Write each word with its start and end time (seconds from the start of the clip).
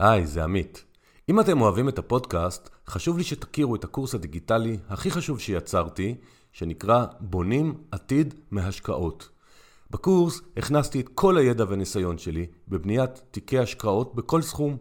היי, 0.00 0.26
זה 0.26 0.44
עמית. 0.44 0.84
אם 1.28 1.40
אתם 1.40 1.60
אוהבים 1.60 1.88
את 1.88 1.98
הפודקאסט, 1.98 2.70
חשוב 2.88 3.18
לי 3.18 3.24
שתכירו 3.24 3.74
את 3.74 3.84
הקורס 3.84 4.14
הדיגיטלי 4.14 4.78
הכי 4.88 5.10
חשוב 5.10 5.40
שיצרתי, 5.40 6.14
שנקרא 6.52 7.06
בונים 7.20 7.74
עתיד 7.90 8.34
מהשקעות. 8.50 9.28
בקורס 9.90 10.40
הכנסתי 10.56 11.00
את 11.00 11.08
כל 11.14 11.36
הידע 11.36 11.64
והניסיון 11.68 12.18
שלי 12.18 12.46
בבניית 12.68 13.22
תיקי 13.30 13.58
השקעות 13.58 14.14
בכל 14.14 14.42
סכום. 14.42 14.76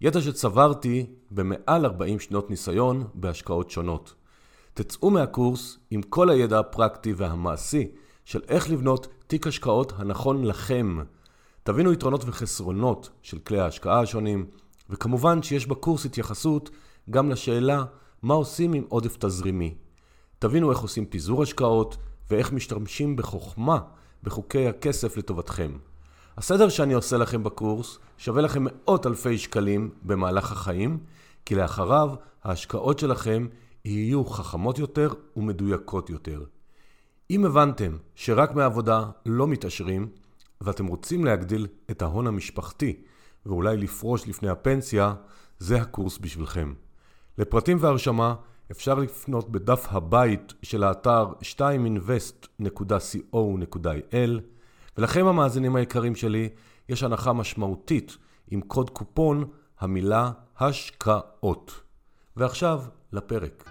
ידע 0.00 0.20
שצברתי 0.20 1.06
במעל 1.30 1.84
40 1.84 2.20
שנות 2.20 2.50
ניסיון 2.50 3.04
בהשקעות 3.14 3.70
שונות. 3.70 4.14
תצאו 4.74 5.10
מהקורס 5.10 5.78
עם 5.90 6.02
כל 6.02 6.30
הידע 6.30 6.58
הפרקטי 6.58 7.12
והמעשי 7.12 7.90
של 8.24 8.40
איך 8.48 8.70
לבנות 8.70 9.06
תיק 9.26 9.46
השקעות 9.46 9.92
הנכון 9.96 10.44
לכם. 10.44 10.98
תבינו 11.64 11.92
יתרונות 11.92 12.24
וחסרונות 12.26 13.10
של 13.22 13.38
כלי 13.38 13.60
ההשקעה 13.60 14.00
השונים, 14.00 14.46
וכמובן 14.90 15.42
שיש 15.42 15.66
בקורס 15.66 16.04
התייחסות 16.04 16.70
גם 17.10 17.30
לשאלה 17.30 17.84
מה 18.22 18.34
עושים 18.34 18.72
עם 18.72 18.84
עודף 18.88 19.16
תזרימי. 19.16 19.74
תבינו 20.38 20.70
איך 20.70 20.78
עושים 20.78 21.06
פיזור 21.06 21.42
השקעות 21.42 21.96
ואיך 22.30 22.52
משתמשים 22.52 23.16
בחוכמה 23.16 23.78
בחוקי 24.22 24.68
הכסף 24.68 25.16
לטובתכם. 25.16 25.72
הסדר 26.36 26.68
שאני 26.68 26.94
עושה 26.94 27.16
לכם 27.16 27.42
בקורס 27.42 27.98
שווה 28.18 28.42
לכם 28.42 28.64
מאות 28.64 29.06
אלפי 29.06 29.38
שקלים 29.38 29.90
במהלך 30.02 30.52
החיים, 30.52 30.98
כי 31.44 31.54
לאחריו 31.54 32.10
ההשקעות 32.44 32.98
שלכם 32.98 33.46
יהיו 33.84 34.24
חכמות 34.24 34.78
יותר 34.78 35.12
ומדויקות 35.36 36.10
יותר. 36.10 36.44
אם 37.30 37.44
הבנתם 37.44 37.96
שרק 38.14 38.54
מעבודה 38.54 39.04
לא 39.26 39.46
מתעשרים, 39.46 40.08
ואתם 40.62 40.86
רוצים 40.86 41.24
להגדיל 41.24 41.66
את 41.90 42.02
ההון 42.02 42.26
המשפחתי 42.26 42.96
ואולי 43.46 43.76
לפרוש 43.76 44.28
לפני 44.28 44.48
הפנסיה, 44.48 45.14
זה 45.58 45.80
הקורס 45.80 46.18
בשבילכם. 46.18 46.72
לפרטים 47.38 47.76
והרשמה 47.80 48.34
אפשר 48.70 48.94
לפנות 48.94 49.50
בדף 49.50 49.86
הבית 49.90 50.54
של 50.62 50.84
האתר 50.84 51.32
2invest.co.il 51.42 54.40
ולכם 54.98 55.26
המאזינים 55.26 55.76
היקרים 55.76 56.14
שלי, 56.14 56.48
יש 56.88 57.02
הנחה 57.02 57.32
משמעותית 57.32 58.16
עם 58.50 58.60
קוד 58.60 58.90
קופון 58.90 59.44
המילה 59.80 60.30
השקעות. 60.58 61.80
ועכשיו 62.36 62.82
לפרק. 63.12 63.68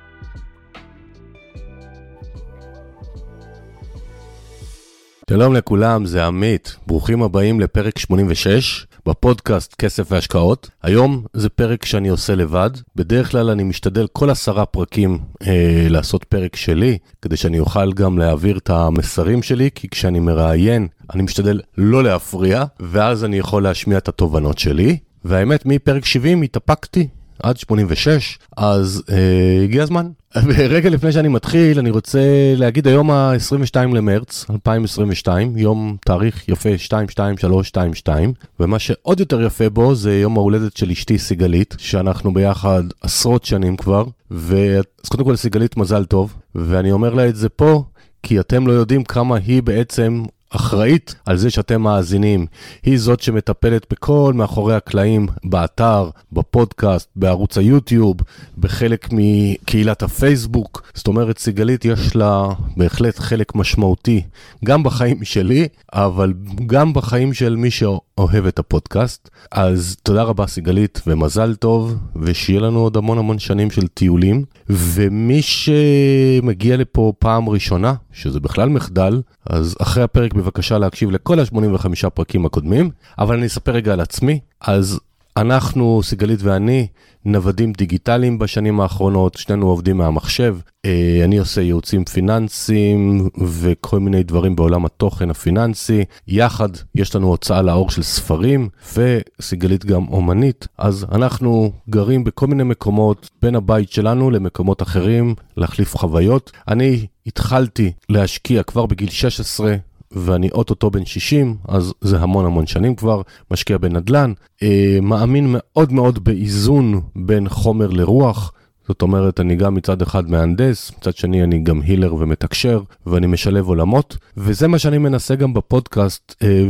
שלום 5.31 5.53
לכולם, 5.53 6.05
זה 6.05 6.25
עמית. 6.25 6.75
ברוכים 6.87 7.23
הבאים 7.23 7.59
לפרק 7.59 7.97
86 7.97 8.85
בפודקאסט 9.05 9.75
כסף 9.75 10.11
והשקעות. 10.11 10.69
היום 10.83 11.25
זה 11.33 11.49
פרק 11.49 11.85
שאני 11.85 12.09
עושה 12.09 12.35
לבד. 12.35 12.69
בדרך 12.95 13.31
כלל 13.31 13.49
אני 13.49 13.63
משתדל 13.63 14.07
כל 14.13 14.29
עשרה 14.29 14.65
פרקים 14.65 15.19
אה, 15.47 15.85
לעשות 15.89 16.23
פרק 16.23 16.55
שלי, 16.55 16.97
כדי 17.21 17.37
שאני 17.37 17.59
אוכל 17.59 17.93
גם 17.93 18.17
להעביר 18.17 18.57
את 18.57 18.69
המסרים 18.69 19.43
שלי, 19.43 19.69
כי 19.75 19.89
כשאני 19.89 20.19
מראיין, 20.19 20.87
אני 21.13 21.23
משתדל 21.23 21.59
לא 21.77 22.03
להפריע, 22.03 22.63
ואז 22.79 23.25
אני 23.25 23.37
יכול 23.37 23.63
להשמיע 23.63 23.97
את 23.97 24.07
התובנות 24.07 24.57
שלי. 24.57 24.97
והאמת, 25.25 25.65
מפרק 25.65 26.05
70 26.05 26.41
התאפקתי 26.41 27.07
עד 27.43 27.57
86, 27.57 28.39
אז 28.57 29.03
אה, 29.09 29.63
הגיע 29.63 29.83
הזמן. 29.83 30.07
רגע 30.75 30.89
לפני 30.89 31.11
שאני 31.11 31.27
מתחיל, 31.27 31.79
אני 31.79 31.89
רוצה 31.89 32.19
להגיד 32.55 32.87
היום 32.87 33.11
ה-22 33.11 33.75
למרץ 33.75 34.45
2022, 34.49 35.57
יום 35.57 35.97
תאריך 36.05 36.49
יפה 36.49 36.69
22322, 36.69 38.33
ומה 38.59 38.79
שעוד 38.79 39.19
יותר 39.19 39.41
יפה 39.41 39.69
בו 39.69 39.95
זה 39.95 40.19
יום 40.19 40.37
ההולדת 40.37 40.77
של 40.77 40.91
אשתי 40.91 41.17
סיגלית, 41.17 41.75
שאנחנו 41.77 42.33
ביחד 42.33 42.83
עשרות 43.01 43.45
שנים 43.45 43.77
כבר, 43.77 44.05
ואז 44.31 45.09
קודם 45.09 45.23
כל 45.23 45.35
סיגלית 45.35 45.77
מזל 45.77 46.05
טוב, 46.05 46.33
ואני 46.55 46.91
אומר 46.91 47.13
לה 47.13 47.27
את 47.29 47.35
זה 47.35 47.49
פה, 47.49 47.83
כי 48.23 48.39
אתם 48.39 48.67
לא 48.67 48.71
יודעים 48.71 49.03
כמה 49.03 49.37
היא 49.37 49.63
בעצם 49.63 50.23
אחראית 50.55 51.15
על 51.25 51.37
זה 51.37 51.49
שאתם 51.49 51.81
מאזינים. 51.81 52.45
היא 52.83 52.99
זאת 52.99 53.21
שמטפלת 53.21 53.85
בכל 53.91 54.33
מאחורי 54.35 54.75
הקלעים, 54.75 55.27
באתר, 55.43 56.09
בפודקאסט, 56.31 57.09
בערוץ 57.15 57.57
היוטיוב, 57.57 58.17
בחלק 58.57 59.09
מקהילת 59.11 60.03
הפייסבוק. 60.03 60.91
זאת 60.93 61.07
אומרת, 61.07 61.37
סיגלית 61.37 61.85
יש 61.85 62.15
לה 62.15 62.47
בהחלט 62.77 63.19
חלק 63.19 63.55
משמעותי, 63.55 64.21
גם 64.65 64.83
בחיים 64.83 65.23
שלי, 65.23 65.67
אבל 65.93 66.33
גם 66.65 66.93
בחיים 66.93 67.33
של 67.33 67.55
מי 67.55 67.71
שאוהב 67.71 68.45
את 68.47 68.59
הפודקאסט. 68.59 69.29
אז 69.51 69.95
תודה 70.03 70.23
רבה 70.23 70.47
סיגלית, 70.47 71.01
ומזל 71.07 71.55
טוב, 71.55 71.95
ושיהיה 72.15 72.59
לנו 72.59 72.79
עוד 72.79 72.97
המון 72.97 73.17
המון 73.17 73.39
שנים 73.39 73.71
של 73.71 73.87
טיולים. 73.87 74.43
ומי 74.69 75.41
שמגיע 75.41 76.77
לפה 76.77 77.13
פעם 77.19 77.49
ראשונה, 77.49 77.93
שזה 78.11 78.39
בכלל 78.39 78.69
מחדל, 78.69 79.21
אז 79.45 79.75
אחרי 79.81 80.03
הפרק 80.03 80.33
בבקשה 80.41 80.77
להקשיב 80.77 81.11
לכל 81.11 81.39
ה-85 81.39 82.09
פרקים 82.09 82.45
הקודמים, 82.45 82.89
אבל 83.19 83.37
אני 83.37 83.45
אספר 83.45 83.71
רגע 83.71 83.93
על 83.93 83.99
עצמי. 83.99 84.39
אז 84.61 84.99
אנחנו, 85.37 86.01
סיגלית 86.03 86.39
ואני, 86.43 86.87
נוודים 87.25 87.73
דיגיטליים 87.73 88.39
בשנים 88.39 88.81
האחרונות, 88.81 89.35
שנינו 89.35 89.67
עובדים 89.67 89.97
מהמחשב. 89.97 90.57
אה, 90.85 91.21
אני 91.23 91.37
עושה 91.37 91.61
ייעוצים 91.61 92.05
פיננסיים 92.05 93.29
וכל 93.37 93.99
מיני 93.99 94.23
דברים 94.23 94.55
בעולם 94.55 94.85
התוכן 94.85 95.29
הפיננסי. 95.29 96.03
יחד 96.27 96.69
יש 96.95 97.15
לנו 97.15 97.27
הוצאה 97.27 97.61
לאור 97.61 97.89
של 97.89 98.03
ספרים, 98.03 98.69
וסיגלית 98.95 99.85
גם 99.85 100.07
אומנית, 100.07 100.67
אז 100.77 101.05
אנחנו 101.11 101.71
גרים 101.89 102.23
בכל 102.23 102.47
מיני 102.47 102.63
מקומות 102.63 103.29
בין 103.41 103.55
הבית 103.55 103.91
שלנו 103.91 104.31
למקומות 104.31 104.81
אחרים, 104.81 105.35
להחליף 105.57 105.97
חוויות. 105.97 106.51
אני 106.67 107.05
התחלתי 107.27 107.91
להשקיע 108.09 108.63
כבר 108.63 108.85
בגיל 108.85 109.09
16 109.09 109.75
ואני 110.11 110.49
אוטוטו 110.51 110.89
בן 110.89 111.05
60, 111.05 111.55
אז 111.67 111.93
זה 112.01 112.19
המון 112.19 112.45
המון 112.45 112.67
שנים 112.67 112.95
כבר, 112.95 113.21
משקיע 113.51 113.77
בנדל"ן, 113.77 114.33
אה, 114.63 114.97
מאמין 115.01 115.55
מאוד 115.57 115.91
מאוד 115.91 116.23
באיזון 116.23 117.01
בין 117.15 117.49
חומר 117.49 117.87
לרוח. 117.87 118.53
זאת 118.87 119.01
אומרת, 119.01 119.39
אני 119.39 119.55
גם 119.55 119.75
מצד 119.75 120.01
אחד 120.01 120.29
מהנדס, 120.29 120.91
מצד 120.97 121.15
שני 121.15 121.43
אני 121.43 121.59
גם 121.63 121.81
הילר 121.81 122.15
ומתקשר, 122.15 122.81
ואני 123.05 123.27
משלב 123.27 123.67
עולמות, 123.67 124.17
וזה 124.37 124.67
מה 124.67 124.79
שאני 124.79 124.97
מנסה 124.97 125.35
גם 125.35 125.53
בפודקאסט, 125.53 126.35
אה, 126.43 126.63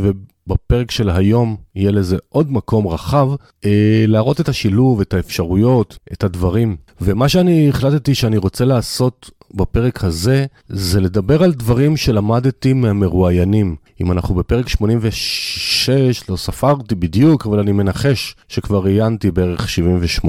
ובפרק 0.46 0.90
של 0.90 1.10
היום 1.10 1.56
יהיה 1.76 1.90
לזה 1.90 2.16
עוד 2.28 2.52
מקום 2.52 2.88
רחב, 2.88 3.28
אה, 3.64 4.04
להראות 4.08 4.40
את 4.40 4.48
השילוב, 4.48 5.00
את 5.00 5.14
האפשרויות, 5.14 5.98
את 6.12 6.24
הדברים. 6.24 6.76
ומה 7.00 7.28
שאני 7.28 7.68
החלטתי 7.68 8.14
שאני 8.14 8.36
רוצה 8.36 8.64
לעשות 8.64 9.30
בפרק 9.54 10.04
הזה, 10.04 10.46
זה 10.68 11.00
לדבר 11.00 11.42
על 11.42 11.52
דברים 11.52 11.96
שלמדתי 11.96 12.72
מהמרואיינים. 12.72 13.76
אם 14.00 14.12
אנחנו 14.12 14.34
בפרק 14.34 14.68
86, 14.68 16.28
לא 16.28 16.36
ספרתי 16.36 16.94
בדיוק, 16.94 17.46
אבל 17.46 17.58
אני 17.58 17.72
מנחש 17.72 18.36
שכבר 18.48 18.78
ראיינתי 18.84 19.30
בערך 19.30 19.66
78-80 20.24 20.26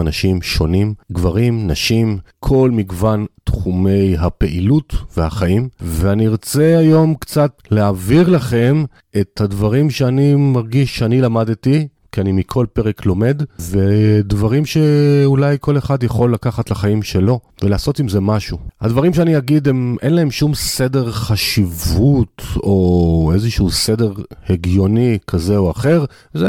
אנשים 0.00 0.42
שונים, 0.42 0.94
גברים, 1.12 1.66
נשים, 1.70 2.18
כל 2.40 2.70
מגוון 2.72 3.26
תחומי 3.44 4.16
הפעילות 4.18 4.94
והחיים, 5.16 5.68
ואני 5.80 6.26
ארצה 6.26 6.78
היום 6.78 7.14
קצת 7.14 7.62
להעביר 7.70 8.28
לכם 8.28 8.84
את 9.20 9.40
הדברים 9.40 9.90
שאני 9.90 10.34
מרגיש 10.34 10.98
שאני 10.98 11.20
למדתי 11.20 11.88
כי 12.16 12.20
אני 12.20 12.32
מכל 12.32 12.66
פרק 12.72 13.06
לומד, 13.06 13.42
ודברים 13.58 14.66
שאולי 14.66 15.56
כל 15.60 15.78
אחד 15.78 16.02
יכול 16.02 16.34
לקחת 16.34 16.70
לחיים 16.70 17.02
שלו 17.02 17.40
ולעשות 17.62 17.98
עם 18.00 18.08
זה 18.08 18.20
משהו. 18.20 18.58
הדברים 18.80 19.14
שאני 19.14 19.38
אגיד, 19.38 19.68
הם, 19.68 19.96
אין 20.02 20.14
להם 20.14 20.30
שום 20.30 20.54
סדר 20.54 21.12
חשיבות 21.12 22.42
או 22.56 23.30
איזשהו 23.34 23.70
סדר 23.70 24.12
הגיוני 24.48 25.18
כזה 25.26 25.56
או 25.56 25.70
אחר. 25.70 26.04
זה, 26.34 26.48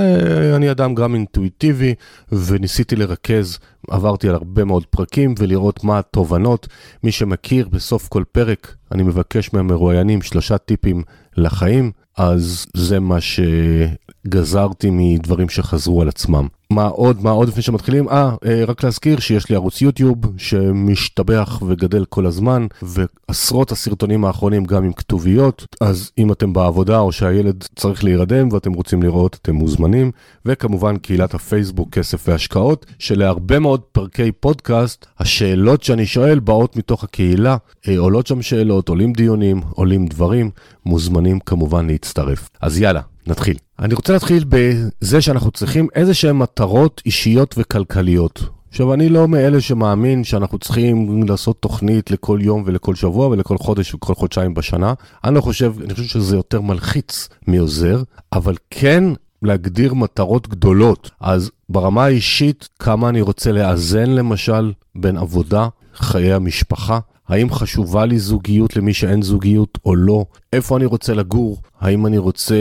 אני 0.55 0.71
אדם 0.71 0.95
גם 0.95 1.15
אינטואיטיבי, 1.15 1.93
וניסיתי 2.31 2.95
לרכז, 2.95 3.57
עברתי 3.89 4.29
על 4.29 4.35
הרבה 4.35 4.63
מאוד 4.63 4.85
פרקים 4.85 5.35
ולראות 5.39 5.83
מה 5.83 5.99
התובנות. 5.99 6.67
מי 7.03 7.11
שמכיר, 7.11 7.67
בסוף 7.71 8.07
כל 8.07 8.23
פרק 8.31 8.75
אני 8.91 9.03
מבקש 9.03 9.53
מהמרואיינים 9.53 10.21
שלושה 10.21 10.57
טיפים 10.57 11.03
לחיים. 11.37 11.91
אז 12.17 12.65
זה 12.73 12.99
מה 12.99 13.17
שגזרתי 13.21 14.87
מדברים 14.91 15.49
שחזרו 15.49 16.01
על 16.01 16.07
עצמם. 16.07 16.47
מה 16.69 16.85
עוד, 16.85 17.23
מה 17.23 17.29
עוד 17.29 17.47
לפני 17.47 17.61
שמתחילים? 17.61 18.09
אה, 18.09 18.35
אה, 18.45 18.63
רק 18.67 18.83
להזכיר 18.83 19.19
שיש 19.19 19.49
לי 19.49 19.55
ערוץ 19.55 19.81
יוטיוב 19.81 20.17
שמשתבח 20.37 21.61
וגדל 21.67 22.05
כל 22.05 22.25
הזמן, 22.25 22.67
ועשרות 22.81 23.71
הסרטונים 23.71 24.25
האחרונים 24.25 24.65
גם 24.65 24.83
עם 24.83 24.93
כתוביות, 24.93 25.65
אז 25.81 26.11
אם 26.17 26.31
אתם 26.31 26.53
בעבודה 26.53 26.99
או 26.99 27.11
שהילד 27.11 27.63
צריך 27.75 28.03
להירדם 28.03 28.49
ואתם 28.51 28.73
רוצים 28.73 29.03
לראות, 29.03 29.37
אתם 29.41 29.55
מוזמנים. 29.55 30.11
וכמובן 30.45 30.97
קהילת 30.97 31.33
הפייסבוק 31.33 31.89
כסף 31.89 32.27
והשקעות, 32.27 32.85
שלהרבה 32.99 33.59
מאוד 33.59 33.81
פרקי 33.81 34.31
פודקאסט, 34.31 35.05
השאלות 35.19 35.83
שאני 35.83 36.05
שואל 36.05 36.39
באות 36.39 36.75
מתוך 36.75 37.03
הקהילה, 37.03 37.57
אה, 37.87 37.97
עולות 37.97 38.27
שם 38.27 38.41
שאלות, 38.41 38.89
עולים 38.89 39.13
דיונים, 39.13 39.61
עולים 39.69 40.07
דברים, 40.07 40.49
מוזמנים 40.85 41.39
כמובן 41.39 41.87
להצטרף. 41.87 42.49
אז 42.61 42.79
יאללה. 42.81 43.01
נתחיל. 43.27 43.57
אני 43.79 43.93
רוצה 43.93 44.13
להתחיל 44.13 44.45
בזה 44.49 45.21
שאנחנו 45.21 45.51
צריכים 45.51 45.87
איזה 45.95 46.13
שהן 46.13 46.37
מטרות 46.37 47.01
אישיות 47.05 47.55
וכלכליות. 47.57 48.43
עכשיו, 48.69 48.93
אני 48.93 49.09
לא 49.09 49.27
מאלה 49.27 49.61
שמאמין 49.61 50.23
שאנחנו 50.23 50.59
צריכים 50.59 51.23
לעשות 51.27 51.61
תוכנית 51.61 52.11
לכל 52.11 52.39
יום 52.41 52.63
ולכל 52.65 52.95
שבוע 52.95 53.27
ולכל 53.27 53.57
חודש 53.57 53.93
וכל 53.93 54.15
חודשיים 54.15 54.53
בשנה. 54.53 54.93
אני 55.23 55.35
לא 55.35 55.41
חושב, 55.41 55.73
אני 55.83 55.93
חושב 55.93 56.07
שזה 56.07 56.35
יותר 56.35 56.61
מלחיץ 56.61 57.29
מעוזר, 57.47 58.03
אבל 58.33 58.55
כן 58.69 59.03
להגדיר 59.41 59.93
מטרות 59.93 60.47
גדולות. 60.47 61.11
אז 61.19 61.51
ברמה 61.69 62.05
האישית, 62.05 62.69
כמה 62.79 63.09
אני 63.09 63.21
רוצה 63.21 63.51
לאזן 63.51 64.09
למשל 64.09 64.73
בין 64.95 65.17
עבודה, 65.17 65.67
חיי 65.95 66.33
המשפחה, 66.33 66.99
האם 67.27 67.51
חשובה 67.51 68.05
לי 68.05 68.19
זוגיות 68.19 68.75
למי 68.75 68.93
שאין 68.93 69.21
זוגיות 69.21 69.77
או 69.85 69.95
לא? 69.95 70.25
איפה 70.53 70.77
אני 70.77 70.85
רוצה 70.85 71.13
לגור? 71.13 71.61
האם 71.79 72.05
אני 72.05 72.17
רוצה 72.17 72.55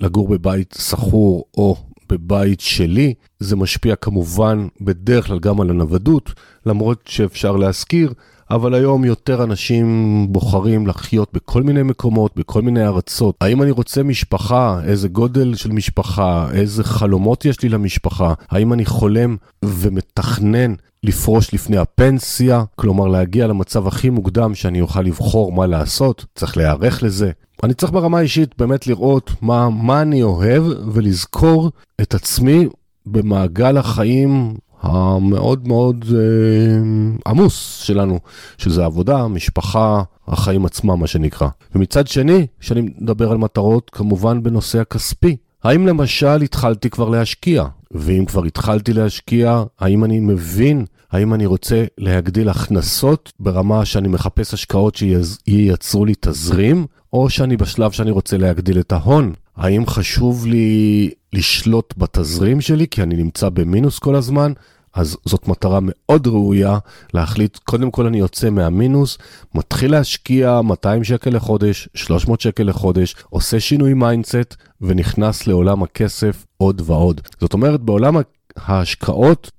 לגור 0.00 0.28
בבית 0.28 0.74
שכור 0.78 1.44
או 1.56 1.76
בבית 2.08 2.60
שלי? 2.60 3.14
זה 3.40 3.56
משפיע 3.56 3.96
כמובן 3.96 4.66
בדרך 4.80 5.26
כלל 5.26 5.38
גם 5.38 5.60
על 5.60 5.70
הנוודות, 5.70 6.32
למרות 6.66 7.02
שאפשר 7.06 7.56
להזכיר, 7.56 8.12
אבל 8.52 8.74
היום 8.74 9.04
יותר 9.04 9.42
אנשים 9.42 10.26
בוחרים 10.30 10.86
לחיות 10.86 11.28
בכל 11.32 11.62
מיני 11.62 11.82
מקומות, 11.82 12.36
בכל 12.36 12.62
מיני 12.62 12.86
ארצות. 12.86 13.34
האם 13.40 13.62
אני 13.62 13.70
רוצה 13.70 14.02
משפחה? 14.02 14.80
איזה 14.84 15.08
גודל 15.08 15.54
של 15.54 15.72
משפחה? 15.72 16.48
איזה 16.52 16.84
חלומות 16.84 17.44
יש 17.44 17.62
לי 17.62 17.68
למשפחה? 17.68 18.34
האם 18.50 18.72
אני 18.72 18.84
חולם 18.84 19.36
ומתכנן 19.64 20.74
לפרוש 21.02 21.54
לפני 21.54 21.76
הפנסיה? 21.76 22.64
כלומר, 22.76 23.08
להגיע 23.08 23.46
למצב 23.46 23.86
הכי 23.86 24.10
מוקדם 24.10 24.54
שאני 24.54 24.80
אוכל 24.80 25.02
לבחור 25.02 25.52
מה 25.52 25.66
לעשות? 25.66 26.24
צריך 26.34 26.56
להיערך 26.56 27.02
לזה. 27.02 27.30
אני 27.64 27.74
צריך 27.74 27.92
ברמה 27.92 28.18
האישית 28.18 28.54
באמת 28.58 28.86
לראות 28.86 29.30
מה, 29.42 29.70
מה 29.70 30.02
אני 30.02 30.22
אוהב 30.22 30.62
ולזכור 30.94 31.70
את 32.00 32.14
עצמי 32.14 32.68
במעגל 33.06 33.76
החיים 33.76 34.54
המאוד 34.82 35.68
מאוד 35.68 36.04
אה, 36.14 36.20
עמוס 37.26 37.82
שלנו, 37.82 38.18
שזה 38.58 38.84
עבודה, 38.84 39.28
משפחה, 39.28 40.02
החיים 40.28 40.66
עצמם, 40.66 41.00
מה 41.00 41.06
שנקרא. 41.06 41.48
ומצד 41.74 42.06
שני, 42.06 42.46
כשאני 42.60 42.80
מדבר 42.98 43.30
על 43.30 43.36
מטרות, 43.36 43.90
כמובן 43.92 44.42
בנושא 44.42 44.80
הכספי. 44.80 45.36
האם 45.64 45.86
למשל 45.86 46.42
התחלתי 46.42 46.90
כבר 46.90 47.08
להשקיע? 47.08 47.64
ואם 47.90 48.24
כבר 48.24 48.44
התחלתי 48.44 48.92
להשקיע, 48.92 49.62
האם 49.80 50.04
אני 50.04 50.20
מבין, 50.20 50.84
האם 51.12 51.34
אני 51.34 51.46
רוצה 51.46 51.84
להגדיל 51.98 52.48
הכנסות 52.48 53.32
ברמה 53.40 53.84
שאני 53.84 54.08
מחפש 54.08 54.54
השקעות 54.54 54.94
שייצרו 54.94 56.04
לי 56.04 56.14
תזרים, 56.20 56.86
או 57.12 57.30
שאני 57.30 57.56
בשלב 57.56 57.90
שאני 57.90 58.10
רוצה 58.10 58.36
להגדיל 58.36 58.80
את 58.80 58.92
ההון? 58.92 59.32
האם 59.56 59.86
חשוב 59.86 60.46
לי 60.46 61.10
לשלוט 61.32 61.94
בתזרים 61.96 62.60
שלי, 62.60 62.86
כי 62.88 63.02
אני 63.02 63.16
נמצא 63.16 63.48
במינוס 63.48 63.98
כל 63.98 64.14
הזמן? 64.14 64.52
אז 64.94 65.16
זאת 65.24 65.48
מטרה 65.48 65.78
מאוד 65.82 66.26
ראויה 66.26 66.78
להחליט, 67.14 67.58
קודם 67.58 67.90
כל 67.90 68.06
אני 68.06 68.18
יוצא 68.18 68.50
מהמינוס, 68.50 69.18
מתחיל 69.54 69.90
להשקיע 69.90 70.60
200 70.60 71.04
שקל 71.04 71.30
לחודש, 71.30 71.88
300 71.94 72.40
שקל 72.40 72.62
לחודש, 72.62 73.14
עושה 73.30 73.60
שינוי 73.60 73.94
mindset 73.94 74.56
ונכנס 74.80 75.46
לעולם 75.46 75.82
הכסף 75.82 76.46
עוד 76.56 76.82
ועוד. 76.84 77.20
זאת 77.40 77.52
אומרת, 77.52 77.80
בעולם 77.80 78.16
ההשקעות 78.56 79.50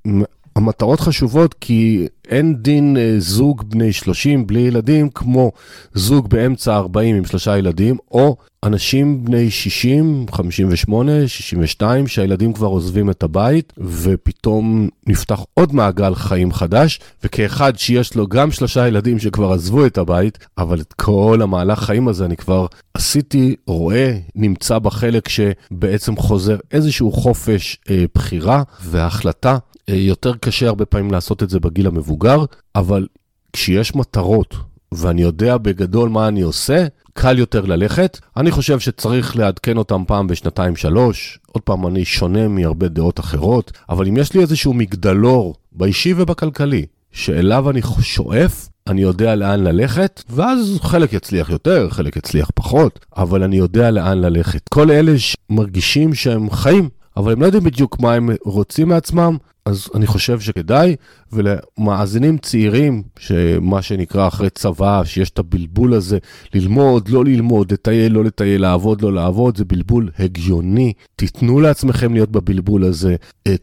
המטרות 0.55 0.99
חשובות 0.99 1.55
כי 1.61 2.07
אין 2.29 2.55
דין 2.55 2.97
אה, 2.97 3.15
זוג 3.17 3.63
בני 3.67 3.93
30 3.93 4.47
בלי 4.47 4.59
ילדים 4.59 5.09
כמו 5.09 5.51
זוג 5.93 6.29
באמצע 6.29 6.75
40 6.75 7.15
עם 7.15 7.25
שלושה 7.25 7.57
ילדים, 7.57 7.97
או 8.11 8.35
אנשים 8.63 9.25
בני 9.25 9.51
60, 9.51 10.25
58, 10.31 11.27
62, 11.27 12.07
שהילדים 12.07 12.53
כבר 12.53 12.67
עוזבים 12.67 13.09
את 13.09 13.23
הבית, 13.23 13.73
ופתאום 13.77 14.89
נפתח 15.07 15.39
עוד 15.53 15.75
מעגל 15.75 16.15
חיים 16.15 16.53
חדש, 16.53 16.99
וכאחד 17.23 17.77
שיש 17.77 18.15
לו 18.15 18.27
גם 18.27 18.51
שלושה 18.51 18.87
ילדים 18.87 19.19
שכבר 19.19 19.51
עזבו 19.51 19.85
את 19.85 19.97
הבית, 19.97 20.37
אבל 20.57 20.81
את 20.81 20.93
כל 20.93 21.39
המהלך 21.41 21.79
חיים 21.79 22.07
הזה 22.07 22.25
אני 22.25 22.37
כבר 22.37 22.65
עשיתי, 22.93 23.55
רואה, 23.67 24.17
נמצא 24.35 24.79
בחלק 24.79 25.29
שבעצם 25.29 26.15
חוזר 26.15 26.57
איזשהו 26.71 27.11
חופש 27.11 27.77
אה, 27.89 28.05
בחירה 28.15 28.63
והחלטה. 28.83 29.57
אה, 29.89 29.95
יותר 29.95 30.33
קשה 30.35 30.67
הרבה 30.67 30.85
פעמים 30.85 31.11
לעשות 31.11 31.43
את 31.43 31.49
זה 31.49 31.59
בגיל 31.59 31.87
המבוגר, 31.87 32.45
אבל 32.75 33.07
כשיש 33.53 33.95
מטרות 33.95 34.55
ואני 34.93 35.21
יודע 35.21 35.57
בגדול 35.57 36.09
מה 36.09 36.27
אני 36.27 36.41
עושה, 36.41 36.85
קל 37.13 37.39
יותר 37.39 37.65
ללכת. 37.65 38.19
אני 38.37 38.51
חושב 38.51 38.79
שצריך 38.79 39.37
לעדכן 39.37 39.77
אותם 39.77 40.03
פעם 40.07 40.27
בשנתיים-שלוש. 40.27 41.39
עוד 41.47 41.63
פעם, 41.63 41.87
אני 41.87 42.05
שונה 42.05 42.47
מהרבה 42.47 42.87
דעות 42.87 43.19
אחרות, 43.19 43.71
אבל 43.89 44.07
אם 44.07 44.17
יש 44.17 44.33
לי 44.33 44.41
איזשהו 44.41 44.73
מגדלור 44.73 45.55
באישי 45.71 46.13
ובכלכלי, 46.17 46.85
שאליו 47.11 47.69
אני 47.69 47.81
שואף, 48.01 48.69
אני 48.87 49.01
יודע 49.01 49.35
לאן 49.35 49.63
ללכת, 49.63 50.23
ואז 50.29 50.79
חלק 50.81 51.13
יצליח 51.13 51.49
יותר, 51.49 51.89
חלק 51.89 52.15
יצליח 52.15 52.49
פחות, 52.55 53.05
אבל 53.17 53.43
אני 53.43 53.55
יודע 53.55 53.91
לאן 53.91 54.21
ללכת. 54.21 54.69
כל 54.69 54.91
אלה 54.91 55.13
שמרגישים 55.17 56.13
שהם 56.13 56.49
חיים, 56.49 56.89
אבל 57.17 57.31
הם 57.31 57.41
לא 57.41 57.45
יודעים 57.45 57.63
בדיוק 57.63 57.99
מה 57.99 58.13
הם 58.13 58.29
רוצים 58.45 58.89
מעצמם, 58.89 59.37
אז 59.65 59.89
אני 59.95 60.07
חושב 60.07 60.39
שכדאי, 60.39 60.95
ולמאזינים 61.33 62.37
צעירים, 62.37 63.03
שמה 63.19 63.81
שנקרא 63.81 64.27
אחרי 64.27 64.49
צבא, 64.49 65.03
שיש 65.03 65.29
את 65.29 65.39
הבלבול 65.39 65.93
הזה, 65.93 66.17
ללמוד, 66.53 67.09
לא 67.09 67.25
ללמוד, 67.25 67.73
לטייל, 67.73 68.11
לא 68.13 68.23
לטייל, 68.23 68.61
לעבוד, 68.61 69.01
לא 69.01 69.13
לעבוד, 69.13 69.57
זה 69.57 69.65
בלבול 69.65 70.09
הגיוני. 70.19 70.93
תיתנו 71.15 71.61
לעצמכם 71.61 72.13
להיות 72.13 72.29
בבלבול 72.29 72.83
הזה. 72.83 73.15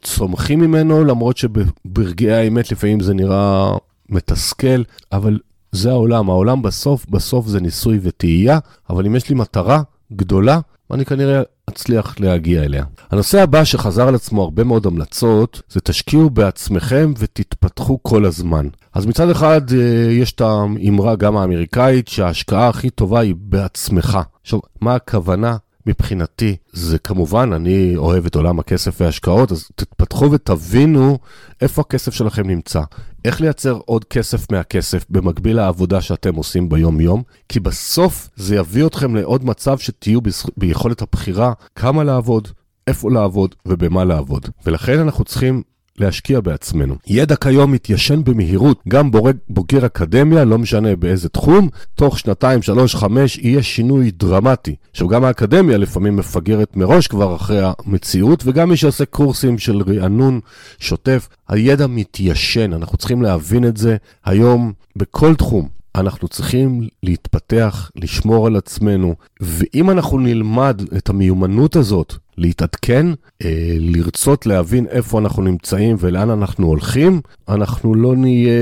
צומחים 0.03 0.61
ממנו, 0.61 1.05
למרות 1.05 1.37
שברגעי 1.37 2.33
האמת 2.33 2.73
לפעמים 2.73 3.01
זה 3.01 3.15
נראה 3.15 3.73
מתסכל, 4.09 4.83
אבל 5.13 5.39
זה 5.73 5.91
העולם. 5.91 6.31
העולם 6.31 6.63
בסוף, 6.63 7.07
בסוף 7.11 7.47
זה 7.47 7.61
ניסוי 7.61 7.99
וטעייה, 8.03 8.59
אבל 8.91 9.07
אם 9.07 9.17
יש 9.17 9.29
לי 9.29 9.35
מטרה 9.35 9.83
גדולה, 10.13 10.61
אני 10.91 11.05
כנראה 11.05 11.43
אצליח 11.71 12.21
להגיע 12.21 12.63
אליה. 12.63 12.85
הנושא 13.11 13.43
הבא 13.43 13.65
שחזר 13.65 14.09
על 14.09 14.15
עצמו 14.15 14.43
הרבה 14.43 14.65
מאוד 14.65 14.87
המלצות, 14.87 15.63
זה 15.69 15.81
תשקיעו 15.81 16.31
בעצמכם 16.31 17.13
ותתפתחו 17.19 17.99
כל 18.03 18.25
הזמן. 18.25 18.69
אז 18.95 19.07
מצד 19.07 19.31
אחד 19.31 19.61
אה, 19.73 20.13
יש 20.13 20.33
את 20.33 20.41
האמרה 20.41 21.17
גם 21.17 21.37
האמריקאית 21.37 22.09
שההשקעה 22.09 22.69
הכי 22.69 22.91
טובה 22.91 23.21
היא 23.21 23.35
בעצמך. 23.39 24.19
עכשיו, 24.43 24.59
מה 24.81 24.95
הכוונה? 24.95 25.57
מבחינתי 25.91 26.57
זה 26.73 26.99
כמובן, 26.99 27.53
אני 27.53 27.97
אוהב 27.97 28.27
את 28.27 28.35
עולם 28.35 28.59
הכסף 28.59 29.01
וההשקעות, 29.01 29.53
אז 29.53 29.69
תתפתחו 29.75 30.31
ותבינו 30.31 31.19
איפה 31.61 31.81
הכסף 31.81 32.15
שלכם 32.15 32.47
נמצא. 32.47 32.81
איך 33.25 33.41
לייצר 33.41 33.79
עוד 33.85 34.05
כסף 34.05 34.53
מהכסף 34.53 35.05
במקביל 35.11 35.57
לעבודה 35.57 36.01
שאתם 36.01 36.35
עושים 36.35 36.69
ביום-יום, 36.69 37.23
כי 37.49 37.61
בסוף 37.61 38.29
זה 38.37 38.57
יביא 38.57 38.87
אתכם 38.87 39.17
לעוד 39.17 39.45
מצב 39.45 39.79
שתהיו 39.79 40.21
ביכולת 40.57 41.03
הבחירה 41.03 41.53
כמה 41.75 42.05
לעבוד, 42.05 42.49
איפה 42.87 43.11
לעבוד 43.11 43.55
ובמה 43.67 44.05
לעבוד. 44.05 44.49
ולכן 44.67 44.99
אנחנו 44.99 45.25
צריכים 45.25 45.63
להשקיע 45.99 46.41
בעצמנו. 46.41 46.95
ידע 47.07 47.37
כיום 47.37 47.73
מתיישן 47.73 48.25
במהירות, 48.25 48.81
גם 48.89 49.11
בורג, 49.11 49.37
בוגר 49.49 49.87
אקדמיה, 49.87 50.45
לא 50.45 50.59
משנה 50.59 50.97
באיזה 50.97 51.29
תחום, 51.29 51.69
תוך 51.95 52.19
שנתיים, 52.19 52.63
שלוש, 52.63 52.95
חמש, 52.95 53.39
יהיה 53.39 53.63
שינוי 53.63 54.11
דרמטי. 54.11 54.75
עכשיו, 54.91 55.09
גם 55.09 55.25
האקדמיה 55.25 55.79
לפעמים 55.79 56.17
מפגרת 56.17 56.77
מראש 56.77 57.07
כבר 57.07 57.37
אחרי 57.37 57.61
המציאות, 57.63 58.43
וגם 58.47 58.69
מי 58.69 58.77
שעושה 58.77 59.05
קורסים 59.05 59.59
של 59.59 59.83
רענון 59.83 60.41
שוטף, 60.79 61.29
הידע 61.49 61.87
מתיישן, 61.87 62.73
אנחנו 62.73 62.99
צריכים 62.99 63.23
להבין 63.23 63.65
את 63.65 63.77
זה 63.77 63.97
היום 64.25 64.73
בכל 64.97 65.35
תחום. 65.35 65.80
אנחנו 65.95 66.29
צריכים 66.29 66.89
להתפתח, 67.03 67.91
לשמור 67.97 68.47
על 68.47 68.57
עצמנו, 68.57 69.15
ואם 69.41 69.91
אנחנו 69.91 70.19
נלמד 70.19 70.83
את 70.97 71.09
המיומנות 71.09 71.77
הזאת, 71.77 72.15
להתעדכן, 72.39 73.07
אה, 73.45 73.77
לרצות 73.79 74.47
להבין 74.47 74.87
איפה 74.87 75.19
אנחנו 75.19 75.43
נמצאים 75.43 75.97
ולאן 75.99 76.31
אנחנו 76.31 76.67
הולכים, 76.67 77.21
אנחנו 77.49 77.95
לא 77.95 78.17
נהיה 78.17 78.53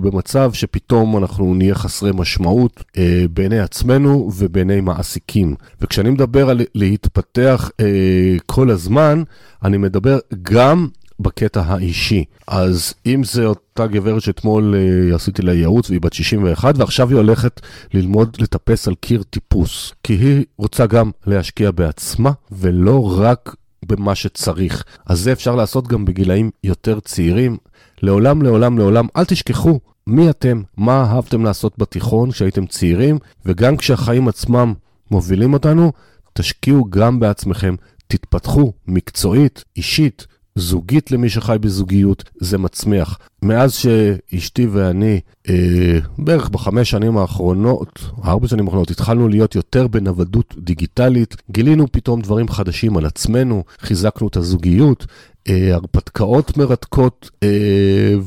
במצב 0.00 0.52
שפתאום 0.52 1.16
אנחנו 1.16 1.54
נהיה 1.54 1.74
חסרי 1.74 2.10
משמעות 2.14 2.84
אה, 2.98 3.24
בעיני 3.30 3.60
עצמנו 3.60 4.30
ובעיני 4.36 4.80
מעסיקים. 4.80 5.54
וכשאני 5.80 6.10
מדבר 6.10 6.50
על 6.50 6.60
להתפתח 6.74 7.70
אה, 7.80 8.36
כל 8.46 8.70
הזמן, 8.70 9.22
אני 9.64 9.76
מדבר 9.76 10.18
גם 10.42 10.88
בקטע 11.20 11.62
האישי. 11.66 12.24
אז 12.48 12.94
אם 13.06 13.24
זה 13.24 13.46
אותה 13.46 13.86
גברת 13.86 14.22
שאתמול 14.22 14.74
uh, 14.74 15.14
עשיתי 15.14 15.42
לה 15.42 15.54
ייעוץ 15.54 15.90
והיא 15.90 16.00
בת 16.00 16.12
61 16.12 16.74
ועכשיו 16.78 17.08
היא 17.08 17.16
הולכת 17.16 17.60
ללמוד 17.94 18.36
לטפס 18.40 18.88
על 18.88 18.94
קיר 18.94 19.22
טיפוס, 19.22 19.92
כי 20.02 20.12
היא 20.12 20.44
רוצה 20.58 20.86
גם 20.86 21.10
להשקיע 21.26 21.70
בעצמה 21.70 22.30
ולא 22.52 23.18
רק 23.18 23.54
במה 23.86 24.14
שצריך. 24.14 24.84
אז 25.06 25.20
זה 25.20 25.32
אפשר 25.32 25.54
לעשות 25.54 25.88
גם 25.88 26.04
בגילאים 26.04 26.50
יותר 26.64 27.00
צעירים. 27.00 27.56
לעולם, 28.02 28.42
לעולם, 28.42 28.78
לעולם, 28.78 29.06
אל 29.16 29.24
תשכחו 29.24 29.80
מי 30.06 30.30
אתם, 30.30 30.62
מה 30.76 31.02
אהבתם 31.02 31.44
לעשות 31.44 31.78
בתיכון 31.78 32.30
כשהייתם 32.30 32.66
צעירים, 32.66 33.18
וגם 33.46 33.76
כשהחיים 33.76 34.28
עצמם 34.28 34.74
מובילים 35.10 35.52
אותנו, 35.52 35.92
תשקיעו 36.32 36.84
גם 36.90 37.20
בעצמכם, 37.20 37.74
תתפתחו 38.06 38.72
מקצועית, 38.88 39.64
אישית, 39.76 40.26
זוגית 40.58 41.10
למי 41.10 41.28
שחי 41.28 41.56
בזוגיות, 41.60 42.24
זה 42.40 42.58
מצמיח. 42.58 43.18
מאז 43.44 43.74
שאשתי 43.74 44.66
ואני, 44.66 45.20
אה, 45.48 45.98
בערך 46.18 46.48
בחמש 46.48 46.90
שנים 46.90 47.18
האחרונות, 47.18 48.00
ארבע 48.24 48.48
שנים 48.48 48.64
האחרונות, 48.64 48.90
התחלנו 48.90 49.28
להיות 49.28 49.54
יותר 49.54 49.86
בנוודות 49.86 50.54
דיגיטלית, 50.58 51.36
גילינו 51.50 51.92
פתאום 51.92 52.20
דברים 52.20 52.48
חדשים 52.48 52.96
על 52.96 53.06
עצמנו, 53.06 53.64
חיזקנו 53.78 54.28
את 54.28 54.36
הזוגיות, 54.36 55.06
אה, 55.48 55.74
הרפתקאות 55.74 56.56
מרתקות, 56.56 57.30
אה, 57.42 57.48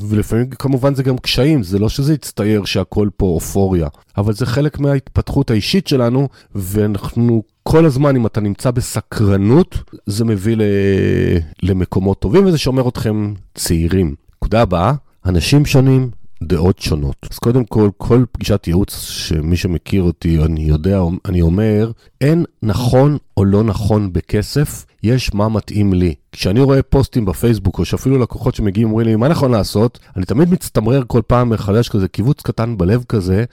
ולפעמים 0.09 0.49
כמובן 0.49 0.95
זה 0.95 1.03
גם 1.03 1.17
קשיים, 1.17 1.63
זה 1.63 1.79
לא 1.79 1.89
שזה 1.89 2.13
יצטייר 2.13 2.65
שהכל 2.65 3.09
פה 3.17 3.25
אופוריה, 3.25 3.87
אבל 4.17 4.33
זה 4.33 4.45
חלק 4.45 4.79
מההתפתחות 4.79 5.51
האישית 5.51 5.87
שלנו, 5.87 6.27
ואנחנו 6.55 7.43
כל 7.63 7.85
הזמן, 7.85 8.15
אם 8.15 8.25
אתה 8.25 8.41
נמצא 8.41 8.71
בסקרנות, 8.71 9.77
זה 10.05 10.25
מביא 10.25 10.55
למקומות 11.63 12.19
טובים 12.19 12.45
וזה 12.45 12.57
שומר 12.57 12.87
אתכם 12.89 13.33
צעירים. 13.55 14.15
נקודה 14.37 14.61
הבאה, 14.61 14.93
אנשים 15.27 15.65
שונים, 15.65 16.09
דעות 16.43 16.79
שונות. 16.79 17.15
אז 17.31 17.37
קודם 17.37 17.65
כל, 17.65 17.89
כל 17.97 18.25
פגישת 18.31 18.67
ייעוץ 18.67 18.99
שמי 18.99 19.57
שמכיר 19.57 20.03
אותי, 20.03 20.43
אני 20.43 20.61
יודע, 20.61 21.01
אני 21.25 21.41
אומר, 21.41 21.91
אין 22.21 22.45
נכון 22.63 23.17
או 23.37 23.45
לא 23.45 23.63
נכון 23.63 24.13
בכסף, 24.13 24.85
יש 25.03 25.33
מה 25.33 25.49
מתאים 25.49 25.93
לי. 25.93 26.13
כשאני 26.31 26.59
רואה 26.59 26.83
פוסטים 26.83 27.25
בפייסבוק, 27.25 27.79
או 27.79 27.85
שאפילו 27.85 28.17
לקוחות 28.17 28.55
שמגיעים 28.55 28.89
אומרים 28.89 29.07
לי, 29.07 29.15
מה 29.15 29.27
נכון 29.27 29.51
לעשות? 29.51 29.99
אני 30.15 30.25
תמיד 30.25 30.49
מצטמרר 30.49 31.03
כל 31.07 31.21
פעם 31.27 31.49
מחדש 31.49 31.89
כזה, 31.89 32.07
קיבוץ 32.07 32.41
קטן 32.41 32.77
בלב 32.77 33.03
כזה, 33.09 33.43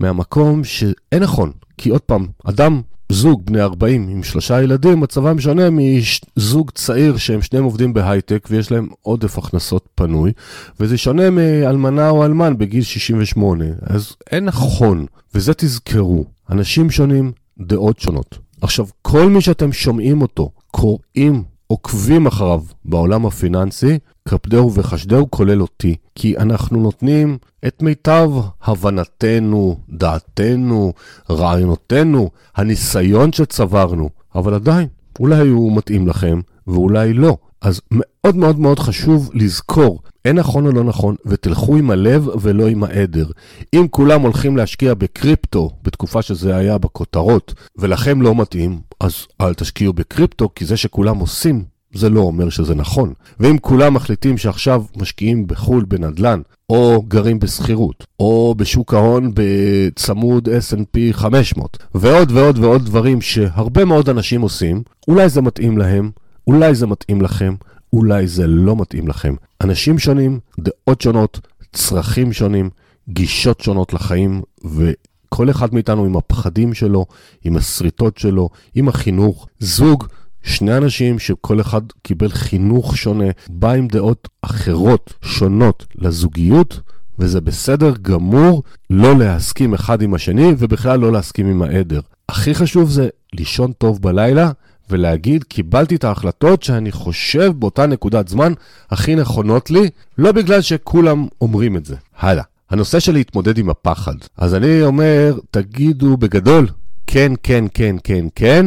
מהמקום 0.00 0.64
שאין 0.64 1.22
נכון. 1.22 1.52
כי 1.76 1.90
עוד 1.90 2.00
פעם, 2.00 2.26
אדם 2.44 2.80
זוג 3.14 3.46
בני 3.46 3.60
40 3.60 4.08
עם 4.08 4.22
שלושה 4.22 4.62
ילדים, 4.62 5.00
מצבם 5.00 5.40
שונה 5.40 5.62
מזוג 5.70 6.70
צעיר 6.70 7.16
שהם 7.16 7.42
שניהם 7.42 7.64
עובדים 7.64 7.94
בהייטק 7.94 8.48
ויש 8.50 8.72
להם 8.72 8.88
עודף 9.02 9.38
הכנסות 9.38 9.88
פנוי, 9.94 10.32
וזה 10.80 10.98
שונה 10.98 11.30
מאלמנה 11.30 12.10
או 12.10 12.24
אלמן 12.24 12.58
בגיל 12.58 12.82
68. 12.82 13.64
אז 13.82 14.16
אין 14.30 14.44
נכון, 14.44 15.06
וזה 15.34 15.54
תזכרו, 15.54 16.24
אנשים 16.50 16.90
שונים, 16.90 17.32
דעות 17.58 17.98
שונות. 17.98 18.38
עכשיו, 18.60 18.86
כל 19.02 19.28
מי 19.28 19.40
שאתם 19.40 19.72
שומעים 19.72 20.22
אותו, 20.22 20.50
קוראים, 20.70 21.42
עוקבים 21.66 22.26
אחריו 22.26 22.62
בעולם 22.84 23.26
הפיננסי, 23.26 23.98
קפדהו 24.28 24.74
וחשדהו 24.74 25.30
כולל 25.30 25.62
אותי, 25.62 25.96
כי 26.14 26.38
אנחנו 26.38 26.80
נותנים 26.80 27.38
את 27.66 27.82
מיטב 27.82 28.30
הבנתנו, 28.62 29.78
דעתנו, 29.88 30.92
רעיונותינו, 31.30 32.30
הניסיון 32.56 33.32
שצברנו, 33.32 34.10
אבל 34.34 34.54
עדיין, 34.54 34.88
אולי 35.20 35.48
הוא 35.48 35.76
מתאים 35.76 36.06
לכם 36.06 36.40
ואולי 36.66 37.12
לא. 37.12 37.36
אז 37.60 37.80
מאוד 37.90 38.36
מאוד 38.36 38.58
מאוד 38.58 38.78
חשוב 38.78 39.30
לזכור, 39.34 40.00
אין 40.24 40.36
נכון 40.36 40.66
או 40.66 40.72
לא 40.72 40.84
נכון, 40.84 41.16
ותלכו 41.26 41.76
עם 41.76 41.90
הלב 41.90 42.28
ולא 42.40 42.66
עם 42.68 42.84
העדר. 42.84 43.26
אם 43.74 43.86
כולם 43.90 44.20
הולכים 44.20 44.56
להשקיע 44.56 44.94
בקריפטו, 44.94 45.70
בתקופה 45.82 46.22
שזה 46.22 46.56
היה 46.56 46.78
בכותרות, 46.78 47.54
ולכם 47.78 48.22
לא 48.22 48.34
מתאים, 48.34 48.80
אז 49.00 49.26
אל 49.40 49.54
תשקיעו 49.54 49.92
בקריפטו, 49.92 50.48
כי 50.54 50.64
זה 50.64 50.76
שכולם 50.76 51.18
עושים, 51.18 51.64
זה 51.94 52.10
לא 52.10 52.20
אומר 52.20 52.48
שזה 52.48 52.74
נכון. 52.74 53.12
ואם 53.40 53.58
כולם 53.58 53.94
מחליטים 53.94 54.38
שעכשיו 54.38 54.84
משקיעים 54.96 55.46
בחו"ל 55.46 55.84
בנדל"ן, 55.84 56.40
או 56.70 57.02
גרים 57.08 57.38
בשכירות, 57.38 58.06
או 58.20 58.54
בשוק 58.58 58.94
ההון 58.94 59.32
בצמוד 59.34 60.48
S&P 60.48 60.98
500, 61.12 61.78
ועוד 61.94 62.32
ועוד 62.32 62.58
ועוד 62.58 62.84
דברים 62.84 63.20
שהרבה 63.20 63.84
מאוד 63.84 64.08
אנשים 64.08 64.40
עושים, 64.40 64.82
אולי 65.08 65.28
זה 65.28 65.42
מתאים 65.42 65.78
להם, 65.78 66.10
אולי 66.46 66.74
זה 66.74 66.86
מתאים 66.86 67.22
לכם, 67.22 67.54
אולי 67.92 68.26
זה 68.26 68.46
לא 68.46 68.76
מתאים 68.76 69.08
לכם. 69.08 69.34
אנשים 69.60 69.98
שונים, 69.98 70.40
דעות 70.60 71.00
שונות, 71.00 71.40
צרכים 71.72 72.32
שונים, 72.32 72.70
גישות 73.08 73.60
שונות 73.60 73.92
לחיים, 73.92 74.42
וכל 74.64 75.50
אחד 75.50 75.74
מאיתנו 75.74 76.04
עם 76.04 76.16
הפחדים 76.16 76.74
שלו, 76.74 77.06
עם 77.44 77.56
השריטות 77.56 78.18
שלו, 78.18 78.48
עם 78.74 78.88
החינוך. 78.88 79.46
זוג 79.58 80.04
שני 80.42 80.76
אנשים 80.76 81.18
שכל 81.18 81.60
אחד 81.60 81.80
קיבל 82.02 82.28
חינוך 82.28 82.96
שונה, 82.96 83.30
בא 83.48 83.72
עם 83.72 83.88
דעות 83.88 84.28
אחרות, 84.42 85.14
שונות 85.22 85.86
לזוגיות, 85.94 86.80
וזה 87.18 87.40
בסדר 87.40 87.92
גמור 88.02 88.62
לא 88.90 89.18
להסכים 89.18 89.74
אחד 89.74 90.02
עם 90.02 90.14
השני, 90.14 90.54
ובכלל 90.58 91.00
לא 91.00 91.12
להסכים 91.12 91.46
עם 91.46 91.62
העדר. 91.62 92.00
הכי 92.28 92.54
חשוב 92.54 92.90
זה 92.90 93.08
לישון 93.32 93.72
טוב 93.72 94.02
בלילה, 94.02 94.50
ולהגיד, 94.90 95.44
קיבלתי 95.44 95.96
את 95.96 96.04
ההחלטות 96.04 96.62
שאני 96.62 96.92
חושב 96.92 97.52
באותה 97.56 97.86
נקודת 97.86 98.28
זמן 98.28 98.52
הכי 98.90 99.14
נכונות 99.14 99.70
לי, 99.70 99.90
לא 100.18 100.32
בגלל 100.32 100.60
שכולם 100.60 101.26
אומרים 101.40 101.76
את 101.76 101.84
זה. 101.84 101.96
הלאה. 102.18 102.44
הנושא 102.70 103.00
של 103.00 103.12
להתמודד 103.12 103.58
עם 103.58 103.70
הפחד. 103.70 104.14
אז 104.38 104.54
אני 104.54 104.82
אומר, 104.82 105.34
תגידו 105.50 106.16
בגדול, 106.16 106.66
כן, 107.06 107.32
כן, 107.42 107.64
כן, 107.74 107.96
כן, 108.04 108.26
כן, 108.34 108.66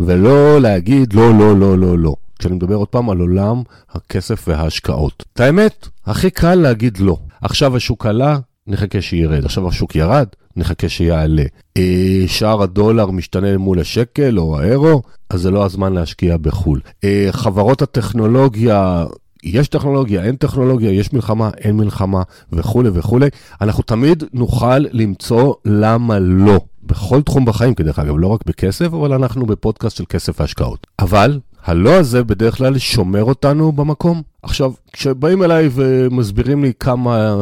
ולא 0.00 0.60
להגיד 0.60 1.12
לא, 1.12 1.38
לא, 1.38 1.58
לא, 1.58 1.78
לא, 1.78 1.98
לא. 1.98 2.14
כשאני 2.38 2.54
מדבר 2.54 2.74
עוד 2.74 2.88
פעם 2.88 3.10
על 3.10 3.18
עולם 3.18 3.62
הכסף 3.90 4.44
וההשקעות. 4.48 5.24
את 5.32 5.40
האמת, 5.40 5.88
הכי 6.06 6.30
קל 6.30 6.54
להגיד 6.54 6.98
לא. 6.98 7.16
עכשיו 7.40 7.76
השוק 7.76 8.06
עלה, 8.06 8.38
נחכה 8.68 9.00
שירד. 9.00 9.44
עכשיו 9.44 9.68
השוק 9.68 9.96
ירד, 9.96 10.26
נחכה 10.56 10.88
שיעלה. 10.88 11.44
אה, 11.76 12.24
שער 12.26 12.62
הדולר 12.62 13.06
משתנה 13.10 13.58
מול 13.58 13.80
השקל 13.80 14.38
או 14.38 14.58
האירו, 14.58 15.02
אז 15.30 15.40
זה 15.40 15.50
לא 15.50 15.64
הזמן 15.64 15.92
להשקיע 15.92 16.36
בחו"ל. 16.36 16.80
אה, 17.04 17.28
חברות 17.30 17.82
הטכנולוגיה, 17.82 19.06
יש 19.44 19.68
טכנולוגיה, 19.68 20.24
אין 20.24 20.36
טכנולוגיה, 20.36 20.92
יש 20.92 21.12
מלחמה, 21.12 21.50
אין 21.58 21.76
מלחמה 21.76 22.22
וכולי 22.52 22.90
וכולי. 22.92 23.28
אנחנו 23.60 23.82
תמיד 23.82 24.24
נוכל 24.32 24.78
למצוא 24.78 25.54
למה 25.64 26.18
לא. 26.18 26.60
בכל 26.82 27.22
תחום 27.22 27.44
בחיים, 27.44 27.74
כדרך 27.74 27.98
אגב, 27.98 28.14
לא 28.18 28.26
רק 28.26 28.40
בכסף, 28.46 28.86
אבל 28.86 29.12
אנחנו 29.12 29.46
בפודקאסט 29.46 29.96
של 29.96 30.04
כסף 30.08 30.40
והשקעות. 30.40 30.86
אבל 30.98 31.40
הלא 31.68 31.94
הזה 31.94 32.24
בדרך 32.24 32.56
כלל 32.56 32.78
שומר 32.78 33.24
אותנו 33.24 33.72
במקום. 33.72 34.22
עכשיו, 34.42 34.72
כשבאים 34.92 35.42
אליי 35.42 35.68
ומסבירים 35.72 36.64
לי 36.64 36.72
כמה, 36.80 37.36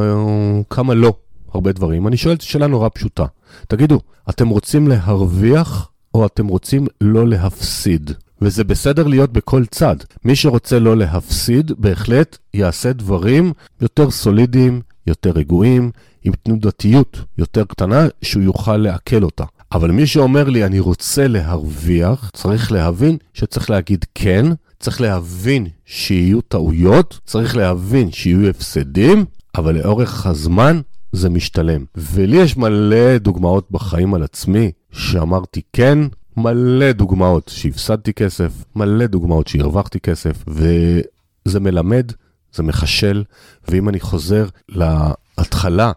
כמה 0.71 0.95
לא, 0.95 1.12
הרבה 1.54 1.73
דברים, 1.73 2.06
אני 2.06 2.16
שואל 2.16 2.37
שאלה 2.40 2.66
נורא 2.66 2.88
פשוטה. 2.95 3.25
תגידו, 3.68 4.00
אתם 4.30 4.49
רוצים 4.49 4.88
להרוויח 4.88 5.88
או 6.14 6.26
אתם 6.26 6.47
רוצים 6.47 6.87
לא 7.00 7.28
להפסיד? 7.28 8.11
וזה 8.42 8.64
בסדר 8.64 9.06
להיות 9.06 9.33
בכל 9.33 9.64
צד. 9.66 9.97
מי 10.25 10.37
שרוצה 10.37 10.78
לא 10.78 10.97
להפסיד, 10.97 11.73
בהחלט 11.78 12.38
יעשה 12.54 12.92
דברים 12.92 13.52
יותר 13.80 14.11
סולידיים, 14.11 14.80
יותר 15.06 15.30
רגועים, 15.30 15.90
עם 16.25 16.33
תנודתיות 16.42 17.21
יותר 17.38 17.64
קטנה, 17.64 18.06
שהוא 18.23 18.42
יוכל 18.42 18.76
לעכל 18.76 19.23
אותה. 19.23 19.45
אבל 19.76 19.90
מי 19.90 20.06
שאומר 20.06 20.49
לי, 20.49 20.64
אני 20.64 20.80
רוצה 20.80 21.28
להרוויח, 21.28 22.30
צריך 22.33 22.73
להבין 22.73 23.16
שצריך 23.35 23.71
להגיד 23.71 24.04
כן, 24.14 24.47
צריך 24.80 25.00
להבין 25.00 25.66
שיהיו 25.85 26.40
טעויות, 26.40 27.21
צריך 27.26 27.56
להבין 27.56 28.12
שיהיו 28.12 28.49
הפסדים, 28.49 29.25
אבל 29.56 29.75
לאורך 29.75 30.26
הזמן 30.26 30.80
זה 31.12 31.28
משתלם. 31.28 31.85
ולי 31.95 32.37
יש 32.37 32.56
מלא 32.56 33.18
דוגמאות 33.18 33.71
בחיים 33.71 34.14
על 34.14 34.23
עצמי, 34.23 34.71
שאמרתי 34.92 35.61
כן, 35.73 35.99
מלא 36.37 36.92
דוגמאות 36.92 37.50
שהפסדתי 37.54 38.12
כסף, 38.12 38.52
מלא 38.76 39.06
דוגמאות 39.06 39.49
שהרווחתי 39.49 40.00
כסף, 40.00 40.45
וזה 40.49 41.61
מלמד, 41.61 42.12
זה 42.52 42.62
מחשל, 42.62 43.25
ואם 43.68 43.88
אני 43.88 44.00
חוזר 44.00 44.47
להתחלה 44.68 45.92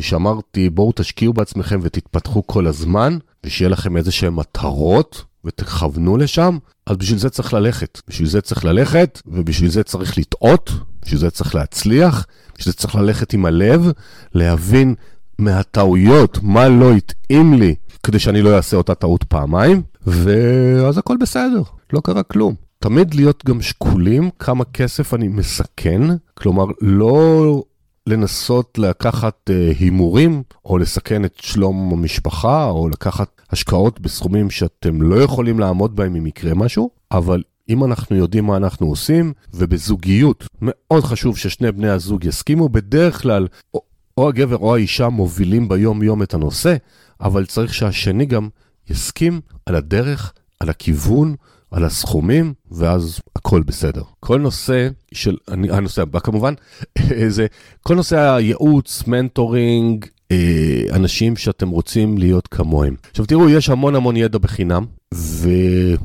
שאמרתי, 0.00 0.70
בואו 0.70 0.92
תשקיעו 0.94 1.32
בעצמכם 1.32 1.80
ותתפתחו 1.82 2.46
כל 2.46 2.66
הזמן, 2.66 3.18
ושיהיה 3.46 3.68
לכם 3.68 3.96
איזה 3.96 4.12
שהן 4.12 4.34
מטרות, 4.34 5.24
ותכוונו 5.44 6.16
לשם, 6.16 6.58
אז 6.86 6.96
בשביל 6.96 7.18
זה 7.18 7.30
צריך 7.30 7.54
ללכת. 7.54 8.00
בשביל 8.08 8.28
זה 8.28 8.40
צריך 8.40 8.64
ללכת, 8.64 9.22
ובשביל 9.26 9.70
זה 9.70 9.82
צריך 9.82 10.18
לטעות, 10.18 10.70
בשביל 11.02 11.20
זה 11.20 11.30
צריך 11.30 11.54
להצליח, 11.54 12.26
בשביל 12.58 12.72
זה 12.72 12.78
צריך 12.78 12.94
ללכת 12.94 13.32
עם 13.32 13.46
הלב, 13.46 13.90
להבין 14.34 14.94
מהטעויות 15.38 16.38
מה 16.42 16.68
לא 16.68 16.92
התאים 16.92 17.54
לי, 17.54 17.74
כדי 18.02 18.18
שאני 18.18 18.42
לא 18.42 18.56
אעשה 18.56 18.76
אותה 18.76 18.94
טעות 18.94 19.24
פעמיים, 19.24 19.82
ואז 20.06 20.98
הכל 20.98 21.16
בסדר, 21.16 21.62
לא 21.92 22.00
קרה 22.00 22.22
כלום. 22.22 22.54
תמיד 22.78 23.14
להיות 23.14 23.42
גם 23.46 23.62
שקולים 23.62 24.30
כמה 24.38 24.64
כסף 24.64 25.14
אני 25.14 25.28
מסכן, 25.28 26.00
כלומר 26.34 26.64
לא 26.80 27.62
לנסות 28.06 28.78
לקחת 28.78 29.50
uh, 29.50 29.78
הימורים, 29.78 30.42
או 30.64 30.78
לסכן 30.78 31.24
את 31.24 31.36
שלום 31.40 31.92
המשפחה, 31.92 32.70
או 32.70 32.88
לקחת 32.88 33.40
השקעות 33.50 34.00
בסכומים 34.00 34.50
שאתם 34.50 35.02
לא 35.02 35.22
יכולים 35.22 35.60
לעמוד 35.60 35.96
בהם 35.96 36.16
אם 36.16 36.26
יקרה 36.26 36.54
משהו, 36.54 36.90
אבל 37.12 37.42
אם 37.68 37.84
אנחנו 37.84 38.16
יודעים 38.16 38.44
מה 38.44 38.56
אנחנו 38.56 38.86
עושים, 38.86 39.32
ובזוגיות, 39.54 40.44
מאוד 40.62 41.04
חשוב 41.04 41.38
ששני 41.38 41.72
בני 41.72 41.88
הזוג 41.88 42.24
יסכימו, 42.24 42.68
בדרך 42.68 43.22
כלל 43.22 43.46
או, 43.74 43.80
או 44.16 44.28
הגבר 44.28 44.56
או 44.56 44.74
האישה 44.74 45.08
מובילים 45.08 45.68
ביום-יום 45.68 46.22
את 46.22 46.34
הנושא, 46.34 46.76
אבל 47.20 47.46
צריך 47.46 47.74
שהשני 47.74 48.26
גם 48.26 48.48
יסכים 48.90 49.40
על 49.66 49.74
הדרך, 49.74 50.32
על 50.60 50.70
הכיוון, 50.70 51.34
על 51.72 51.84
הסכומים, 51.84 52.52
ואז 52.70 53.20
הכל 53.36 53.62
בסדר. 53.62 54.02
כל 54.20 54.38
נושא 54.40 54.88
של, 55.12 55.36
אני, 55.48 55.70
הנושא 55.70 56.02
הבא 56.02 56.18
כמובן, 56.18 56.54
זה 57.28 57.46
כל 57.82 57.94
נושא 57.94 58.18
הייעוץ, 58.18 59.06
מנטורינג, 59.06 60.06
אה, 60.32 60.82
אנשים 60.92 61.36
שאתם 61.36 61.68
רוצים 61.68 62.18
להיות 62.18 62.48
כמוהם. 62.48 62.94
עכשיו 63.10 63.26
תראו, 63.26 63.50
יש 63.50 63.68
המון 63.68 63.94
המון 63.94 64.16
ידע 64.16 64.38
בחינם, 64.38 64.84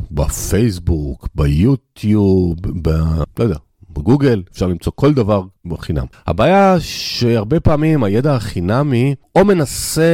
ובפייסבוק, 0.09 1.29
ביוטיוב, 1.36 2.55
ב... 2.81 2.89
לא 3.39 3.43
יודע, 3.43 3.57
בגוגל, 3.98 4.44
אפשר 4.51 4.68
למצוא 4.68 4.92
כל 4.96 5.13
דבר 5.13 5.44
בחינם. 5.66 6.06
הבעיה 6.27 6.75
שהרבה 6.80 7.60
פעמים 7.60 8.04
הידע 8.04 8.36
החינמי 8.36 9.16
או 9.36 9.46
מנסה 9.46 10.12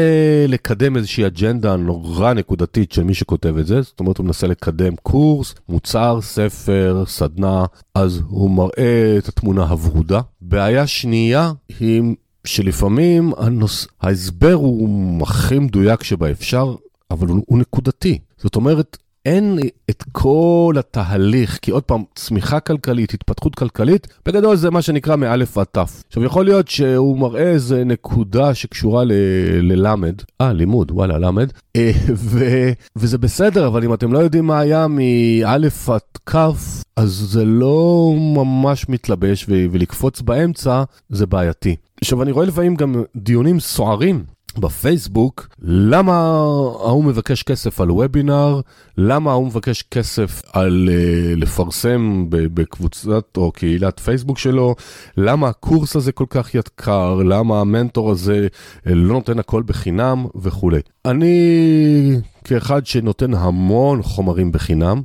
לקדם 0.48 0.98
איזושהי 0.98 1.26
אג'נדה 1.26 1.76
נורא 1.76 2.34
נקודתית 2.34 2.92
של 2.92 3.04
מי 3.04 3.14
שכותב 3.14 3.58
את 3.58 3.68
זה, 3.68 3.82
זאת 3.82 4.00
אומרת 4.00 4.18
הוא 4.18 4.26
מנסה 4.26 4.48
לקדם 4.48 4.96
קורס, 4.96 5.56
מוצר, 5.70 6.20
ספר, 6.22 7.04
סדנה, 7.08 7.66
אז 7.96 8.22
הוא 8.28 8.52
מראה 8.52 9.16
את 9.18 9.28
התמונה 9.28 9.64
הוורודה. 9.64 10.22
בעיה 10.42 10.88
שנייה 10.88 11.52
היא 11.80 12.04
שלפעמים 12.46 13.32
הנוס... 13.38 13.88
ההסבר 14.02 14.54
הוא 14.54 15.22
הכי 15.22 15.60
מדויק 15.60 16.04
שבאפשר, 16.04 16.76
אבל 17.12 17.28
הוא, 17.28 17.44
הוא 17.48 17.60
נקודתי. 17.60 18.20
זאת 18.38 18.56
אומרת, 18.56 18.98
אין 19.26 19.60
את 19.90 20.04
כל 20.12 20.76
התהליך, 20.80 21.60
כי 21.62 21.72
עוד 21.72 21.84
פעם, 21.84 22.04
צמיחה 22.16 22.60
כלכלית, 22.60 23.14
התפתחות 23.14 23.56
כלכלית, 23.56 24.08
בגדול 24.26 24.56
זה 24.56 24.72
מה 24.72 24.82
שנקרא 24.82 25.16
מאלף 25.16 25.58
ועד 25.58 25.68
תף. 25.72 26.04
עכשיו, 26.08 26.24
יכול 26.24 26.46
להיות 26.46 26.68
שהוא 26.68 27.18
מראה 27.18 27.52
איזה 27.52 27.84
נקודה 27.84 28.54
שקשורה 28.54 29.04
ללמד, 29.62 30.16
אה, 30.42 30.54
לימוד, 30.54 30.92
וואלה, 30.92 31.18
למד, 31.18 31.52
אה, 31.76 31.92
ו, 32.16 32.46
וזה 32.96 33.18
בסדר, 33.18 33.68
אבל 33.68 33.84
אם 33.84 33.94
אתם 33.94 34.14
לא 34.14 34.20
יודעים 34.20 34.46
מה 34.46 34.60
היה 34.60 34.88
מאלף 34.88 35.90
עד 35.90 36.02
כף, 36.26 36.84
אז 36.96 37.10
זה 37.10 37.46
לא 37.46 38.14
ממש 38.18 38.90
מתלבש, 38.90 39.46
ולקפוץ 39.50 40.22
באמצע 40.22 40.84
זה 41.10 41.26
בעייתי. 41.26 41.76
עכשיו, 42.02 42.24
אני 42.24 42.32
רואה 42.32 42.46
לפעמים 42.46 42.76
גם 42.76 43.04
דיונים 43.16 43.60
סוערים 43.60 44.24
בפייסבוק, 44.58 45.48
למה 45.62 46.14
ההוא 46.86 47.04
מבקש 47.04 47.44
כסף 47.44 47.82
על 47.82 47.92
וובינר, 47.92 48.62
למה 48.98 49.32
ההוא 49.32 49.48
מבקש 49.48 49.82
כסף 49.82 50.42
על 50.54 50.90
uh, 50.90 51.40
לפרסם 51.40 52.26
בקבוצת 52.30 53.38
או 53.38 53.52
קהילת 53.52 54.00
פייסבוק 54.00 54.38
שלו, 54.38 54.76
למה 55.18 55.48
הקורס 55.48 55.96
הזה 55.96 56.12
כל 56.12 56.26
כך 56.30 56.56
יקר, 56.56 57.16
למה 57.16 57.62
המנטור 57.62 58.12
הזה 58.12 58.48
אה, 58.48 58.90
לא 58.90 59.14
נותן 59.14 59.40
הכל 59.40 59.64
בחינם 59.66 60.26
וכולי. 60.36 60.80
אני 61.06 62.20
כאחד 62.44 62.86
שנותן 62.86 63.34
המון 63.34 64.04
חומרים 64.04 64.52
בחינם, 64.52 65.02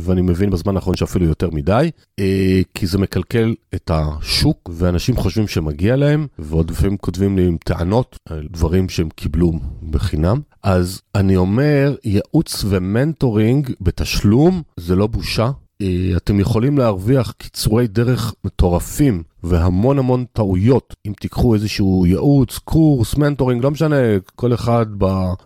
ואני 0.00 0.20
מבין 0.20 0.50
בזמן 0.50 0.76
האחרון 0.76 0.96
שאפילו 0.96 1.26
יותר 1.26 1.50
מדי, 1.50 1.90
אה, 2.18 2.60
כי 2.74 2.86
זה 2.86 2.98
מקלקל 2.98 3.54
את 3.74 3.90
השוק, 3.94 4.70
ואנשים 4.72 5.16
חושבים 5.16 5.48
שמגיע 5.48 5.96
להם, 5.96 6.26
ועוד 6.38 6.70
לפעמים 6.70 6.96
כותבים 6.96 7.36
לי 7.36 7.46
עם 7.46 7.56
טענות 7.64 8.16
על 8.28 8.48
דברים 8.50 8.88
שהם 8.88 9.08
קיבלו 9.08 9.52
בחינם. 9.90 10.40
אז 10.62 11.00
אני 11.14 11.36
אומר, 11.36 11.94
ייעוץ 12.04 12.64
ומנטורינג 12.68 13.70
בתשלום 13.80 14.62
זה 14.76 14.96
לא 14.96 15.06
בושה. 15.06 15.50
אה, 15.82 16.12
אתם 16.16 16.40
יכולים 16.40 16.78
להרוויח 16.78 17.34
קיצורי 17.38 17.86
דרך 17.86 18.34
מטורפים 18.44 19.22
והמון 19.42 19.98
המון 19.98 20.24
טעויות. 20.32 20.94
אם 21.06 21.12
תיקחו 21.20 21.54
איזשהו 21.54 22.06
ייעוץ, 22.06 22.58
קורס, 22.58 23.16
מנטורינג, 23.16 23.64
לא 23.64 23.70
משנה, 23.70 23.96
כל 24.36 24.54
אחד 24.54 24.86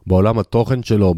בעולם 0.07 0.39
התוכן 0.39 0.83
שלו, 0.83 1.15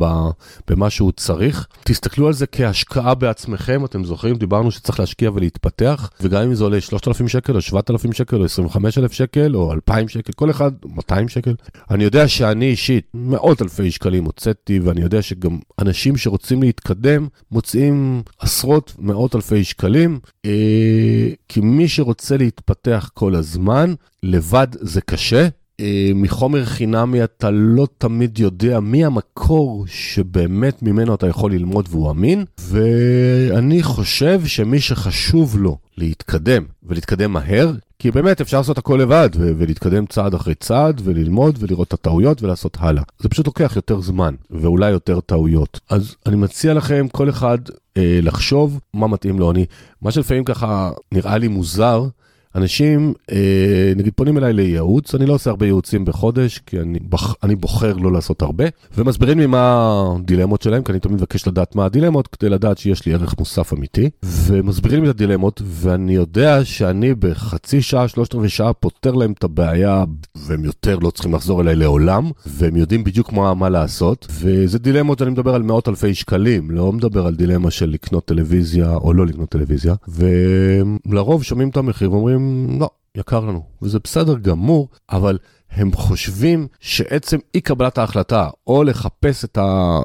במה 0.70 0.90
שהוא 0.90 1.12
צריך, 1.12 1.66
תסתכלו 1.84 2.26
על 2.26 2.32
זה 2.32 2.46
כהשקעה 2.46 3.14
בעצמכם. 3.14 3.84
אתם 3.84 4.04
זוכרים, 4.04 4.36
דיברנו 4.36 4.70
שצריך 4.70 5.00
להשקיע 5.00 5.30
ולהתפתח, 5.34 6.10
וגם 6.20 6.42
אם 6.42 6.54
זה 6.54 6.64
עולה 6.64 6.80
3,000 6.80 7.28
שקל, 7.28 7.56
או 7.56 7.60
7,000 7.60 8.12
שקל, 8.12 8.36
או 8.36 8.44
25,000 8.44 9.12
שקל, 9.12 9.56
או 9.56 9.72
2,000 9.72 10.08
שקל, 10.08 10.32
כל 10.32 10.50
אחד 10.50 10.72
200 10.86 11.28
שקל. 11.28 11.54
אני 11.90 12.04
יודע 12.04 12.28
שאני 12.28 12.66
אישית 12.66 13.06
מאות 13.14 13.62
אלפי 13.62 13.90
שקלים 13.90 14.24
הוצאתי, 14.24 14.78
ואני 14.78 15.00
יודע 15.00 15.22
שגם 15.22 15.58
אנשים 15.78 16.16
שרוצים 16.16 16.62
להתקדם 16.62 17.28
מוצאים 17.50 18.22
עשרות, 18.38 18.94
מאות 18.98 19.34
אלפי 19.34 19.64
שקלים, 19.64 20.18
אה, 20.46 21.28
כי 21.48 21.60
מי 21.60 21.88
שרוצה 21.88 22.36
להתפתח, 22.36 22.63
מתפתח 22.64 23.10
כל 23.14 23.34
הזמן, 23.34 23.94
לבד 24.22 24.66
זה 24.80 25.00
קשה. 25.00 25.48
אה, 25.80 26.10
מחומר 26.14 26.64
חינמי 26.64 27.24
אתה 27.24 27.50
לא 27.50 27.86
תמיד 27.98 28.38
יודע 28.38 28.80
מי 28.80 29.04
המקור 29.04 29.84
שבאמת 29.88 30.82
ממנו 30.82 31.14
אתה 31.14 31.26
יכול 31.26 31.52
ללמוד 31.52 31.86
והוא 31.90 32.10
אמין, 32.10 32.44
ואני 32.60 33.82
חושב 33.82 34.46
שמי 34.46 34.80
שחשוב 34.80 35.58
לו 35.58 35.78
להתקדם, 35.96 36.64
ולהתקדם 36.82 37.32
מהר, 37.32 37.72
כי 37.98 38.10
באמת 38.10 38.40
אפשר 38.40 38.56
לעשות 38.56 38.78
הכל 38.78 38.98
לבד, 39.02 39.28
ו- 39.36 39.52
ולהתקדם 39.58 40.06
צעד 40.06 40.34
אחרי 40.34 40.54
צעד, 40.54 41.00
וללמוד, 41.04 41.56
ולראות 41.60 41.88
את 41.88 41.92
הטעויות, 41.92 42.42
ולעשות 42.42 42.76
הלאה. 42.80 43.02
זה 43.18 43.28
פשוט 43.28 43.46
לוקח 43.46 43.72
יותר 43.76 44.00
זמן, 44.00 44.34
ואולי 44.50 44.90
יותר 44.90 45.20
טעויות. 45.20 45.80
אז 45.90 46.14
אני 46.26 46.36
מציע 46.36 46.74
לכם, 46.74 47.06
כל 47.12 47.28
אחד, 47.28 47.58
אה, 47.96 48.18
לחשוב 48.22 48.80
מה 48.94 49.06
מתאים 49.06 49.38
לו. 49.38 49.50
אני, 49.50 49.66
מה 50.02 50.10
שלפעמים 50.10 50.44
ככה 50.44 50.90
נראה 51.12 51.38
לי 51.38 51.48
מוזר, 51.48 52.06
אנשים, 52.54 53.12
אה, 53.32 53.92
נגיד, 53.96 54.12
פונים 54.16 54.38
אליי 54.38 54.52
לייעוץ, 54.52 55.14
אני 55.14 55.26
לא 55.26 55.32
עושה 55.32 55.50
הרבה 55.50 55.66
ייעוצים 55.66 56.04
בחודש, 56.04 56.58
כי 56.58 56.80
אני, 56.80 56.98
בח, 57.08 57.34
אני 57.42 57.56
בוחר 57.56 57.92
לא 57.92 58.12
לעשות 58.12 58.42
הרבה, 58.42 58.64
ומסבירים 58.96 59.38
לי 59.38 59.46
מה 59.46 59.92
הדילמות 60.16 60.62
שלהם, 60.62 60.82
כי 60.82 60.92
אני 60.92 61.00
תמיד 61.00 61.16
מבקש 61.16 61.48
לדעת 61.48 61.76
מה 61.76 61.84
הדילמות, 61.84 62.26
כדי 62.26 62.48
לדעת 62.48 62.78
שיש 62.78 63.06
לי 63.06 63.14
ערך 63.14 63.34
מוסף 63.38 63.72
אמיתי, 63.72 64.10
ומסבירים 64.22 65.04
לי 65.04 65.10
את 65.10 65.14
הדילמות, 65.14 65.62
ואני 65.64 66.14
יודע 66.14 66.64
שאני 66.64 67.14
בחצי 67.14 67.82
שעה, 67.82 68.08
שלושת 68.08 68.34
רבעי 68.34 68.48
שעה, 68.48 68.72
פותר 68.72 69.12
להם 69.12 69.32
את 69.32 69.44
הבעיה, 69.44 70.04
והם 70.36 70.64
יותר 70.64 70.98
לא 70.98 71.10
צריכים 71.10 71.34
לחזור 71.34 71.60
אליי 71.60 71.76
לעולם, 71.76 72.30
והם 72.46 72.76
יודעים 72.76 73.04
בדיוק 73.04 73.32
מה, 73.32 73.54
מה 73.54 73.68
לעשות, 73.68 74.26
וזה 74.30 74.78
דילמות, 74.78 75.22
אני 75.22 75.30
מדבר 75.30 75.54
על 75.54 75.62
מאות 75.62 75.88
אלפי 75.88 76.14
שקלים, 76.14 76.70
לא 76.70 76.92
מדבר 76.92 77.26
על 77.26 77.34
דילמה 77.34 77.70
של 77.70 77.90
לקנות 77.90 78.24
טלוויזיה 78.24 78.94
או 78.96 79.12
לא 79.12 79.26
לקנות 79.26 79.48
טלוויזיה, 79.48 79.94
ולרוב 80.08 81.42
שומעים 81.42 81.68
את 81.68 81.76
המחיר 81.76 82.12
ואומרים, 82.12 82.43
לא, 82.80 82.90
יקר 83.16 83.40
לנו, 83.40 83.62
וזה 83.82 83.98
בסדר 84.04 84.38
גמור, 84.38 84.88
אבל 85.10 85.38
הם 85.70 85.92
חושבים 85.92 86.66
שעצם 86.80 87.38
אי 87.54 87.60
קבלת 87.60 87.98
ההחלטה 87.98 88.48
או 88.66 88.84
לחפש 88.84 89.44
את 89.44 89.58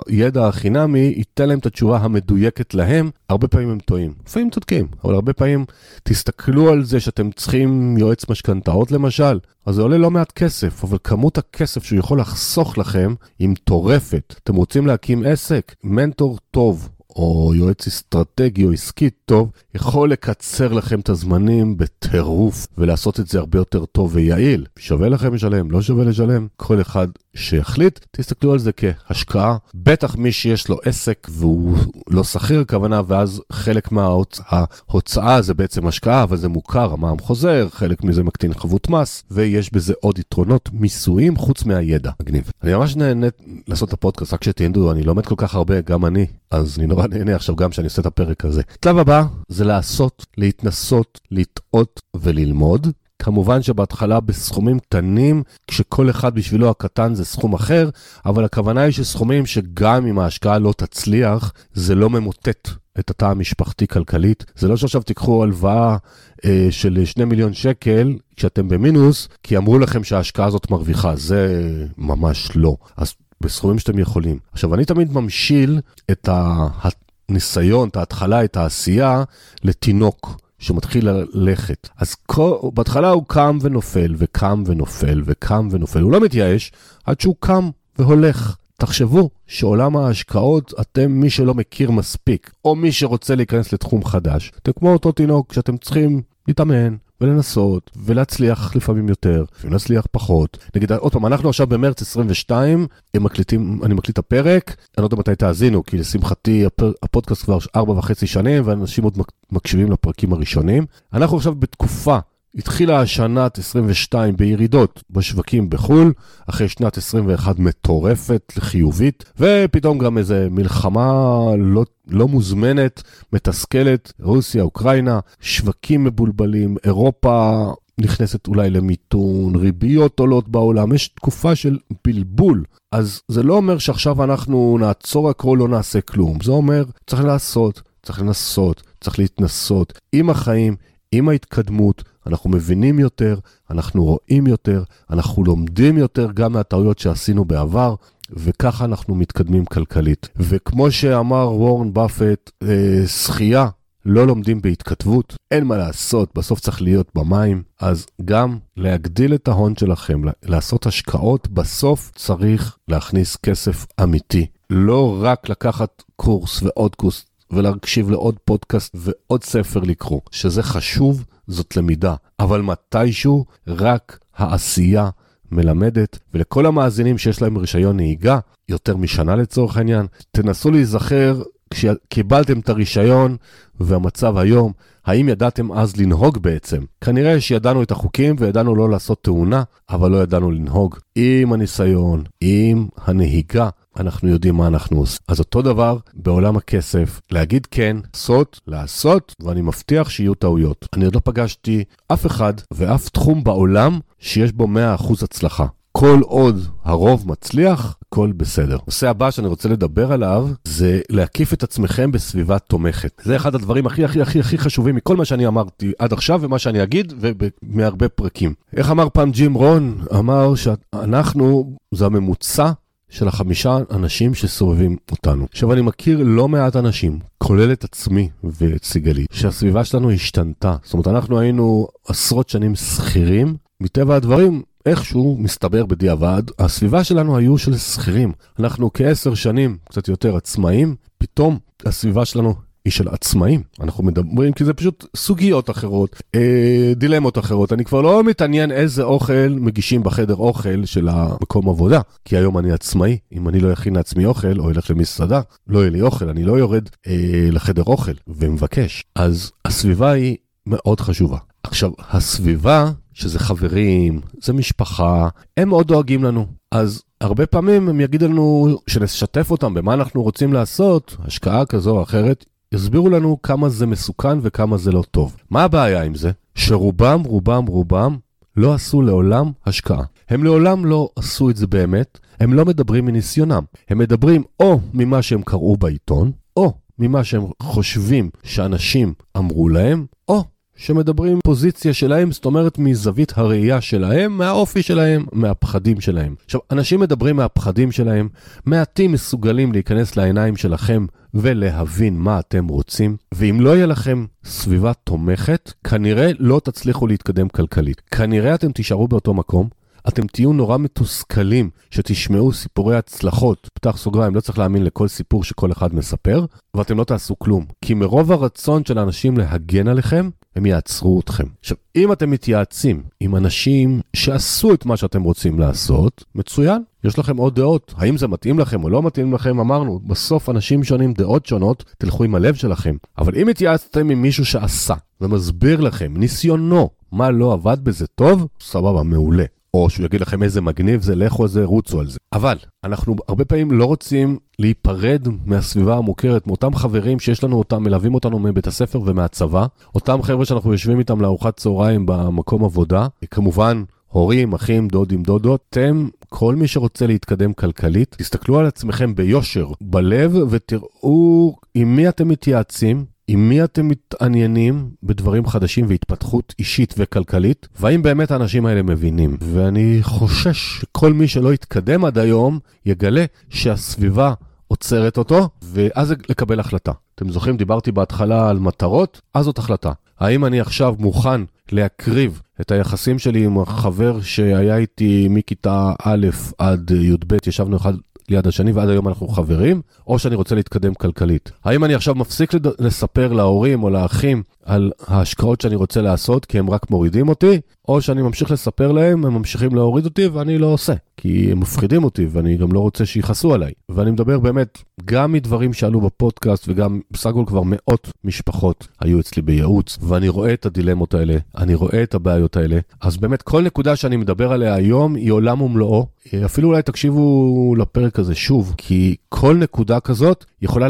הידע 0.08 0.48
החינמי 0.48 1.14
ייתן 1.18 1.50
להם 1.50 1.60
את 1.60 1.66
התשובה 1.66 1.98
המדויקת 1.98 2.74
להם, 2.74 3.10
הרבה 3.30 3.48
פעמים 3.48 3.70
הם 3.70 3.80
טועים. 3.80 4.14
לפעמים 4.28 4.50
צודקים, 4.50 4.88
אבל 5.04 5.14
הרבה 5.14 5.34
פעמים 5.34 5.66
תסתכלו 6.04 6.70
על 6.70 6.84
זה 6.84 7.00
שאתם 7.00 7.32
צריכים 7.32 7.98
יועץ 7.98 8.30
משכנתאות 8.30 8.92
למשל, 8.92 9.40
אז 9.66 9.76
זה 9.76 9.82
עולה 9.82 9.98
לא 9.98 10.12
מעט 10.12 10.32
כסף, 10.32 10.84
אבל 10.84 10.98
כמות 11.04 11.38
הכסף 11.38 11.84
שהוא 11.84 12.00
יכול 12.00 12.20
לחסוך 12.20 12.78
לכם 12.78 13.14
היא 13.40 13.50
מטורפת. 13.50 14.36
אתם 14.44 14.56
רוצים 14.56 14.88
להקים 14.88 15.24
עסק? 15.26 15.76
מנטור 15.84 16.38
טוב, 16.52 16.90
או 17.20 17.52
יועץ 17.56 17.88
אסטרטגי 17.88 18.66
או 18.66 18.72
עסקי 18.72 19.10
טוב, 19.26 19.52
יכול 19.76 20.12
לקצר 20.12 20.74
לכם 20.74 21.00
את 21.00 21.10
הזמנים 21.10 21.78
בטירוף 21.78 22.68
ולעשות 22.78 23.20
את 23.20 23.28
זה 23.28 23.40
הרבה 23.40 23.60
יותר 23.60 23.86
טוב 23.86 24.16
ויעיל. 24.16 24.66
שווה 24.80 25.10
לכם 25.10 25.34
לשלם, 25.34 25.72
לא 25.72 25.82
שווה 25.82 26.06
לשלם, 26.06 26.48
כל 26.58 26.82
אחד 26.82 27.08
שיחליט, 27.36 28.00
תסתכלו 28.12 28.54
על 28.54 28.60
זה 28.60 28.72
כהשקעה. 28.72 29.58
בטח 29.76 30.16
מי 30.16 30.32
שיש 30.32 30.70
לו 30.70 30.78
עסק 30.86 31.28
והוא 31.32 31.78
לא 32.10 32.24
שכיר 32.24 32.64
כוונה, 32.70 33.02
ואז 33.08 33.42
חלק 33.52 33.92
מההוצאה 33.92 35.42
זה 35.42 35.54
בעצם 35.54 35.88
השקעה, 35.88 36.24
אבל 36.24 36.38
זה 36.38 36.48
מוכר, 36.48 36.94
המע"מ 36.94 37.20
חוזר, 37.20 37.68
חלק 37.72 38.04
מזה 38.04 38.24
מקטין 38.24 38.54
חבות 38.54 38.90
מס, 38.90 39.24
ויש 39.32 39.74
בזה 39.74 39.94
עוד 40.02 40.20
יתרונות 40.20 40.70
מיסויים 40.74 41.36
חוץ 41.36 41.66
מהידע. 41.66 42.12
מגניב. 42.22 42.52
אני 42.64 42.74
ממש 42.74 42.96
נהנית 42.96 43.34
לעשות 43.68 43.90
את 43.90 43.94
הפודקאסט, 43.94 44.34
רק 44.34 44.44
שתדעו, 44.44 44.92
אני 44.92 45.04
לומד 45.04 45.26
כל 45.26 45.36
כך 45.38 45.56
הרבה, 45.56 45.82
גם 45.82 46.06
אני, 46.06 46.26
אז 46.52 46.78
אני 46.78 46.88
נורא 46.88 47.08
נהנה 47.08 47.36
עכשיו 47.36 47.56
גם 47.56 47.72
שאני 47.72 47.86
עושה 47.88 48.02
את 48.02 48.06
הפרק 48.06 48.46
הזה. 48.46 48.62
שלב 48.86 48.98
הבא 48.98 49.24
זה 49.48 49.66
לעשות, 49.66 50.26
להתנסות, 50.38 51.20
לטעות 51.32 52.02
וללמוד. 52.16 52.88
כמובן 53.22 53.62
שבהתחלה 53.62 54.20
בסכומים 54.20 54.80
קטנים, 54.80 55.44
כשכל 55.68 56.10
אחד 56.10 56.36
בשבילו 56.36 56.70
הקטן 56.70 57.16
זה 57.16 57.26
סכום 57.26 57.54
אחר, 57.54 57.90
אבל 58.26 58.46
הכוונה 58.46 58.82
היא 58.82 58.92
שסכומים 58.92 59.46
שגם 59.46 60.08
אם 60.08 60.20
ההשקעה 60.20 60.60
לא 60.60 60.74
תצליח, 60.78 61.54
זה 61.74 61.96
לא 61.96 62.10
ממוטט 62.10 62.70
את 63.00 63.10
התא 63.10 63.26
המשפחתי 63.26 63.88
כלכלית. 63.88 64.46
זה 64.56 64.68
לא 64.68 64.78
שעכשיו 64.78 65.02
תיקחו 65.02 65.44
הלוואה 65.44 65.98
אה, 66.46 66.68
של 66.70 67.06
2 67.06 67.30
מיליון 67.30 67.54
שקל 67.54 68.16
כשאתם 68.36 68.70
במינוס, 68.70 69.28
כי 69.44 69.58
אמרו 69.58 69.80
לכם 69.80 70.04
שההשקעה 70.04 70.46
הזאת 70.46 70.72
מרוויחה, 70.72 71.16
זה 71.16 71.64
ממש 71.98 72.52
לא. 72.56 72.76
אז 72.98 73.14
בסכומים 73.42 73.80
שאתם 73.80 74.00
יכולים. 74.00 74.40
עכשיו, 74.52 74.76
אני 74.76 74.86
תמיד 74.86 75.12
ממשיל 75.12 75.80
את 76.12 76.30
הניסיון, 76.32 77.90
את 77.90 77.96
ההתחלה, 77.96 78.44
את 78.44 78.58
העשייה, 78.58 79.24
לתינוק. 79.64 80.38
שמתחיל 80.60 81.10
ללכת. 81.10 81.90
אז 81.98 82.16
כל, 82.16 82.58
בהתחלה 82.74 83.10
הוא 83.10 83.24
קם 83.28 83.58
ונופל, 83.62 84.16
וקם 84.18 84.64
ונופל, 84.66 85.22
וקם 85.26 85.68
ונופל. 85.72 86.02
הוא 86.02 86.12
לא 86.12 86.20
מתייאש 86.20 86.72
עד 87.06 87.22
שהוא 87.22 87.36
קם 87.40 87.70
והולך. 88.00 88.56
תחשבו 88.78 89.30
שעולם 89.48 89.98
ההשקעות, 89.98 90.74
אתם 90.82 91.12
מי 91.12 91.30
שלא 91.30 91.54
מכיר 91.54 91.92
מספיק, 91.92 92.52
או 92.66 92.76
מי 92.76 92.92
שרוצה 92.92 93.36
להיכנס 93.36 93.74
לתחום 93.74 94.06
חדש, 94.06 94.52
אתם 94.62 94.72
כמו 94.72 94.94
אותו 94.94 95.12
תינוק 95.12 95.54
שאתם 95.54 95.78
צריכים 95.78 96.22
להתאמן, 96.48 96.96
ולנסות, 97.22 97.92
ולהצליח 97.96 98.76
לפעמים 98.76 99.10
יותר, 99.10 99.46
לפעמים 99.56 99.74
להצליח 99.74 100.06
פחות. 100.12 100.58
נגיד, 100.76 100.92
עוד 100.92 101.12
פעם, 101.14 101.26
אנחנו 101.26 101.50
עכשיו 101.50 101.68
במרץ 101.68 102.02
22, 102.02 102.88
הם 103.14 103.24
מקליטים, 103.24 103.80
אני 103.84 103.94
מקליט 103.94 104.14
את 104.14 104.18
הפרק, 104.20 104.76
אני 104.98 105.02
לא 105.02 105.06
יודע 105.06 105.18
מתי 105.18 105.36
תאזינו, 105.36 105.84
כי 105.84 105.98
לשמחתי 105.98 106.66
הפר, 106.66 106.92
הפודקאסט 107.04 107.44
כבר 107.44 107.58
ארבע 107.76 107.94
וחצי 107.94 108.28
שנים, 108.28 108.64
ואנשים 108.66 109.04
עוד 109.04 109.18
מקשיבים 109.52 109.92
לפרקים 109.92 110.34
הראשונים. 110.34 110.86
אנחנו 111.14 111.38
עכשיו 111.38 111.56
בתקופה 111.56 112.18
התחילה 112.56 113.06
שנת 113.06 113.58
22 113.58 114.36
בירידות 114.36 115.04
בשווקים 115.10 115.70
בחו"ל, 115.70 116.14
אחרי 116.50 116.70
שנת 116.70 116.98
21 116.98 117.60
מטורפת, 117.60 118.54
חיובית, 118.60 119.24
ופתאום 119.40 119.98
גם 119.98 120.18
איזה 120.18 120.48
מלחמה 120.52 121.12
לא, 121.58 121.86
לא 122.08 122.28
מוזמנת, 122.28 123.04
מתסכלת, 123.34 124.14
רוסיה, 124.22 124.64
אוקראינה, 124.64 125.20
שווקים 125.40 126.04
מבולבלים, 126.04 126.78
אירופה 126.84 127.66
נכנסת 128.00 128.48
אולי 128.48 128.70
למיתון, 128.70 129.56
ריביות 129.56 130.20
עולות 130.20 130.50
בעולם, 130.50 130.94
יש 130.94 131.08
תקופה 131.08 131.56
של 131.56 131.78
בלבול. 132.06 132.64
אז 132.92 133.22
זה 133.28 133.44
לא 133.44 133.54
אומר 133.54 133.78
שעכשיו 133.78 134.24
אנחנו 134.24 134.78
נעצור 134.80 135.30
הכל, 135.30 135.56
לא 135.60 135.68
נעשה 135.68 136.02
כלום. 136.02 136.38
זה 136.44 136.52
אומר, 136.52 136.84
צריך 137.08 137.24
לעשות, 137.24 137.82
צריך 138.04 138.22
לנסות, 138.22 138.84
צריך 139.02 139.20
להתנסות 139.20 140.00
עם 140.12 140.30
החיים, 140.30 140.76
עם 141.12 141.30
ההתקדמות, 141.30 142.04
אנחנו 142.28 142.50
מבינים 142.50 143.00
יותר, 143.00 143.40
אנחנו 143.72 144.06
רואים 144.06 144.48
יותר, 144.48 144.84
אנחנו 145.10 145.44
לומדים 145.44 145.98
יותר 145.98 146.32
גם 146.34 146.54
מהטעויות 146.54 147.00
שעשינו 147.00 147.46
בעבר, 147.46 147.96
וככה 148.30 148.86
אנחנו 148.86 149.16
מתקדמים 149.16 149.66
כלכלית. 149.66 150.30
וכמו 150.36 150.92
שאמר 150.92 151.52
וורן 151.54 151.94
באפט, 151.94 152.52
אה, 152.64 153.08
שחייה 153.08 153.68
לא 154.06 154.28
לומדים 154.28 154.62
בהתכתבות, 154.62 155.36
אין 155.52 155.64
מה 155.64 155.78
לעשות, 155.78 156.30
בסוף 156.36 156.60
צריך 156.60 156.82
להיות 156.82 157.10
במים. 157.16 157.64
אז 157.80 158.06
גם 158.26 158.58
להגדיל 158.78 159.34
את 159.34 159.48
ההון 159.48 159.76
שלכם, 159.76 160.22
לעשות 160.44 160.86
השקעות, 160.86 161.48
בסוף 161.48 162.12
צריך 162.16 162.78
להכניס 162.88 163.36
כסף 163.36 163.86
אמיתי. 164.04 164.46
לא 164.70 165.18
רק 165.22 165.50
לקחת 165.50 166.04
קורס 166.16 166.64
ועוד 166.64 166.96
קורס 166.96 167.26
ולהקשיב 167.52 168.10
לעוד 168.10 168.36
פודקאסט 168.46 168.96
ועוד 168.96 169.44
ספר 169.44 169.80
לקרוא, 169.80 170.22
שזה 170.32 170.64
חשוב, 170.64 171.26
זאת 171.48 171.78
למידה, 171.78 172.16
אבל 172.40 172.62
מתישהו 172.62 173.46
רק 173.68 174.20
העשייה 174.38 175.10
מלמדת, 175.52 176.20
ולכל 176.34 176.66
המאזינים 176.66 177.18
שיש 177.18 177.42
להם 177.42 177.58
רישיון 177.58 177.96
נהיגה, 177.96 178.40
יותר 178.70 178.98
משנה 178.98 179.36
לצורך 179.36 179.78
העניין, 179.78 180.06
תנסו 180.32 180.72
להיזכר 180.72 181.42
כשקיבלתם 181.70 182.60
את 182.60 182.70
הרישיון 182.70 183.38
והמצב 183.80 184.38
היום, 184.38 184.72
האם 185.06 185.30
ידעתם 185.30 185.72
אז 185.72 185.98
לנהוג 185.98 186.38
בעצם? 186.38 186.84
כנראה 187.02 187.42
שידענו 187.42 187.84
את 187.84 187.92
החוקים 187.92 188.36
וידענו 188.40 188.76
לא 188.76 188.90
לעשות 188.90 189.24
תאונה, 189.24 189.64
אבל 189.90 190.12
לא 190.12 190.18
ידענו 190.18 190.52
לנהוג. 190.52 190.96
עם 191.16 191.54
הניסיון, 191.54 192.24
עם 192.42 192.88
הנהיגה, 192.98 193.70
אנחנו 194.00 194.30
יודעים 194.30 194.56
מה 194.56 194.68
אנחנו 194.68 195.00
עושים. 195.00 195.20
אז 195.28 195.40
אותו 195.40 195.62
דבר 195.62 195.98
בעולם 196.14 196.58
הכסף, 196.58 197.22
להגיד 197.32 197.66
כן, 197.66 197.98
לעשות, 198.14 198.60
לעשות, 198.68 199.36
ואני 199.44 199.62
מבטיח 199.62 200.10
שיהיו 200.10 200.34
טעויות. 200.34 200.88
אני 200.94 201.06
עוד 201.06 201.16
לא 201.16 201.22
פגשתי 201.24 201.84
אף 202.08 202.26
אחד 202.26 202.54
ואף 202.72 203.10
תחום 203.10 203.44
בעולם 203.44 204.00
שיש 204.20 204.52
בו 204.52 204.68
100% 205.00 205.24
הצלחה. 205.24 205.66
כל 205.92 206.20
עוד 206.24 206.66
הרוב 206.84 207.28
מצליח, 207.28 207.98
הכל 208.08 208.32
בסדר. 208.32 208.78
הנושא 208.84 209.10
הבא 209.10 209.32
שאני 209.32 209.48
רוצה 209.48 209.70
לדבר 209.70 210.12
עליו 210.12 210.48
זה 210.64 211.02
להקיף 211.10 211.54
את 211.54 211.64
עצמכם 211.64 212.12
בסביבה 212.12 212.60
תומכת. 212.60 213.22
זה 213.24 213.36
אחד 213.36 213.56
הדברים 213.56 213.88
הכי 213.88 214.06
הכי 214.06 214.22
הכי 214.22 214.40
הכי 214.40 214.58
חשובים 214.58 214.96
מכל 214.96 215.18
מה 215.18 215.26
שאני 215.26 215.48
אמרתי 215.48 215.92
עד 216.00 216.14
עכשיו 216.14 216.40
ומה 216.42 216.60
שאני 216.60 216.84
אגיד 216.84 217.14
ומהרבה 217.20 218.10
פרקים. 218.10 218.54
איך 218.76 218.92
אמר 218.92 219.10
פעם 219.10 219.32
ג'ים 219.32 219.54
רון? 219.54 220.02
אמר 220.20 220.56
שאנחנו, 220.56 221.78
זה 221.94 222.06
הממוצע 222.06 222.72
של 223.10 223.28
החמישה 223.28 223.78
אנשים 223.92 224.34
שסובבים 224.34 224.98
אותנו. 225.12 225.46
עכשיו, 225.52 225.74
אני 225.74 225.82
מכיר 225.82 226.24
לא 226.24 226.48
מעט 226.48 226.76
אנשים, 226.76 227.20
כולל 227.38 227.72
את 227.72 227.84
עצמי 227.84 228.30
ואת 228.44 228.84
סיגלי, 228.84 229.26
שהסביבה 229.32 229.84
שלנו 229.84 230.12
השתנתה. 230.12 230.76
זאת 230.84 230.94
אומרת, 230.94 231.08
אנחנו 231.08 231.40
היינו 231.40 231.88
עשרות 232.08 232.50
שנים 232.50 232.76
שכירים, 232.76 233.56
מטבע 233.82 234.16
הדברים, 234.16 234.62
איכשהו 234.86 235.38
מסתבר 235.40 235.86
בדיעבד, 235.86 236.44
הסביבה 236.60 237.04
שלנו 237.04 237.38
היו 237.38 237.58
של 237.58 237.78
שכירים. 237.78 238.32
אנחנו 238.60 238.94
כעשר 238.94 239.34
שנים, 239.34 239.78
קצת 239.90 240.08
יותר 240.08 240.36
עצמאים, 240.36 240.96
פתאום 241.18 241.58
הסביבה 241.86 242.26
שלנו 242.26 242.54
היא 242.90 242.94
של 242.94 243.08
עצמאים. 243.08 243.62
אנחנו 243.82 244.04
מדברים, 244.04 244.54
כי 244.54 244.66
זה 244.66 244.74
פשוט 244.74 245.06
סוגיות 245.16 245.70
אחרות, 245.70 246.22
אה, 246.36 246.94
דילמות 246.96 247.38
אחרות. 247.38 247.74
אני 247.74 247.86
כבר 247.86 248.02
לא 248.02 248.24
מתעניין 248.24 248.72
איזה 248.72 249.04
אוכל 249.04 249.50
מגישים 249.50 250.04
בחדר 250.04 250.36
אוכל 250.36 250.86
של 250.86 251.10
המקום 251.10 251.70
עבודה, 251.70 252.02
כי 252.26 252.38
היום 252.38 252.58
אני 252.58 252.72
עצמאי. 252.72 253.18
אם 253.34 253.50
אני 253.50 253.60
לא 253.60 253.74
אכין 253.74 253.96
לעצמי 253.96 254.26
אוכל 254.26 254.60
או 254.60 254.70
אלך 254.70 254.92
למסעדה, 254.92 255.42
לא 255.68 255.80
יהיה 255.80 255.90
לי 255.90 256.02
אוכל, 256.02 256.30
אני 256.30 256.44
לא 256.44 256.60
יורד 256.60 256.90
אה, 257.08 257.50
לחדר 257.52 257.84
אוכל 257.84 258.12
ומבקש. 258.28 259.04
אז 259.16 259.52
הסביבה 259.66 260.12
היא 260.12 260.38
מאוד 260.68 261.00
חשובה. 261.00 261.38
עכשיו, 261.64 261.92
הסביבה, 262.10 262.92
שזה 263.14 263.40
חברים, 263.40 264.22
זה 264.42 264.54
משפחה, 264.54 265.30
הם 265.58 265.70
מאוד 265.70 265.88
דואגים 265.88 266.24
לנו. 266.24 266.46
אז 266.72 267.02
הרבה 267.22 267.46
פעמים 267.46 267.90
הם 267.90 268.00
יגידו 268.00 268.28
לנו 268.28 268.78
שנשתף 268.88 269.52
אותם 269.52 269.74
במה 269.74 269.94
אנחנו 269.94 270.24
רוצים 270.24 270.54
לעשות, 270.54 271.18
השקעה 271.20 271.66
כזו 271.66 271.98
או 271.98 272.04
אחרת, 272.04 272.46
יסבירו 272.74 273.10
לנו 273.10 273.42
כמה 273.44 273.70
זה 273.70 273.86
מסוכן 273.86 274.40
וכמה 274.42 274.78
זה 274.78 274.92
לא 274.92 275.04
טוב. 275.12 275.36
מה 275.50 275.64
הבעיה 275.64 276.04
עם 276.04 276.16
זה? 276.16 276.32
שרובם, 276.56 277.22
רובם, 277.26 277.66
רובם 277.66 278.18
לא 278.56 278.74
עשו 278.74 279.02
לעולם 279.02 279.52
השקעה. 279.66 280.04
הם 280.30 280.44
לעולם 280.44 280.86
לא 280.86 281.10
עשו 281.16 281.50
את 281.50 281.56
זה 281.56 281.68
באמת, 281.68 282.20
הם 282.40 282.54
לא 282.54 282.66
מדברים 282.66 283.06
מניסיונם. 283.06 283.64
הם 283.90 283.98
מדברים 283.98 284.44
או 284.60 284.80
ממה 284.94 285.22
שהם 285.22 285.42
קראו 285.42 285.78
בעיתון, 285.78 286.32
או 286.58 286.74
ממה 287.00 287.24
שהם 287.24 287.44
חושבים 287.62 288.30
שאנשים 288.44 289.14
אמרו 289.38 289.70
להם, 289.70 290.06
או 290.28 290.44
שמדברים 290.82 291.40
פוזיציה 291.44 291.94
שלהם, 291.94 292.32
זאת 292.32 292.46
אומרת 292.46 292.78
מזווית 292.78 293.34
הראייה 293.36 293.82
שלהם, 293.82 294.38
מהאופי 294.38 294.84
שלהם, 294.84 295.26
מהפחדים 295.32 296.02
שלהם. 296.02 296.36
עכשיו, 296.46 296.62
אנשים 296.72 297.00
מדברים 297.00 297.36
מהפחדים 297.36 297.92
שלהם, 297.92 298.30
מעטים 298.66 299.12
מסוגלים 299.12 299.72
להיכנס 299.72 300.18
לעיניים 300.18 300.58
שלכם 300.58 301.06
ולהבין 301.34 302.18
מה 302.18 302.40
אתם 302.40 302.68
רוצים, 302.68 303.18
ואם 303.34 303.62
לא 303.62 303.76
יהיה 303.76 303.86
לכם 303.86 304.26
סביבה 304.46 304.94
תומכת, 304.94 305.72
כנראה 305.84 306.32
לא 306.40 306.62
תצליחו 306.64 307.08
להתקדם 307.08 307.50
כלכלית. 307.50 308.02
כנראה 308.12 308.56
אתם 308.56 308.72
תישארו 308.72 309.08
באותו 309.08 309.34
מקום, 309.34 309.70
אתם 310.10 310.28
תהיו 310.28 310.54
נורא 310.54 310.78
מתוסכלים 310.78 311.70
שתשמעו 311.92 312.54
סיפורי 312.54 312.98
הצלחות, 312.98 313.70
פתח 313.74 313.98
סוגריים, 313.98 314.36
לא 314.36 314.42
צריך 314.42 314.58
להאמין 314.58 314.84
לכל 314.84 315.08
סיפור 315.08 315.44
שכל 315.44 315.72
אחד 315.72 315.96
מספר, 315.96 316.46
ואתם 316.74 316.98
לא 316.98 317.04
תעשו 317.04 317.40
כלום. 317.40 317.66
כי 317.86 317.94
מרוב 317.94 318.32
הרצון 318.32 318.86
של 318.86 318.98
האנשים 318.98 319.38
להגן 319.38 319.88
עליכם, 319.88 320.30
הם 320.56 320.66
יעצרו 320.66 321.20
אתכם. 321.20 321.44
עכשיו, 321.60 321.78
אם 321.96 322.12
אתם 322.12 322.32
מתייעצים 322.32 323.04
עם 323.20 323.36
אנשים 323.36 324.02
שעשו 324.16 324.74
את 324.74 324.86
מה 324.86 324.98
שאתם 324.98 325.24
רוצים 325.24 325.60
לעשות, 325.60 326.24
מצוין, 326.36 326.82
יש 327.04 327.20
לכם 327.20 327.38
עוד 327.38 327.56
דעות. 327.56 327.94
האם 327.98 328.18
זה 328.18 328.28
מתאים 328.28 328.60
לכם 328.60 328.84
או 328.84 328.90
לא 328.90 329.04
מתאים 329.04 329.34
לכם, 329.34 329.60
אמרנו, 329.60 330.00
בסוף 330.08 330.50
אנשים 330.50 330.84
שונים, 330.84 331.14
דעות 331.14 331.46
שונות, 331.46 331.84
תלכו 331.98 332.24
עם 332.24 332.36
הלב 332.36 332.56
שלכם. 332.56 332.96
אבל 333.18 333.36
אם 333.36 333.50
התייעצתם 333.50 334.10
עם 334.10 334.22
מישהו 334.22 334.46
שעשה 334.46 334.96
ומסביר 335.22 335.82
לכם, 335.82 336.14
ניסיונו, 336.18 336.90
מה 337.12 337.32
לא 337.32 337.54
עבד 337.54 337.78
בזה 337.84 338.08
טוב, 338.08 338.48
סבבה, 338.62 339.04
מעולה. 339.04 339.46
או 339.74 339.90
שהוא 339.90 340.06
יגיד 340.06 340.22
לכם 340.22 340.44
איזה 340.44 340.62
מגניב 340.62 341.02
זה, 341.02 341.16
לכו 341.16 341.44
על 341.44 341.50
זה, 341.50 341.66
רוצו 341.66 342.00
על 342.00 342.08
זה. 342.10 342.18
אבל 342.34 342.58
אנחנו 342.84 343.16
הרבה 343.28 343.46
פעמים 343.46 343.72
לא 343.72 343.86
רוצים 343.86 344.38
להיפרד 344.60 345.28
מהסביבה 345.46 345.98
המוכרת, 345.98 346.48
מאותם 346.48 346.76
חברים 346.76 347.20
שיש 347.20 347.44
לנו 347.44 347.58
אותם, 347.58 347.84
מלווים 347.84 348.14
אותנו 348.14 348.40
מבית 348.40 348.68
הספר 348.68 349.02
ומהצבא, 349.06 349.66
אותם 349.96 350.22
חבר'ה 350.22 350.46
שאנחנו 350.46 350.72
יושבים 350.72 351.00
איתם 351.00 351.22
לארוחת 351.22 351.58
צהריים 351.58 352.06
במקום 352.06 352.64
עבודה, 352.64 353.08
כמובן 353.32 353.84
הורים, 354.08 354.54
אחים, 354.54 354.88
דודים, 354.88 355.24
דודות, 355.24 355.62
אתם, 355.70 356.08
כל 356.30 356.56
מי 356.56 356.68
שרוצה 356.68 357.08
להתקדם 357.08 357.54
כלכלית, 357.54 358.16
תסתכלו 358.20 358.60
על 358.60 358.66
עצמכם 358.66 359.16
ביושר, 359.16 359.68
בלב, 359.82 360.36
ותראו 360.50 361.56
עם 361.76 361.96
מי 361.96 362.10
אתם 362.10 362.28
מתייעצים, 362.28 363.06
עם 363.32 363.50
מי 363.50 363.64
אתם 363.64 363.88
מתעניינים 363.88 364.90
בדברים 365.04 365.46
חדשים 365.46 365.86
והתפתחות 365.90 366.56
אישית 366.60 366.94
וכלכלית, 366.98 367.68
והאם 367.80 368.02
באמת 368.02 368.32
האנשים 368.32 368.66
האלה 368.66 368.82
מבינים. 368.82 369.38
ואני 369.42 370.00
חושש 370.02 370.80
שכל 370.80 371.14
מי 371.14 371.28
שלא 371.28 371.54
יתקדם 371.54 372.06
עד 372.06 372.18
היום, 372.18 372.60
יגלה 372.86 373.26
שהסביבה 373.50 374.34
עוצרת 374.68 375.18
אותו, 375.18 375.50
ואז 375.62 376.14
לקבל 376.30 376.60
החלטה. 376.60 376.92
אתם 377.16 377.30
זוכרים, 377.30 377.58
דיברתי 377.58 377.92
בהתחלה 377.92 378.50
על 378.50 378.60
מטרות? 378.60 379.22
אז 379.34 379.46
זאת 379.46 379.58
החלטה. 379.58 379.92
האם 380.20 380.46
אני 380.46 380.60
עכשיו 380.60 380.96
מוכן 381.00 381.42
להקריב 381.72 382.42
את 382.62 382.72
היחסים 382.72 383.20
שלי 383.20 383.46
עם 383.46 383.60
החבר 383.60 384.22
שהיה 384.22 384.78
איתי 384.78 385.28
מכיתה 385.30 385.94
א' 386.04 386.28
עד 386.58 386.92
י"ב, 386.92 387.38
ישבנו 387.48 387.78
אחד 387.78 387.94
ליד 388.30 388.48
השני 388.48 388.72
ועד 388.72 388.90
היום 388.90 389.08
אנחנו 389.08 389.28
חברים, 389.28 389.82
או 390.08 390.20
שאני 390.20 390.36
רוצה 390.36 390.56
להתקדם 390.56 390.94
כלכלית. 390.94 391.52
האם 391.66 391.84
אני 391.84 391.94
עכשיו 391.94 392.16
מפסיק. 392.16 392.50
לספר 392.80 393.34
להורים 393.34 393.84
או 393.84 393.90
לאחים 393.90 394.44
על 394.70 394.92
ההשקעות 395.08 395.62
שאני 395.62 395.76
רוצה 395.76 396.02
לעשות 396.02 396.46
כי 396.46 396.60
הם 396.60 396.70
רק 396.70 396.92
מורידים 396.92 397.30
אותי, 397.30 397.60
או 397.88 398.02
שאני 398.02 398.22
ממשיך 398.22 398.52
לספר 398.52 398.92
להם, 398.92 399.26
הם 399.26 399.34
ממשיכים 399.34 399.76
להוריד 399.76 400.06
אותי 400.06 400.28
ואני 400.28 400.58
לא 400.58 400.66
עושה. 400.66 400.94
כי 401.18 401.52
הם 401.52 401.60
מפחידים 401.60 402.04
אותי 402.04 402.28
ואני 402.32 402.58
גם 402.58 402.72
לא 402.72 402.80
רוצה 402.80 403.06
שיכעסו 403.06 403.54
עליי. 403.54 403.72
ואני 403.90 404.12
מדבר 404.12 404.40
באמת 404.40 404.78
גם 405.06 405.32
מדברים 405.32 405.74
שעלו 405.74 406.02
בפודקאסט 406.02 406.66
וגם 406.68 407.00
בסך 407.12 407.30
הכל 407.30 407.44
כבר 407.48 407.62
מאות 407.66 408.12
משפחות 408.24 408.88
היו 409.00 409.20
אצלי 409.20 409.42
בייעוץ, 409.42 409.98
ואני 410.02 410.30
רואה 410.30 410.54
את 410.54 410.66
הדילמות 410.66 411.14
האלה, 411.14 411.38
אני 411.58 411.76
רואה 411.76 412.04
את 412.04 412.16
הבעיות 412.16 412.58
האלה. 412.58 412.80
אז 413.02 413.18
באמת 413.18 413.42
כל 413.42 413.62
נקודה 413.62 413.96
שאני 413.96 414.18
מדבר 414.18 414.52
עליה 414.52 414.74
היום 414.74 415.16
היא 415.16 415.32
עולם 415.32 415.62
ומלואו. 415.62 416.06
אפילו 416.46 416.68
אולי 416.68 416.82
תקשיבו 416.82 417.76
לפרק 417.78 418.20
הזה 418.20 418.36
שוב, 418.36 418.74
כי 418.78 419.16
כל 419.30 419.56
נקודה 419.56 420.00
כזאת 420.00 420.46
יכולה 420.62 420.88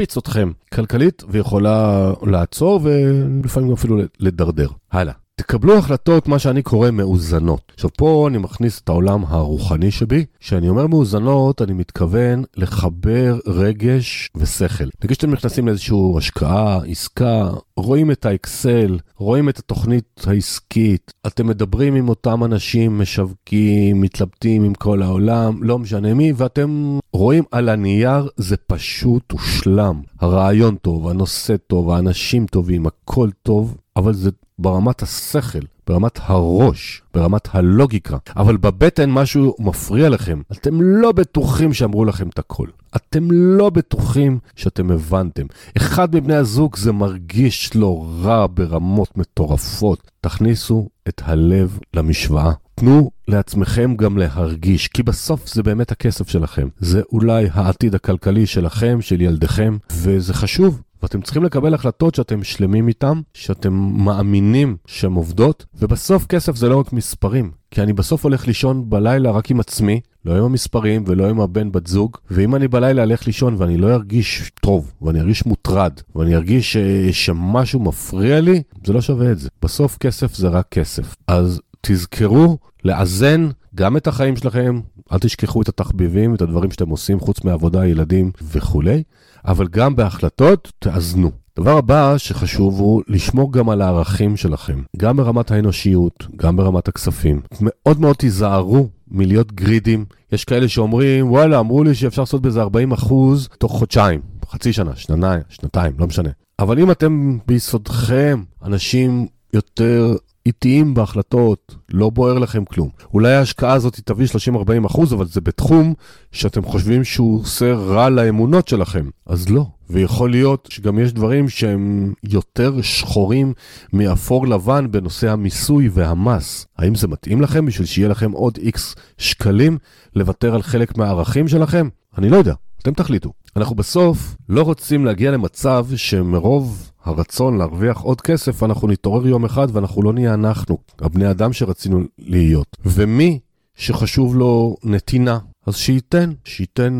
להקפיץ 0.00 0.16
אתכם 0.16 0.50
כלכלית 0.74 1.22
ויכולה 1.28 2.12
לעצור 2.22 2.80
ולפעמים 2.82 3.72
אפילו 3.72 3.96
לדרדר. 4.20 4.68
הלאה. 4.92 5.12
תקבלו 5.40 5.78
החלטות, 5.78 6.28
מה 6.28 6.38
שאני 6.38 6.62
קורא 6.62 6.90
מאוזנות. 6.90 7.72
עכשיו 7.74 7.90
פה 7.96 8.26
אני 8.30 8.38
מכניס 8.38 8.80
את 8.80 8.88
העולם 8.88 9.24
הרוחני 9.28 9.90
שבי. 9.90 10.24
כשאני 10.40 10.68
אומר 10.68 10.86
מאוזנות, 10.86 11.62
אני 11.62 11.72
מתכוון 11.72 12.44
לחבר 12.56 13.38
רגש 13.46 14.30
ושכל. 14.36 14.84
נגיד 15.04 15.16
שאתם 15.16 15.30
נכנסים 15.30 15.66
לאיזושהי 15.66 15.96
השקעה, 16.16 16.78
עסקה, 16.88 17.50
רואים 17.76 18.10
את 18.10 18.26
האקסל, 18.26 18.98
רואים 19.16 19.48
את 19.48 19.58
התוכנית 19.58 20.24
העסקית, 20.26 21.12
אתם 21.26 21.46
מדברים 21.46 21.94
עם 21.94 22.08
אותם 22.08 22.44
אנשים, 22.44 22.98
משווקים, 22.98 24.00
מתלבטים 24.00 24.64
עם 24.64 24.74
כל 24.74 25.02
העולם, 25.02 25.62
לא 25.62 25.78
משנה 25.78 26.14
מי, 26.14 26.32
ואתם 26.36 26.98
רואים 27.12 27.44
על 27.50 27.68
הנייר 27.68 28.28
זה 28.36 28.56
פשוט 28.56 29.32
הושלם. 29.32 30.00
הרעיון 30.20 30.76
טוב, 30.76 31.08
הנושא 31.08 31.56
טוב, 31.66 31.90
האנשים 31.90 32.46
טובים, 32.46 32.86
הכל 32.86 33.30
טוב, 33.42 33.76
אבל 34.00 34.14
זה 34.14 34.30
ברמת 34.58 35.02
השכל, 35.02 35.58
ברמת 35.86 36.18
הראש, 36.22 37.02
ברמת 37.14 37.48
הלוגיקה. 37.52 38.16
אבל 38.36 38.56
בבטן 38.56 39.10
משהו 39.10 39.54
מפריע 39.58 40.08
לכם. 40.08 40.40
אתם 40.52 40.82
לא 40.82 41.12
בטוחים 41.12 41.72
שאמרו 41.72 42.04
לכם 42.04 42.28
את 42.28 42.38
הכל. 42.38 42.66
אתם 42.96 43.30
לא 43.30 43.70
בטוחים 43.70 44.38
שאתם 44.56 44.90
הבנתם. 44.90 45.46
אחד 45.76 46.14
מבני 46.14 46.34
הזוג 46.34 46.76
זה 46.76 46.92
מרגיש 46.92 47.74
לו 47.74 48.20
רע 48.22 48.46
ברמות 48.54 49.16
מטורפות. 49.16 50.10
תכניסו 50.20 50.88
את 51.08 51.22
הלב 51.24 51.78
למשוואה. 51.94 52.52
תנו 52.74 53.10
לעצמכם 53.28 53.94
גם 53.96 54.18
להרגיש, 54.18 54.88
כי 54.88 55.02
בסוף 55.02 55.54
זה 55.54 55.62
באמת 55.62 55.92
הכסף 55.92 56.28
שלכם. 56.28 56.68
זה 56.78 57.02
אולי 57.12 57.48
העתיד 57.52 57.94
הכלכלי 57.94 58.46
שלכם, 58.46 58.98
של 59.00 59.20
ילדיכם, 59.20 59.76
וזה 59.92 60.34
חשוב. 60.34 60.80
ואתם 61.02 61.20
צריכים 61.20 61.44
לקבל 61.44 61.74
החלטות 61.74 62.14
שאתם 62.14 62.44
שלמים 62.44 62.88
איתם, 62.88 63.20
שאתם 63.34 63.72
מאמינים 64.04 64.76
שהן 64.86 65.12
עובדות, 65.12 65.66
ובסוף 65.74 66.26
כסף 66.26 66.56
זה 66.56 66.68
לא 66.68 66.76
רק 66.76 66.92
מספרים, 66.92 67.50
כי 67.70 67.82
אני 67.82 67.92
בסוף 67.92 68.24
הולך 68.24 68.46
לישון 68.46 68.90
בלילה 68.90 69.30
רק 69.30 69.50
עם 69.50 69.60
עצמי, 69.60 70.00
לא 70.24 70.36
עם 70.36 70.44
המספרים 70.44 71.04
ולא 71.06 71.28
עם 71.28 71.40
הבן 71.40 71.72
בת 71.72 71.86
זוג, 71.86 72.16
ואם 72.30 72.54
אני 72.54 72.68
בלילה 72.68 73.02
אלך 73.02 73.26
לישון 73.26 73.54
ואני 73.58 73.76
לא 73.76 73.94
ארגיש 73.94 74.50
טוב, 74.60 74.92
ואני 75.02 75.20
ארגיש 75.20 75.46
מוטרד, 75.46 75.92
ואני 76.16 76.36
ארגיש 76.36 76.72
ש... 76.72 76.76
שמשהו 77.12 77.80
מפריע 77.80 78.40
לי, 78.40 78.62
זה 78.86 78.92
לא 78.92 79.00
שווה 79.00 79.32
את 79.32 79.38
זה. 79.38 79.48
בסוף 79.62 79.96
כסף 79.98 80.34
זה 80.34 80.48
רק 80.48 80.66
כסף. 80.70 81.14
אז 81.26 81.60
תזכרו 81.80 82.58
לאזן 82.84 83.48
גם 83.74 83.96
את 83.96 84.06
החיים 84.06 84.36
שלכם, 84.36 84.80
אל 85.12 85.18
תשכחו 85.18 85.62
את 85.62 85.68
התחביבים, 85.68 86.34
את 86.34 86.42
הדברים 86.42 86.70
שאתם 86.70 86.88
עושים 86.88 87.20
חוץ 87.20 87.44
מעבודה, 87.44 87.86
ילדים 87.86 88.30
וכולי, 88.42 89.02
אבל 89.44 89.68
גם 89.68 89.96
בהחלטות 89.96 90.72
תאזנו. 90.78 91.30
דבר 91.58 91.76
הבא 91.76 92.18
שחשוב 92.18 92.80
הוא 92.80 93.02
לשמור 93.08 93.52
גם 93.52 93.70
על 93.70 93.82
הערכים 93.82 94.36
שלכם, 94.36 94.82
גם 94.96 95.16
ברמת 95.16 95.50
האנושיות, 95.50 96.26
גם 96.36 96.56
ברמת 96.56 96.88
הכספים. 96.88 97.40
מאוד 97.60 98.00
מאוד 98.00 98.16
תיזהרו 98.16 98.88
מלהיות 99.10 99.52
גרידים. 99.52 100.04
יש 100.32 100.44
כאלה 100.44 100.68
שאומרים, 100.68 101.30
וואלה, 101.30 101.58
אמרו 101.60 101.84
לי 101.84 101.94
שאפשר 101.94 102.22
לעשות 102.22 102.42
בזה 102.42 102.60
40 102.60 102.92
אחוז 102.92 103.48
תוך 103.58 103.72
חודשיים, 103.72 104.20
חצי 104.50 104.72
שנה, 104.72 104.96
שנתיים, 104.96 105.42
שנתיים, 105.48 105.92
לא 105.98 106.06
משנה. 106.06 106.30
אבל 106.58 106.78
אם 106.78 106.90
אתם 106.90 107.38
ביסודכם 107.46 108.42
אנשים 108.62 109.26
יותר 109.54 110.16
איטיים 110.46 110.94
בהחלטות, 110.94 111.76
לא 111.90 112.10
בוער 112.10 112.38
לכם 112.38 112.64
כלום. 112.64 112.88
אולי 113.14 113.34
ההשקעה 113.34 113.72
הזאת 113.72 114.00
תביא 114.04 114.26
30-40 114.26 114.86
אחוז, 114.86 115.12
אבל 115.12 115.26
זה 115.26 115.40
בתחום 115.40 115.94
שאתם 116.32 116.62
חושבים 116.62 117.04
שהוא 117.04 117.40
עושה 117.40 117.74
רע 117.74 118.08
לאמונות 118.08 118.68
שלכם. 118.68 119.08
אז 119.26 119.48
לא. 119.48 119.66
ויכול 119.90 120.30
להיות 120.30 120.68
שגם 120.70 120.98
יש 120.98 121.12
דברים 121.12 121.48
שהם 121.48 122.12
יותר 122.24 122.82
שחורים 122.82 123.52
מאפור 123.92 124.46
לבן 124.46 124.86
בנושא 124.90 125.30
המיסוי 125.30 125.88
והמס. 125.92 126.66
האם 126.78 126.94
זה 126.94 127.08
מתאים 127.08 127.40
לכם 127.40 127.66
בשביל 127.66 127.86
שיהיה 127.86 128.08
לכם 128.08 128.32
עוד 128.32 128.58
איקס 128.62 128.94
שקלים 129.18 129.78
לוותר 130.16 130.54
על 130.54 130.62
חלק 130.62 130.98
מהערכים 130.98 131.48
שלכם? 131.48 131.88
אני 132.18 132.28
לא 132.28 132.36
יודע, 132.36 132.54
אתם 132.82 132.92
תחליטו. 132.92 133.32
אנחנו 133.56 133.76
בסוף 133.76 134.36
לא 134.48 134.62
רוצים 134.62 135.04
להגיע 135.04 135.30
למצב 135.30 135.86
שמרוב 135.96 136.90
הרצון 137.04 137.58
להרוויח 137.58 138.00
עוד 138.00 138.20
כסף, 138.20 138.62
אנחנו 138.62 138.88
נתעורר 138.88 139.26
יום 139.26 139.44
אחד 139.44 139.68
ואנחנו 139.72 140.02
לא 140.02 140.12
נהיה 140.12 140.34
אנחנו, 140.34 140.78
הבני 141.00 141.30
אדם 141.30 141.52
שרצינו 141.52 142.00
להיות. 142.18 142.76
ומי 142.84 143.38
שחשוב 143.74 144.36
לו 144.36 144.76
נתינה, 144.84 145.38
אז 145.66 145.76
שייתן, 145.76 146.32
שייתן, 146.44 146.92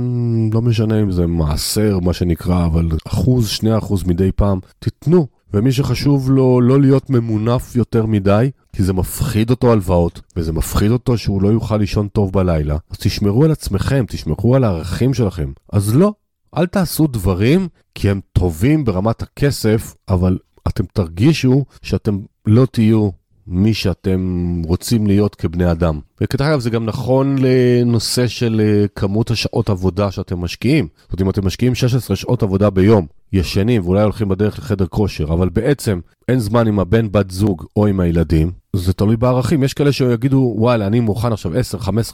לא 0.53 0.63
משנה 0.63 1.03
אם 1.03 1.11
זה 1.11 1.27
מעשר, 1.27 1.99
מה 1.99 2.13
שנקרא, 2.13 2.67
אבל 2.67 2.89
אחוז, 3.07 3.49
שני 3.49 3.79
אחוז 3.79 4.05
מדי 4.05 4.33
פעם, 4.33 4.59
תיתנו. 4.79 5.27
ומי 5.55 5.73
שחשוב 5.73 6.31
לו 6.31 6.61
לא 6.61 6.81
להיות 6.81 7.11
ממונף 7.11 7.77
יותר 7.77 8.07
מדי, 8.07 8.51
כי 8.73 8.83
זה 8.83 8.93
מפחיד 8.93 9.51
אותו 9.51 9.73
הלוואות, 9.73 10.21
וזה 10.37 10.53
מפחיד 10.53 10.91
אותו 10.91 11.19
שהוא 11.19 11.43
לא 11.43 11.49
יוכל 11.49 11.77
לישון 11.77 12.09
טוב 12.09 12.33
בלילה, 12.33 12.77
אז 12.91 12.99
תשמרו 12.99 13.45
על 13.45 13.51
עצמכם, 13.51 14.05
תשמרו 14.09 14.57
על 14.57 14.65
הערכים 14.65 15.15
שלכם. 15.15 15.53
אז 15.73 15.95
לא, 15.97 16.13
אל 16.57 16.67
תעשו 16.67 17.07
דברים 17.07 17.69
כי 17.95 18.11
הם 18.11 18.21
טובים 18.33 18.85
ברמת 18.85 19.23
הכסף, 19.23 19.95
אבל 20.09 20.39
אתם 20.69 20.85
תרגישו 20.93 21.65
שאתם 21.83 22.19
לא 22.47 22.67
תהיו 22.67 23.11
מי 23.47 23.75
שאתם 23.75 24.63
רוצים 24.65 25.07
להיות 25.07 25.35
כבני 25.35 25.71
אדם. 25.71 26.01
וכדרך 26.21 26.49
אגב 26.49 26.61
זה 26.61 26.71
גם 26.71 26.87
נכון 26.87 27.37
לנושא 27.39 28.27
של 28.27 28.61
אה, 28.65 28.89
כמות 28.95 29.31
השעות 29.31 29.71
עבודה 29.71 30.11
שאתם 30.11 30.39
משקיעים. 30.39 30.89
זאת 31.01 31.21
אומרת, 31.21 31.23
אם 31.23 31.31
אתם 31.31 31.47
משקיעים 31.47 31.75
16 31.75 32.17
שעות 32.17 32.43
עבודה 32.43 32.71
ביום, 32.71 33.07
ישנים 33.33 33.83
ואולי 33.85 34.03
הולכים 34.03 34.29
בדרך 34.29 34.59
לחדר 34.59 34.87
כושר, 34.87 35.25
אבל 35.25 35.49
בעצם 35.49 36.01
אין 36.29 36.39
זמן 36.39 36.67
עם 36.67 36.81
הבן 36.81 37.13
בת 37.13 37.31
זוג 37.31 37.65
או 37.77 37.87
עם 37.87 38.01
הילדים, 38.01 38.53
זה 38.77 38.93
תלוי 38.93 39.17
בערכים. 39.17 39.63
יש 39.63 39.75
כאלה 39.75 39.93
שיגידו, 39.93 40.55
וואלה, 40.57 40.87
אני 40.87 41.01
מוכן 41.01 41.33
עכשיו 41.33 41.53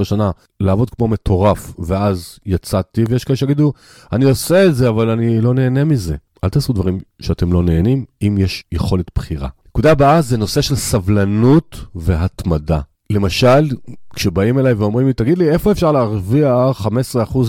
10-15 0.01 0.05
שנה 0.05 0.31
לעבוד 0.61 0.91
כמו 0.91 1.09
מטורף, 1.09 1.75
ואז 1.79 2.39
יצאתי, 2.47 3.05
ויש 3.09 3.25
כאלה 3.25 3.37
שיגידו, 3.37 3.73
אני 4.13 4.25
עושה 4.25 4.67
את 4.67 4.75
זה, 4.75 4.89
אבל 4.89 5.11
אני 5.11 5.41
לא 5.41 5.55
נהנה 5.55 5.85
מזה. 5.85 6.17
אל 6.45 6.49
תעשו 6.49 6.73
דברים 6.73 7.01
שאתם 7.23 7.53
לא 7.53 7.63
נהנים, 7.63 8.05
אם 8.23 8.37
יש 8.39 8.65
יכולת 8.73 9.07
בחירה. 9.15 9.49
נקודה 9.69 9.93
הבאה 9.93 10.23
זה 10.23 10.37
נושא 10.37 10.61
של 10.61 10.77
סבלנות 10.77 11.85
והתמדה. 11.95 12.81
למשל, 13.11 13.69
כשבאים 14.15 14.59
אליי 14.59 14.73
ואומרים 14.73 15.07
לי, 15.07 15.13
תגיד 15.13 15.39
לי, 15.39 15.51
איפה 15.51 15.73
אפשר 15.73 15.93
להרוויח 15.93 16.87
15% 16.87 16.91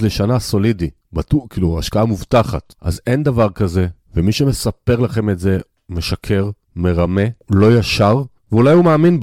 לשנה 0.04 0.40
סולידי? 0.40 0.90
בטוח, 1.14 1.44
כאילו, 1.50 1.80
השקעה 1.80 2.06
מובטחת. 2.06 2.74
אז 2.82 3.02
אין 3.08 3.24
דבר 3.24 3.50
כזה, 3.50 3.88
ומי 4.16 4.32
שמספר 4.32 5.00
לכם 5.00 5.30
את 5.30 5.40
זה 5.40 5.58
משקר, 5.90 6.50
מרמה, 6.76 7.22
לא 7.50 7.78
ישר, 7.78 8.22
ואולי 8.52 8.74
הוא 8.74 8.86
מאמין 8.86 9.20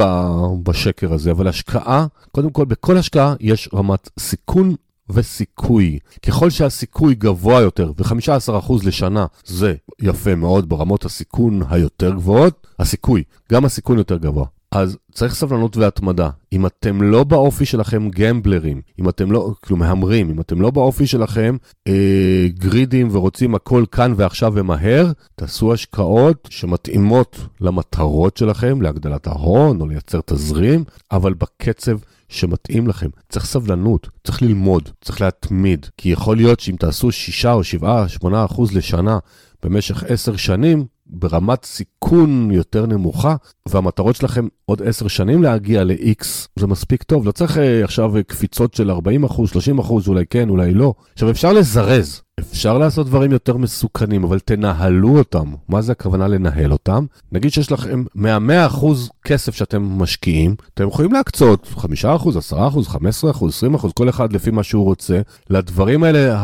בשקר 0.62 1.12
הזה, 1.12 1.30
אבל 1.30 1.48
השקעה, 1.48 2.06
קודם 2.32 2.50
כל, 2.50 2.64
בכל 2.64 2.96
השקעה 2.96 3.34
יש 3.40 3.68
רמת 3.74 4.08
סיכון 4.18 4.74
וסיכוי. 5.10 5.98
ככל 6.26 6.50
שהסיכוי 6.50 7.14
גבוה 7.14 7.60
יותר, 7.60 7.92
ו-15% 7.98 8.72
לשנה 8.86 9.26
זה 9.44 9.74
יפה 10.02 10.34
מאוד 10.34 10.68
ברמות 10.68 11.04
הסיכון 11.04 11.62
היותר 11.70 12.14
גבוהות, 12.14 12.66
הסיכוי, 12.78 13.22
גם 13.52 13.64
הסיכון 13.64 13.98
יותר 13.98 14.16
גבוה. 14.16 14.46
אז 14.74 14.96
צריך 15.12 15.34
סבלנות 15.34 15.76
והתמדה. 15.76 16.30
אם 16.52 16.66
אתם 16.66 17.02
לא 17.02 17.24
באופי 17.24 17.64
שלכם 17.64 18.08
גמבלרים, 18.10 18.80
אם 19.00 19.08
אתם 19.08 19.32
לא, 19.32 19.54
כאילו 19.62 19.76
מהמרים, 19.76 20.30
אם 20.30 20.40
אתם 20.40 20.60
לא 20.60 20.70
באופי 20.70 21.06
שלכם 21.06 21.56
אה, 21.88 22.46
גרידים 22.48 23.08
ורוצים 23.12 23.54
הכל 23.54 23.84
כאן 23.92 24.14
ועכשיו 24.16 24.52
ומהר, 24.54 25.12
תעשו 25.34 25.72
השקעות 25.72 26.48
שמתאימות 26.50 27.38
למטרות 27.60 28.36
שלכם, 28.36 28.82
להגדלת 28.82 29.26
ההון 29.26 29.80
או 29.80 29.86
לייצר 29.86 30.20
תזרים, 30.26 30.84
אבל 31.12 31.34
בקצב 31.34 31.98
שמתאים 32.28 32.86
לכם. 32.88 33.08
צריך 33.28 33.46
סבלנות, 33.46 34.08
צריך 34.24 34.42
ללמוד, 34.42 34.88
צריך 35.00 35.20
להתמיד. 35.20 35.86
כי 35.96 36.08
יכול 36.08 36.36
להיות 36.36 36.60
שאם 36.60 36.76
תעשו 36.76 37.12
6 37.12 37.46
או 37.46 37.64
7, 37.64 38.08
8 38.08 38.44
אחוז 38.44 38.72
לשנה 38.72 39.18
במשך 39.62 40.04
10 40.04 40.36
שנים, 40.36 40.84
ברמת 41.14 41.64
סיכון 41.64 42.50
יותר 42.50 42.86
נמוכה, 42.86 43.36
והמטרות 43.68 44.16
שלכם 44.16 44.48
עוד 44.66 44.82
10 44.82 45.08
שנים 45.08 45.42
להגיע 45.42 45.84
ל-X, 45.84 46.24
זה 46.56 46.66
מספיק 46.66 47.02
טוב. 47.02 47.26
לא 47.26 47.32
צריך 47.32 47.58
אה, 47.58 47.84
עכשיו 47.84 48.12
קפיצות 48.26 48.74
של 48.74 48.90
40 48.90 49.24
אחוז, 49.24 49.50
30 49.50 49.78
אחוז, 49.78 50.08
אולי 50.08 50.24
כן, 50.30 50.48
אולי 50.48 50.74
לא. 50.74 50.94
עכשיו, 51.12 51.30
אפשר 51.30 51.52
לזרז. 51.52 52.20
אפשר 52.40 52.78
לעשות 52.78 53.06
דברים 53.06 53.32
יותר 53.32 53.56
מסוכנים, 53.56 54.24
אבל 54.24 54.38
תנהלו 54.38 55.18
אותם. 55.18 55.54
מה 55.68 55.82
זה 55.82 55.92
הכוונה 55.92 56.28
לנהל 56.28 56.72
אותם? 56.72 57.06
נגיד 57.32 57.52
שיש 57.52 57.72
לכם 57.72 58.04
מה-100% 58.14 58.86
כסף 59.24 59.54
שאתם 59.54 59.82
משקיעים, 59.82 60.54
אתם 60.74 60.88
יכולים 60.88 61.12
להקצות 61.12 61.66
5%, 61.76 61.78
10%, 62.52 62.54
15%, 62.54 63.76
20%, 63.76 63.92
כל 63.94 64.08
אחד 64.08 64.32
לפי 64.32 64.50
מה 64.50 64.62
שהוא 64.62 64.84
רוצה. 64.84 65.20
לדברים 65.50 66.04
האלה, 66.04 66.34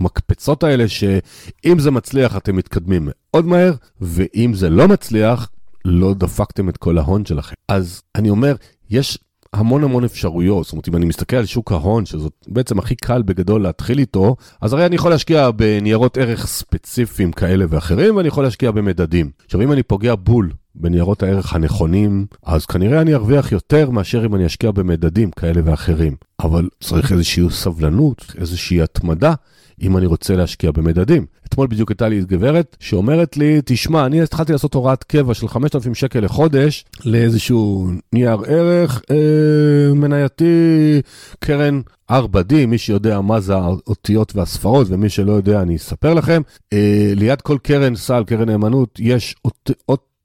המקפצות 0.00 0.62
האלה, 0.62 0.88
שאם 0.88 1.78
זה 1.78 1.90
מצליח 1.90 2.36
אתם 2.36 2.56
מתקדמים 2.56 3.02
מאוד 3.10 3.46
מהר, 3.46 3.72
ואם 4.00 4.54
זה 4.54 4.70
לא 4.70 4.88
מצליח, 4.88 5.50
לא 5.84 6.14
דפקתם 6.14 6.68
את 6.68 6.76
כל 6.76 6.98
ההון 6.98 7.24
שלכם. 7.24 7.54
אז 7.68 8.02
אני 8.14 8.30
אומר, 8.30 8.54
יש 8.90 9.18
המון 9.52 9.84
המון 9.84 10.04
אפשרויות, 10.04 10.64
זאת 10.64 10.72
אומרת 10.72 10.88
אם 10.88 10.96
אני 10.96 11.06
מסתכל 11.06 11.36
על 11.36 11.46
שוק 11.46 11.72
ההון, 11.72 12.06
שזאת 12.06 12.32
בעצם 12.48 12.78
הכי 12.78 12.94
קל 12.94 13.22
בגדול 13.22 13.62
להתחיל 13.62 13.98
איתו, 13.98 14.36
אז 14.60 14.72
הרי 14.72 14.86
אני 14.86 14.94
יכול 14.94 15.10
להשקיע 15.10 15.50
בניירות 15.50 16.16
ערך 16.16 16.46
ספציפיים 16.46 17.32
כאלה 17.32 17.64
ואחרים, 17.68 18.16
ואני 18.16 18.28
יכול 18.28 18.44
להשקיע 18.44 18.70
במדדים. 18.70 19.30
עכשיו 19.44 19.60
אם 19.62 19.72
אני 19.72 19.82
פוגע 19.82 20.14
בול 20.14 20.50
בניירות 20.74 21.22
הערך 21.22 21.54
הנכונים, 21.54 22.26
אז 22.46 22.66
כנראה 22.66 23.00
אני 23.00 23.14
ארוויח 23.14 23.52
יותר 23.52 23.90
מאשר 23.90 24.26
אם 24.26 24.34
אני 24.34 24.46
אשקיע 24.46 24.70
במדדים 24.70 25.30
כאלה 25.30 25.60
ואחרים. 25.64 26.16
אבל 26.40 26.68
צריך 26.80 27.12
איזושהי 27.12 27.50
סבלנות, 27.50 28.34
איזושהי 28.38 28.82
התמדה, 28.82 29.34
אם 29.82 29.96
אני 29.96 30.06
רוצה 30.06 30.36
להשקיע 30.36 30.70
במדדים. 30.70 31.26
אתמול 31.46 31.66
בדיוק 31.66 31.90
הייתה 31.90 32.08
לי 32.08 32.20
גברת 32.20 32.76
שאומרת 32.80 33.36
לי, 33.36 33.60
תשמע, 33.64 34.06
אני 34.06 34.22
התחלתי 34.22 34.52
לעשות 34.52 34.74
הוראת 34.74 35.04
קבע 35.04 35.34
של 35.34 35.48
5,000 35.48 35.94
שקל 35.94 36.20
לחודש 36.20 36.84
לאיזשהו 37.04 37.90
נייר 38.12 38.38
ערך 38.46 39.02
אה, 39.10 39.94
מנייתי, 39.94 41.00
קרן 41.38 41.80
4D, 42.12 42.66
מי 42.66 42.78
שיודע 42.78 43.20
מה 43.20 43.40
זה 43.40 43.54
האותיות 43.54 44.36
והספרות, 44.36 44.86
ומי 44.90 45.08
שלא 45.08 45.32
יודע, 45.32 45.62
אני 45.62 45.76
אספר 45.76 46.14
לכם. 46.14 46.42
אה, 46.72 47.12
ליד 47.16 47.40
כל 47.40 47.58
קרן 47.62 47.96
סל, 47.96 48.24
קרן 48.26 48.48
נאמנות, 48.48 48.98
יש 48.98 49.36
אות, 49.44 49.70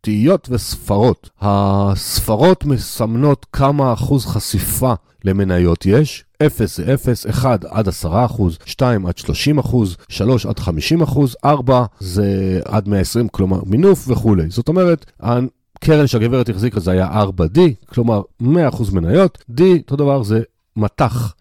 אותיות 0.04 0.48
וספרות. 0.52 1.30
הספרות 1.42 2.66
מסמנות 2.66 3.46
כמה 3.54 3.94
אחוז 3.94 4.26
חשיפה 4.26 4.94
למניות 5.26 5.86
יש. 5.86 6.24
0 6.46 6.78
זה 6.78 6.94
0, 6.94 7.26
1 7.26 7.66
עד 7.66 7.88
10 7.88 8.26
אחוז, 8.26 8.58
2 8.66 9.06
עד 9.06 9.18
30 9.18 9.60
אחוז, 9.60 9.98
3 10.10 10.46
עד 10.46 10.60
50 10.60 11.02
אחוז, 11.02 11.36
4 11.46 11.86
זה 12.00 12.60
עד 12.66 12.88
120, 12.90 13.28
כלומר 13.28 13.60
מינוף 13.66 14.06
וכולי. 14.08 14.50
זאת 14.50 14.68
אומרת, 14.68 15.12
הקרן 15.20 16.08
שהגברת 16.08 16.50
החזיקה 16.50 16.80
זה 16.80 16.92
היה 16.92 17.24
4D, 17.24 17.60
כלומר 17.86 18.22
100% 18.42 18.46
מניות, 18.94 19.38
D, 19.52 19.62
אותו 19.82 19.96
דבר 19.96 20.24
זה 20.24 20.42
מטח. 20.76 21.34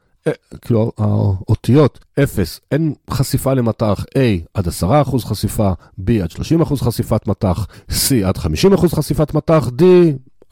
כאילו 0.63 0.93
האותיות 0.99 2.05
0, 2.23 2.61
אין 2.73 2.95
חשיפה 3.11 3.55
למטח, 3.55 4.05
A 4.15 4.19
עד 4.55 4.69
10% 4.69 4.71
חשיפה, 5.19 5.73
B 6.01 6.11
עד 6.23 6.31
30% 6.63 6.85
חשיפת 6.85 7.27
מטח, 7.27 7.67
C 7.91 7.95
עד 8.25 8.37
50% 8.37 8.41
חשיפת 8.97 9.35
מטח, 9.35 9.69
D, 9.69 9.83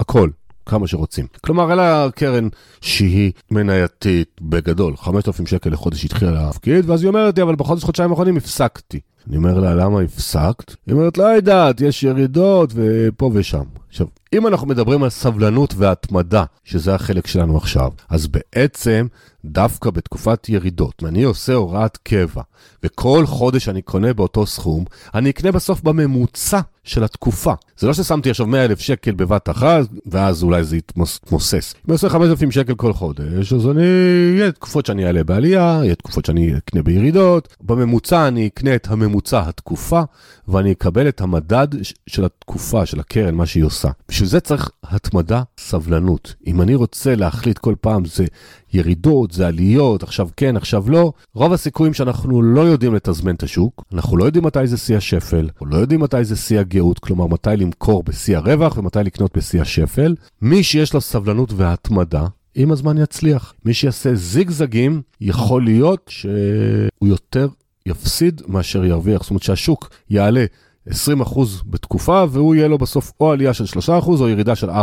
הכל. 0.00 0.30
כמה 0.66 0.87
שרוצים. 0.87 1.26
כלומר, 1.40 1.72
אלא 1.72 2.11
קרן 2.11 2.48
שהיא 2.80 3.33
מנייתית 3.50 4.28
בגדול, 4.40 4.96
5,000 4.96 5.46
שקל 5.46 5.70
לחודש 5.70 6.04
התחילה 6.04 6.30
להפקיד, 6.30 6.90
ואז 6.90 7.02
היא 7.02 7.09
אומרת 7.09 7.37
לי, 7.37 7.42
אבל 7.42 7.54
בחודש, 7.54 7.85
חודשיים 7.85 8.11
האחרונים 8.11 8.37
הפסקתי. 8.37 9.00
אני 9.28 9.37
אומר 9.37 9.61
לה, 9.61 9.74
למה 9.74 10.00
הפסקת? 10.00 10.74
היא 10.87 10.94
אומרת, 10.94 11.18
לא 11.18 11.24
יודעת, 11.24 11.80
יש 11.80 12.02
ירידות 12.02 12.72
ופה 12.74 13.30
ושם. 13.35 13.64
עכשיו, 13.88 14.06
אם 14.33 14.46
אנחנו 14.46 14.66
מדברים 14.66 15.02
על 15.02 15.11
סבלנות 15.11 15.74
והתמדה, 15.76 16.44
שזה 16.64 16.94
החלק 16.94 17.26
שלנו 17.26 17.56
עכשיו, 17.56 17.90
אז 18.09 18.26
בעצם, 18.26 19.06
דווקא 19.44 19.90
בתקופת 19.90 20.48
ירידות, 20.48 20.94
אם 21.02 21.09
אני 21.09 21.22
עושה 21.22 21.54
הוראת 21.54 21.96
קבע, 21.96 22.42
וכל 22.83 23.26
חודש 23.26 23.68
אני 23.68 23.83
קונה 23.83 24.12
באותו 24.12 24.46
סכום, 24.46 24.85
אני 25.14 25.30
אקנה 25.30 25.52
בסוף 25.52 25.80
בממוצע 25.83 26.61
של 26.85 27.04
התקופה. 27.04 27.52
זה 27.78 27.87
לא 27.87 27.94
ששמתי 27.94 28.30
עכשיו 28.30 28.46
100 28.46 28.64
אלף 28.64 28.80
שקל 28.80 29.11
בבת 29.11 29.50
אחת, 29.50 29.87
ואז 30.06 30.42
אולי 30.42 30.64
זה 30.64 30.76
יתמוסס. 30.76 31.74
אם 31.74 31.80
אני 31.88 31.92
עושה 31.92 32.09
5,000 32.09 32.50
שקל 32.50 32.74
כל 32.74 32.92
חודש, 32.92 33.52
אז 33.52 33.66
אני, 33.66 33.83
יהיה 34.37 34.52
תקופות 34.52 34.87
שאני 34.87 35.06
אעלה 35.06 35.24
בעלייה, 35.24 35.80
יהיה 35.83 35.94
תקופות 35.94 36.24
שאני 36.24 36.56
אקנה 36.56 36.83
בירידות. 36.83 37.56
בממוצע 37.61 38.28
אני 38.28 38.46
אקנה 38.46 38.74
את 38.74 38.87
הממוצע 38.90 39.09
התקופה, 39.32 40.02
ואני 40.48 40.72
אקבל 40.72 41.08
את 41.08 41.20
המדד 41.20 41.68
של 42.06 42.24
התקופה, 42.24 42.86
של 42.86 43.00
הקרן, 43.00 43.34
מה 43.34 43.46
שהיא 43.46 43.64
עושה. 43.64 43.88
בשביל 44.08 44.28
זה 44.28 44.40
צריך 44.40 44.70
התמדה, 44.84 45.42
סבלנות. 45.58 46.34
אם 46.46 46.62
אני 46.62 46.74
רוצה 46.74 47.14
להחליט 47.14 47.58
כל 47.58 47.74
פעם 47.80 48.04
זה 48.04 48.24
ירידות, 48.72 49.32
זה 49.32 49.46
עליות, 49.46 50.02
עכשיו 50.02 50.28
כן, 50.36 50.56
עכשיו 50.56 50.90
לא, 50.90 51.12
רוב 51.34 51.52
הסיכויים 51.52 51.94
שאנחנו 51.94 52.42
לא 52.42 52.60
יודעים 52.60 52.94
לתזמן 52.94 53.34
את 53.34 53.42
השוק, 53.42 53.84
אנחנו 53.92 54.16
לא 54.16 54.24
יודעים 54.24 54.44
מתי 54.44 54.66
זה 54.66 54.76
שיא 54.76 54.96
השפל, 54.96 55.48
אנחנו 55.52 55.66
לא 55.66 55.76
יודעים 55.76 56.00
מתי 56.00 56.24
זה 56.24 56.36
שיא 56.36 56.60
הגאות, 56.60 56.98
כלומר 56.98 57.26
מתי 57.26 57.50
למכור 57.56 58.02
בשיא 58.02 58.36
הרווח 58.36 58.78
ומתי 58.78 58.98
לקנות 59.04 59.36
בשיא 59.36 59.60
השפל. 59.60 60.14
מי 60.42 60.62
שיש 60.62 60.94
לו 60.94 61.00
סבלנות 61.00 61.52
והתמדה, 61.56 62.26
עם 62.54 62.72
הזמן 62.72 62.98
יצליח. 62.98 63.54
מי 63.64 63.74
שיעשה 63.74 64.14
זיגזגים, 64.14 65.02
יכול 65.20 65.64
להיות 65.64 66.04
שהוא 66.08 67.08
יותר 67.08 67.48
יפסיד 67.90 68.42
מאשר 68.48 68.85
ירוויח. 68.85 69.22
זאת 69.22 69.31
אומרת 69.31 69.42
שהשוק 69.42 69.90
יעלה 70.11 70.44
20% 70.88 70.92
בתקופה, 71.66 72.24
והוא 72.31 72.55
יהיה 72.55 72.68
לו 72.68 72.79
בסוף 72.79 73.12
או 73.20 73.33
עלייה 73.33 73.55
של 73.55 73.64
3% 73.64 73.90
או 74.07 74.29
ירידה 74.29 74.55
של 74.55 74.70
4%. 74.70 74.74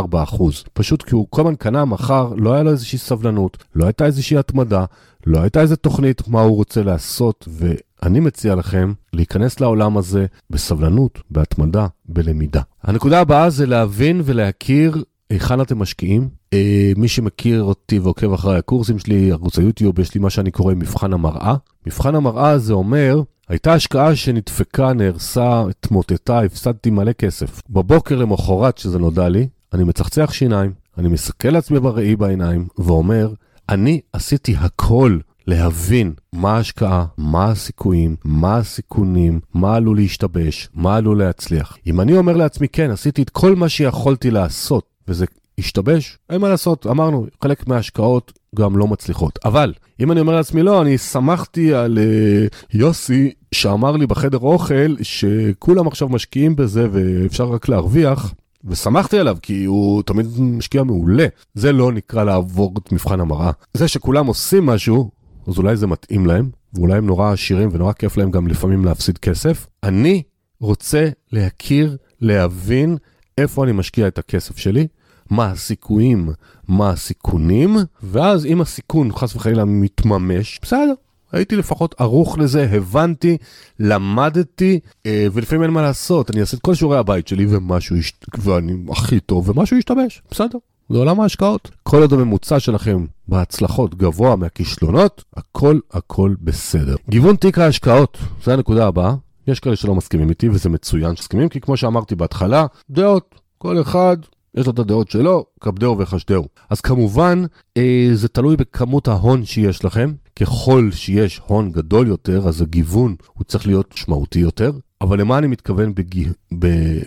פשוט 0.72 1.02
כי 1.02 1.14
הוא 1.14 1.26
כל 1.30 1.40
הזמן 1.42 1.54
קנה, 1.54 1.84
מכר, 1.84 2.32
לא 2.36 2.52
היה 2.52 2.62
לו 2.62 2.70
איזושהי 2.70 2.98
סבלנות, 2.98 3.64
לא 3.74 3.84
הייתה 3.84 4.06
איזושהי 4.06 4.36
התמדה, 4.36 4.84
לא 5.26 5.40
הייתה 5.40 5.60
איזו 5.60 5.76
תוכנית 5.76 6.28
מה 6.28 6.40
הוא 6.40 6.56
רוצה 6.56 6.82
לעשות, 6.82 7.48
ואני 7.48 8.20
מציע 8.20 8.54
לכם 8.54 8.92
להיכנס 9.12 9.60
לעולם 9.60 9.96
הזה 9.96 10.26
בסבלנות, 10.50 11.22
בהתמדה, 11.30 11.86
בלמידה. 12.04 12.60
הנקודה 12.82 13.20
הבאה 13.20 13.50
זה 13.50 13.66
להבין 13.66 14.20
ולהכיר 14.24 15.02
היכן 15.30 15.60
אתם 15.60 15.78
משקיעים. 15.78 16.28
אה, 16.52 16.92
מי 16.96 17.08
שמכיר 17.08 17.62
אותי 17.62 17.98
ועוקב 17.98 18.32
אחרי 18.32 18.58
הקורסים 18.58 18.98
שלי, 18.98 19.32
ערוץ 19.32 19.58
היוטיוב, 19.58 19.98
יש 19.98 20.14
לי 20.14 20.20
מה 20.20 20.30
שאני 20.30 20.50
קורא 20.50 20.74
מבחן 20.74 21.12
המראה. 21.12 21.54
מבחן 21.86 22.14
המראה 22.14 22.58
זה 22.58 22.72
אומר 22.72 23.22
הייתה 23.48 23.72
השקעה 23.72 24.16
שנדפקה, 24.16 24.92
נהרסה, 24.92 25.64
התמוטטה, 25.70 26.40
הפסדתי 26.40 26.90
מלא 26.90 27.12
כסף. 27.12 27.62
בבוקר 27.70 28.16
למחרת 28.16 28.78
שזה 28.78 28.98
נודע 28.98 29.28
לי, 29.28 29.48
אני 29.72 29.84
מצחצח 29.84 30.32
שיניים, 30.32 30.72
אני 30.98 31.08
מסתכל 31.08 31.48
לעצמי 31.48 31.80
בראי 31.80 32.16
בעיניים 32.16 32.66
ואומר, 32.78 33.32
אני 33.68 34.00
עשיתי 34.12 34.56
הכל 34.58 35.18
להבין 35.46 36.12
מה 36.32 36.56
ההשקעה, 36.56 37.04
מה 37.18 37.50
הסיכויים, 37.50 38.16
מה 38.24 38.56
הסיכונים, 38.56 39.40
מה 39.54 39.76
עלול 39.76 39.96
להשתבש, 39.96 40.68
מה 40.74 40.96
עלול 40.96 41.18
להצליח. 41.18 41.76
אם 41.86 42.00
אני 42.00 42.16
אומר 42.16 42.36
לעצמי, 42.36 42.68
כן, 42.68 42.90
עשיתי 42.90 43.22
את 43.22 43.30
כל 43.30 43.54
מה 43.54 43.68
שיכולתי 43.68 44.30
לעשות, 44.30 44.84
וזה 45.08 45.26
השתבש, 45.58 46.18
אין 46.30 46.40
מה 46.40 46.48
לעשות, 46.48 46.86
אמרנו, 46.86 47.26
חלק 47.42 47.68
מההשקעות 47.68 48.32
גם 48.56 48.76
לא 48.76 48.86
מצליחות. 48.86 49.38
אבל, 49.44 49.72
אם 50.00 50.12
אני 50.12 50.20
אומר 50.20 50.36
לעצמי, 50.36 50.62
לא, 50.62 50.82
אני 50.82 50.98
שמחתי 50.98 51.74
על 51.74 51.98
uh, 51.98 52.56
יוסי 52.72 53.32
שאמר 53.52 53.96
לי 53.96 54.06
בחדר 54.06 54.38
אוכל 54.38 54.94
שכולם 55.02 55.86
עכשיו 55.86 56.08
משקיעים 56.08 56.56
בזה 56.56 56.88
ואפשר 56.92 57.44
רק 57.44 57.68
להרוויח, 57.68 58.34
ושמחתי 58.64 59.18
עליו 59.18 59.36
כי 59.42 59.64
הוא 59.64 60.02
תמיד 60.02 60.26
משקיע 60.40 60.82
מעולה. 60.82 61.26
זה 61.54 61.72
לא 61.72 61.92
נקרא 61.92 62.24
לעבור 62.24 62.74
את 62.78 62.92
מבחן 62.92 63.20
המראה. 63.20 63.50
זה 63.74 63.88
שכולם 63.88 64.26
עושים 64.26 64.66
משהו, 64.66 65.10
אז 65.46 65.58
אולי 65.58 65.76
זה 65.76 65.86
מתאים 65.86 66.26
להם, 66.26 66.50
ואולי 66.74 66.98
הם 66.98 67.06
נורא 67.06 67.32
עשירים 67.32 67.68
ונורא 67.72 67.92
כיף 67.92 68.16
להם 68.16 68.30
גם 68.30 68.48
לפעמים 68.48 68.84
להפסיד 68.84 69.18
כסף. 69.18 69.66
אני 69.82 70.22
רוצה 70.60 71.08
להכיר, 71.32 71.96
להבין 72.20 72.96
איפה 73.38 73.64
אני 73.64 73.72
משקיע 73.72 74.08
את 74.08 74.18
הכסף 74.18 74.56
שלי, 74.56 74.86
מה 75.30 75.50
הסיכויים, 75.50 76.30
מה 76.68 76.90
הסיכונים, 76.90 77.76
ואז 78.02 78.46
אם 78.46 78.60
הסיכון 78.60 79.12
חס 79.12 79.36
וחלילה 79.36 79.64
מתממש, 79.64 80.60
בסדר. 80.62 80.94
הייתי 81.32 81.56
לפחות 81.56 81.94
ערוך 81.98 82.38
לזה, 82.38 82.68
הבנתי, 82.72 83.36
למדתי, 83.80 84.80
אה, 85.06 85.26
ולפעמים 85.32 85.62
אין 85.62 85.70
מה 85.70 85.82
לעשות, 85.82 86.30
אני 86.30 86.40
אעשה 86.40 86.56
את 86.56 86.62
כל 86.62 86.74
שיעורי 86.74 86.98
הבית 86.98 87.28
שלי 87.28 87.46
ומשהו, 87.48 87.96
יש... 87.96 88.12
ואני 88.38 88.72
הכי 88.90 89.20
טוב, 89.20 89.48
ומשהו 89.48 89.76
ישתבש, 89.76 90.22
בסדר. 90.30 90.58
זה 90.90 90.98
עולם 90.98 91.20
ההשקעות. 91.20 91.70
כל 91.82 92.00
עוד 92.00 92.12
הממוצע 92.12 92.60
שלכם 92.60 93.06
בהצלחות 93.28 93.94
גבוה 93.94 94.36
מהכישלונות, 94.36 95.24
הכל 95.36 95.78
הכל 95.90 96.34
בסדר. 96.40 96.96
גיוון 97.08 97.36
תיק 97.36 97.58
ההשקעות, 97.58 98.18
זו 98.44 98.52
הנקודה 98.52 98.86
הבאה. 98.86 99.14
יש 99.46 99.60
כאלה 99.60 99.76
שלא 99.76 99.94
מסכימים 99.94 100.30
איתי, 100.30 100.48
וזה 100.48 100.68
מצוין 100.68 101.16
שמסכימים, 101.16 101.48
כי 101.48 101.60
כמו 101.60 101.76
שאמרתי 101.76 102.14
בהתחלה, 102.14 102.66
דעות, 102.90 103.34
כל 103.58 103.80
אחד 103.80 104.16
יש 104.54 104.66
לו 104.66 104.72
את 104.72 104.78
הדעות 104.78 105.10
שלו, 105.10 105.44
כבדהו 105.60 105.98
וחשדהו. 105.98 106.44
אז 106.70 106.80
כמובן, 106.80 107.44
אה, 107.76 108.10
זה 108.14 108.28
תלוי 108.28 108.56
בכמות 108.56 109.08
ההון 109.08 109.44
שיש 109.44 109.84
לכם. 109.84 110.12
ככל 110.40 110.88
שיש 110.92 111.40
הון 111.46 111.72
גדול 111.72 112.06
יותר, 112.06 112.48
אז 112.48 112.62
הגיוון 112.62 113.16
הוא 113.34 113.44
צריך 113.44 113.66
להיות 113.66 113.94
משמעותי 113.94 114.38
יותר. 114.38 114.72
אבל 115.00 115.20
למה 115.20 115.38
אני 115.38 115.46
מתכוון 115.46 115.94
בג... 115.94 116.28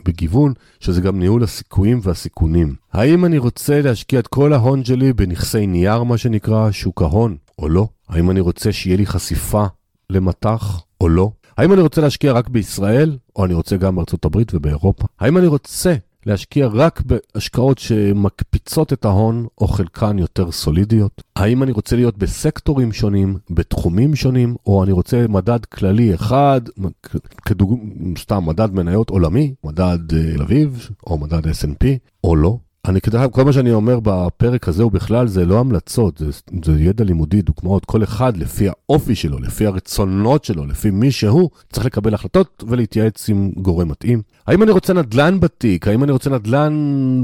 בגיוון? 0.06 0.54
שזה 0.80 1.02
גם 1.02 1.20
ניהול 1.20 1.44
הסיכויים 1.44 2.00
והסיכונים. 2.04 2.76
האם 2.94 3.26
אני 3.26 3.38
רוצה 3.38 3.82
להשקיע 3.82 4.20
את 4.20 4.28
כל 4.28 4.54
ההון 4.54 4.84
שלי 4.84 5.14
בנכסי 5.14 5.68
נייר, 5.68 6.04
מה 6.04 6.18
שנקרא 6.18 6.72
שוק 6.72 7.02
ההון, 7.02 7.38
או 7.60 7.70
לא? 7.70 7.88
האם 8.10 8.32
אני 8.32 8.40
רוצה 8.40 8.72
שיהיה 8.72 8.98
לי 8.98 9.06
חשיפה 9.06 9.66
למטח, 10.10 10.84
או 11.02 11.10
לא? 11.10 11.32
האם 11.58 11.74
אני 11.74 11.82
רוצה 11.82 12.02
להשקיע 12.02 12.34
רק 12.34 12.50
בישראל, 12.50 13.18
או 13.36 13.46
אני 13.46 13.54
רוצה 13.54 13.78
גם 13.78 13.96
בארצות 13.96 14.26
הברית 14.26 14.54
ובאירופה? 14.54 15.06
האם 15.20 15.38
אני 15.38 15.48
רוצה 15.48 15.96
להשקיע 16.26 16.68
רק 16.74 17.02
בהשקעות 17.02 17.78
שמקפיצות 17.78 18.94
את 18.94 19.06
ההון, 19.06 19.48
או 19.62 19.68
חלקן 19.68 20.20
יותר 20.20 20.52
סולידיות? 20.52 21.22
האם 21.36 21.64
אני 21.64 21.72
רוצה 21.72 21.96
להיות 21.96 22.18
בסקטורים 22.18 22.92
שונים, 22.92 23.38
בתחומים 23.50 24.16
שונים, 24.16 24.56
או 24.66 24.84
אני 24.84 24.92
רוצה 24.92 25.26
מדד 25.30 25.66
כללי 25.66 26.16
אחד, 26.16 26.62
כדוג... 27.46 27.80
סתם 28.18 28.46
מדד 28.46 28.74
מניות 28.74 29.10
עולמי, 29.10 29.54
מדד 29.64 29.98
תל 30.08 30.16
אה, 30.40 30.46
אביב, 30.46 30.90
או 31.08 31.18
מדד 31.18 31.48
S&P, 31.48 31.86
או 32.24 32.36
לא? 32.36 32.58
אני 32.88 33.02
כדאי, 33.02 33.28
כל 33.32 33.44
מה 33.44 33.54
שאני 33.54 33.72
אומר 33.72 34.00
בפרק 34.04 34.68
הזה 34.68 34.86
ובכלל 34.86 35.28
זה 35.28 35.46
לא 35.46 35.60
המלצות, 35.60 36.18
זה, 36.18 36.26
זה 36.66 36.72
ידע 36.72 37.04
לימודי, 37.04 37.42
דוגמאות, 37.42 37.86
כל 37.86 38.04
אחד 38.04 38.38
לפי 38.38 38.68
האופי 38.70 39.16
שלו, 39.16 39.40
לפי 39.40 39.66
הרצונות 39.66 40.44
שלו, 40.44 40.66
לפי 40.66 40.92
מי 40.92 41.12
שהוא, 41.12 41.50
צריך 41.72 41.86
לקבל 41.86 42.14
החלטות 42.14 42.64
ולהתייעץ 42.68 43.30
עם 43.30 43.52
גורם 43.58 43.88
מתאים. 43.88 44.22
האם 44.48 44.64
אני 44.64 44.72
רוצה 44.72 44.94
נדל"ן 44.94 45.40
בתיק? 45.40 45.88
האם 45.88 46.04
אני 46.04 46.12
רוצה 46.12 46.30
נדל"ן 46.30 46.74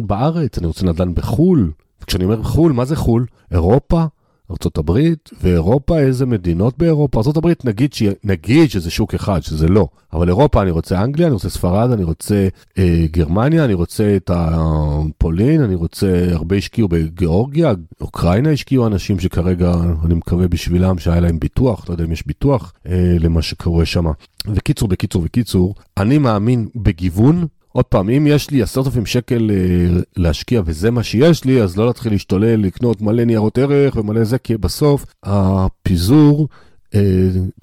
בארץ? 0.06 0.58
אני 0.58 0.68
רוצה 0.68 0.86
נדל"ן 0.86 1.14
בחו"ל? 1.14 1.72
וכשאני 2.02 2.24
אומר 2.24 2.44
חו"ל, 2.44 2.72
מה 2.72 2.86
זה 2.86 2.96
חו"ל? 2.96 3.26
אירופה? 3.52 4.06
ארה"ב 4.52 5.00
ואירופה, 5.42 6.00
איזה 6.00 6.26
מדינות 6.26 6.78
באירופה? 6.78 7.22
ארה"ב 7.26 7.54
נגיד, 7.64 7.94
ש... 7.94 8.04
נגיד 8.24 8.70
שזה 8.70 8.92
שוק 8.92 9.14
אחד, 9.14 9.44
שזה 9.44 9.68
לא, 9.68 9.88
אבל 10.14 10.28
אירופה 10.28 10.62
אני 10.62 10.72
רוצה 10.72 11.04
אנגליה, 11.04 11.28
אני 11.28 11.34
רוצה 11.34 11.50
ספרד, 11.50 11.92
אני 11.92 12.04
רוצה 12.04 12.48
אה, 12.78 13.06
גרמניה, 13.12 13.66
אני 13.66 13.74
רוצה 13.74 14.16
את 14.16 14.32
הפולין, 14.34 15.62
אני 15.62 15.76
רוצה, 15.76 16.28
הרבה 16.32 16.56
השקיעו 16.56 16.88
בגיאורגיה, 16.88 17.74
אוקראינה 18.02 18.52
השקיעו 18.52 18.88
אנשים 18.88 19.20
שכרגע, 19.20 19.74
אני 20.06 20.14
מקווה 20.14 20.48
בשבילם 20.48 21.00
שהיה 21.00 21.20
להם 21.20 21.40
ביטוח, 21.40 21.86
לא 21.90 21.94
יודע 21.94 22.04
אם 22.04 22.12
יש 22.12 22.28
ביטוח 22.28 22.74
אה, 22.88 23.16
למה 23.20 23.42
שקורה 23.42 23.86
שם. 23.86 24.06
וקיצור, 24.56 24.88
בקיצור, 24.88 25.22
בקיצור, 25.22 25.76
אני 25.98 26.18
מאמין 26.18 26.68
בגיוון, 26.76 27.46
עוד 27.78 27.86
פעם, 27.86 28.10
אם 28.10 28.28
יש 28.28 28.50
לי 28.50 28.62
עשרת 28.62 28.86
אלפים 28.86 29.06
שקל 29.06 29.52
אה, 29.52 30.02
להשקיע 30.18 30.62
וזה 30.66 30.92
מה 30.92 31.04
שיש 31.04 31.46
לי, 31.46 31.62
אז 31.62 31.78
לא 31.78 31.86
להתחיל 31.86 32.12
להשתולל, 32.12 32.56
לקנות 32.56 33.02
מלא 33.02 33.24
ניירות 33.24 33.58
ערך 33.58 33.96
ומלא 33.96 34.24
זה, 34.24 34.38
כי 34.38 34.58
בסוף 34.58 35.06
הפיזור 35.24 36.48
אה, 36.96 37.02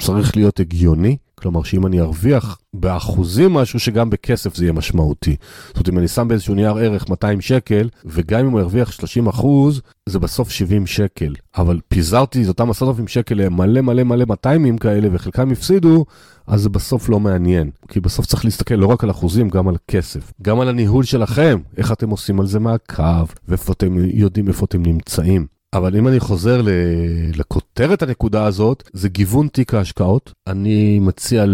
צריך 0.01 0.37
להיות 0.37 0.61
הגיוני. 0.61 1.17
כלומר 1.45 1.63
שאם 1.63 1.87
אני 1.87 2.01
ארוויח 2.01 2.59
באחוזים 2.75 3.53
משהו 3.53 3.81
שגם 3.81 4.11
בכסף 4.11 4.55
זה 4.55 4.65
יהיה 4.65 4.73
משמעותי. 4.73 5.37
זאת 5.67 5.77
אומרת 5.77 5.89
אם 5.89 5.99
אני 5.99 6.09
שם 6.09 6.29
באיזשהו 6.29 6.55
נייר 6.55 6.77
ערך 6.77 7.11
200 7.11 7.41
שקל 7.41 7.89
וגם 8.05 8.41
אם 8.41 8.51
הוא 8.51 8.61
ירוויח 8.61 8.93
30 8.93 9.27
אחוז 9.27 9.81
זה 10.09 10.19
בסוף 10.19 10.51
70 10.51 10.87
שקל. 10.87 11.35
אבל 11.57 11.81
פיזרתי 11.89 12.43
את 12.43 12.49
אותם 12.49 12.71
10,000 12.71 13.09
שקל 13.09 13.35
למלא 13.35 13.81
מלא 13.81 14.03
מלא 14.03 14.25
200 14.29 14.79
כאלה 14.79 15.09
וחלקם 15.13 15.51
הפסידו 15.51 16.05
אז 16.47 16.61
זה 16.61 16.69
בסוף 16.69 17.09
לא 17.09 17.21
מעניין. 17.21 17.71
כי 17.89 18.01
בסוף 18.01 18.27
צריך 18.27 18.45
להסתכל 18.45 18.75
לא 18.75 18.87
רק 18.87 19.05
על 19.05 19.11
אחוזים 19.11 19.49
גם 19.49 19.69
על 19.69 19.77
כסף. 19.89 20.33
גם 20.43 20.61
על 20.61 20.69
הניהול 20.69 21.05
שלכם, 21.05 21.59
איך 21.77 21.93
אתם 21.93 22.11
עושים 22.11 22.41
על 22.41 22.47
זה 22.47 22.61
מעקב 22.61 23.27
ואיפה 23.49 23.73
אתם 23.73 23.95
יודעים 23.99 24.49
איפה 24.49 24.65
אתם 24.65 24.83
נמצאים. 24.83 25.54
אבל 25.75 25.97
אם 25.97 26.09
אני 26.09 26.21
חוזר 26.21 26.61
לכותרת 27.37 28.03
הנקודה 28.03 28.45
הזאת, 28.45 28.91
זה 28.93 29.09
גיוון 29.09 29.49
תיק 29.49 29.75
ההשקעות. 29.75 30.33
אני 30.47 30.99
מציע, 30.99 31.45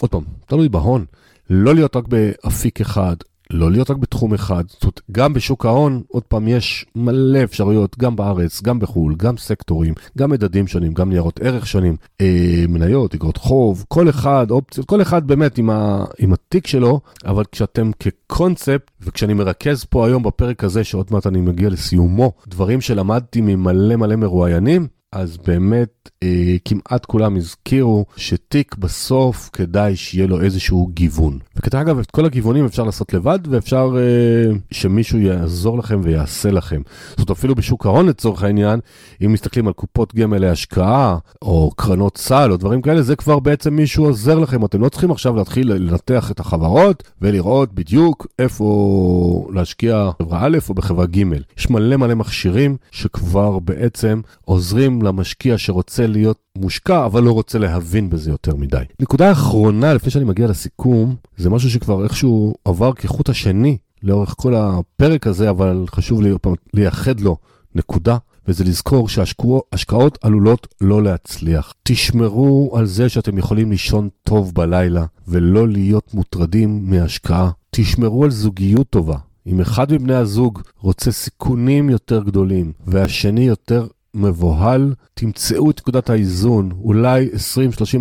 עוד 0.00 0.10
פעם, 0.10 0.24
תלוי 0.46 0.68
בהון, 0.68 1.04
לא 1.50 1.74
להיות 1.74 1.96
רק 1.96 2.04
באפיק 2.08 2.80
אחד, 2.80 3.16
לא 3.52 3.70
להיות 3.70 3.90
רק 3.90 3.96
בתחום 3.96 4.34
אחד, 4.34 4.64
זאת 4.68 4.82
אומרת, 4.82 5.00
גם 5.12 5.32
בשוק 5.32 5.66
ההון, 5.66 6.02
עוד 6.08 6.22
פעם, 6.22 6.48
יש 6.48 6.86
מלא 6.96 7.44
אפשרויות, 7.44 7.98
גם 7.98 8.16
בארץ, 8.16 8.62
גם 8.62 8.78
בחו"ל, 8.78 9.14
גם 9.16 9.36
סקטורים, 9.36 9.94
גם 10.18 10.30
מדדים 10.30 10.66
שונים, 10.66 10.92
גם 10.92 11.10
ניירות 11.10 11.40
ערך 11.42 11.66
שונים, 11.66 11.96
אה, 12.20 12.64
מניות, 12.68 13.14
אגרות 13.14 13.36
חוב, 13.36 13.84
כל 13.88 14.08
אחד, 14.08 14.50
אופציות, 14.50 14.86
כל 14.86 15.02
אחד 15.02 15.26
באמת 15.26 15.58
עם, 15.58 15.70
ה, 15.70 16.04
עם 16.18 16.32
התיק 16.32 16.66
שלו, 16.66 17.00
אבל 17.24 17.44
כשאתם 17.52 17.90
כקונספט, 18.00 18.90
וכשאני 19.00 19.34
מרכז 19.34 19.84
פה 19.84 20.06
היום 20.06 20.22
בפרק 20.22 20.64
הזה, 20.64 20.84
שעוד 20.84 21.06
מעט 21.10 21.26
אני 21.26 21.40
מגיע 21.40 21.68
לסיומו, 21.68 22.32
דברים 22.46 22.80
שלמדתי 22.80 23.40
ממלא 23.40 23.96
מלא 23.96 24.16
מרואיינים, 24.16 24.86
אז 25.12 25.36
באמת 25.46 26.10
אה, 26.22 26.56
כמעט 26.64 27.06
כולם 27.06 27.36
הזכירו 27.36 28.04
שתיק 28.16 28.76
בסוף 28.76 29.50
כדאי 29.52 29.96
שיהיה 29.96 30.26
לו 30.26 30.40
איזשהו 30.40 30.90
גיוון. 30.94 31.38
וכדי 31.56 31.80
אגב, 31.80 31.98
את 31.98 32.10
כל 32.10 32.24
הגיוונים 32.24 32.64
אפשר 32.64 32.84
לעשות 32.84 33.14
לבד 33.14 33.38
ואפשר 33.50 33.96
אה, 33.96 34.52
שמישהו 34.70 35.18
יעזור 35.18 35.78
לכם 35.78 36.00
ויעשה 36.02 36.50
לכם. 36.50 36.82
זאת 37.16 37.30
אפילו 37.30 37.54
בשוק 37.54 37.86
ההון 37.86 38.06
לצורך 38.06 38.42
העניין, 38.42 38.80
אם 39.24 39.32
מסתכלים 39.32 39.66
על 39.66 39.72
קופות 39.72 40.14
גמל 40.14 40.38
להשקעה 40.38 41.18
או 41.42 41.70
קרנות 41.76 42.18
סל 42.18 42.52
או 42.52 42.56
דברים 42.56 42.82
כאלה, 42.82 43.02
זה 43.02 43.16
כבר 43.16 43.38
בעצם 43.38 43.76
מישהו 43.76 44.04
עוזר 44.04 44.38
לכם. 44.38 44.64
אתם 44.64 44.80
לא 44.80 44.88
צריכים 44.88 45.10
עכשיו 45.10 45.36
להתחיל 45.36 45.72
לנתח 45.72 46.30
את 46.30 46.40
החברות 46.40 47.02
ולראות 47.22 47.72
בדיוק 47.74 48.26
איפה 48.38 49.48
להשקיע 49.54 50.10
בחברה 50.20 50.46
א' 50.46 50.58
או 50.68 50.74
בחברה 50.74 51.06
ג'. 51.06 51.22
יש 51.58 51.70
מלא 51.70 51.96
מלא 51.96 52.14
מכשירים 52.14 52.76
שכבר 52.90 53.58
בעצם 53.58 54.20
עוזרים 54.44 55.01
למשקיע 55.02 55.58
שרוצה 55.58 56.06
להיות 56.06 56.38
מושקע, 56.58 57.06
אבל 57.06 57.22
לא 57.22 57.32
רוצה 57.32 57.58
להבין 57.58 58.10
בזה 58.10 58.30
יותר 58.30 58.56
מדי. 58.56 58.84
נקודה 59.00 59.32
אחרונה, 59.32 59.94
לפני 59.94 60.10
שאני 60.10 60.24
מגיע 60.24 60.46
לסיכום, 60.46 61.16
זה 61.36 61.50
משהו 61.50 61.70
שכבר 61.70 62.04
איכשהו 62.04 62.54
עבר 62.64 62.92
כחוט 62.92 63.28
השני 63.28 63.76
לאורך 64.02 64.34
כל 64.38 64.54
הפרק 64.54 65.26
הזה, 65.26 65.50
אבל 65.50 65.84
חשוב 65.88 66.22
לי 66.22 66.30
פעם 66.42 66.54
לייחד 66.74 67.20
לו 67.20 67.36
נקודה. 67.74 68.16
וזה 68.48 68.64
לזכור 68.64 69.08
שהשקעות 69.08 70.18
עלולות 70.22 70.74
לא 70.80 71.02
להצליח. 71.02 71.72
תשמרו 71.82 72.72
על 72.76 72.86
זה 72.86 73.08
שאתם 73.08 73.38
יכולים 73.38 73.70
לישון 73.70 74.08
טוב 74.22 74.54
בלילה 74.54 75.04
ולא 75.28 75.68
להיות 75.68 76.14
מוטרדים 76.14 76.90
מהשקעה. 76.90 77.50
תשמרו 77.70 78.24
על 78.24 78.30
זוגיות 78.30 78.90
טובה. 78.90 79.16
אם 79.46 79.60
אחד 79.60 79.92
מבני 79.92 80.14
הזוג 80.14 80.60
רוצה 80.78 81.12
סיכונים 81.12 81.90
יותר 81.90 82.22
גדולים 82.22 82.72
והשני 82.86 83.44
יותר 83.44 83.86
מבוהל, 84.14 84.94
תמצאו 85.14 85.70
את 85.70 85.78
נקודת 85.80 86.10
האיזון. 86.10 86.70
אולי 86.82 87.28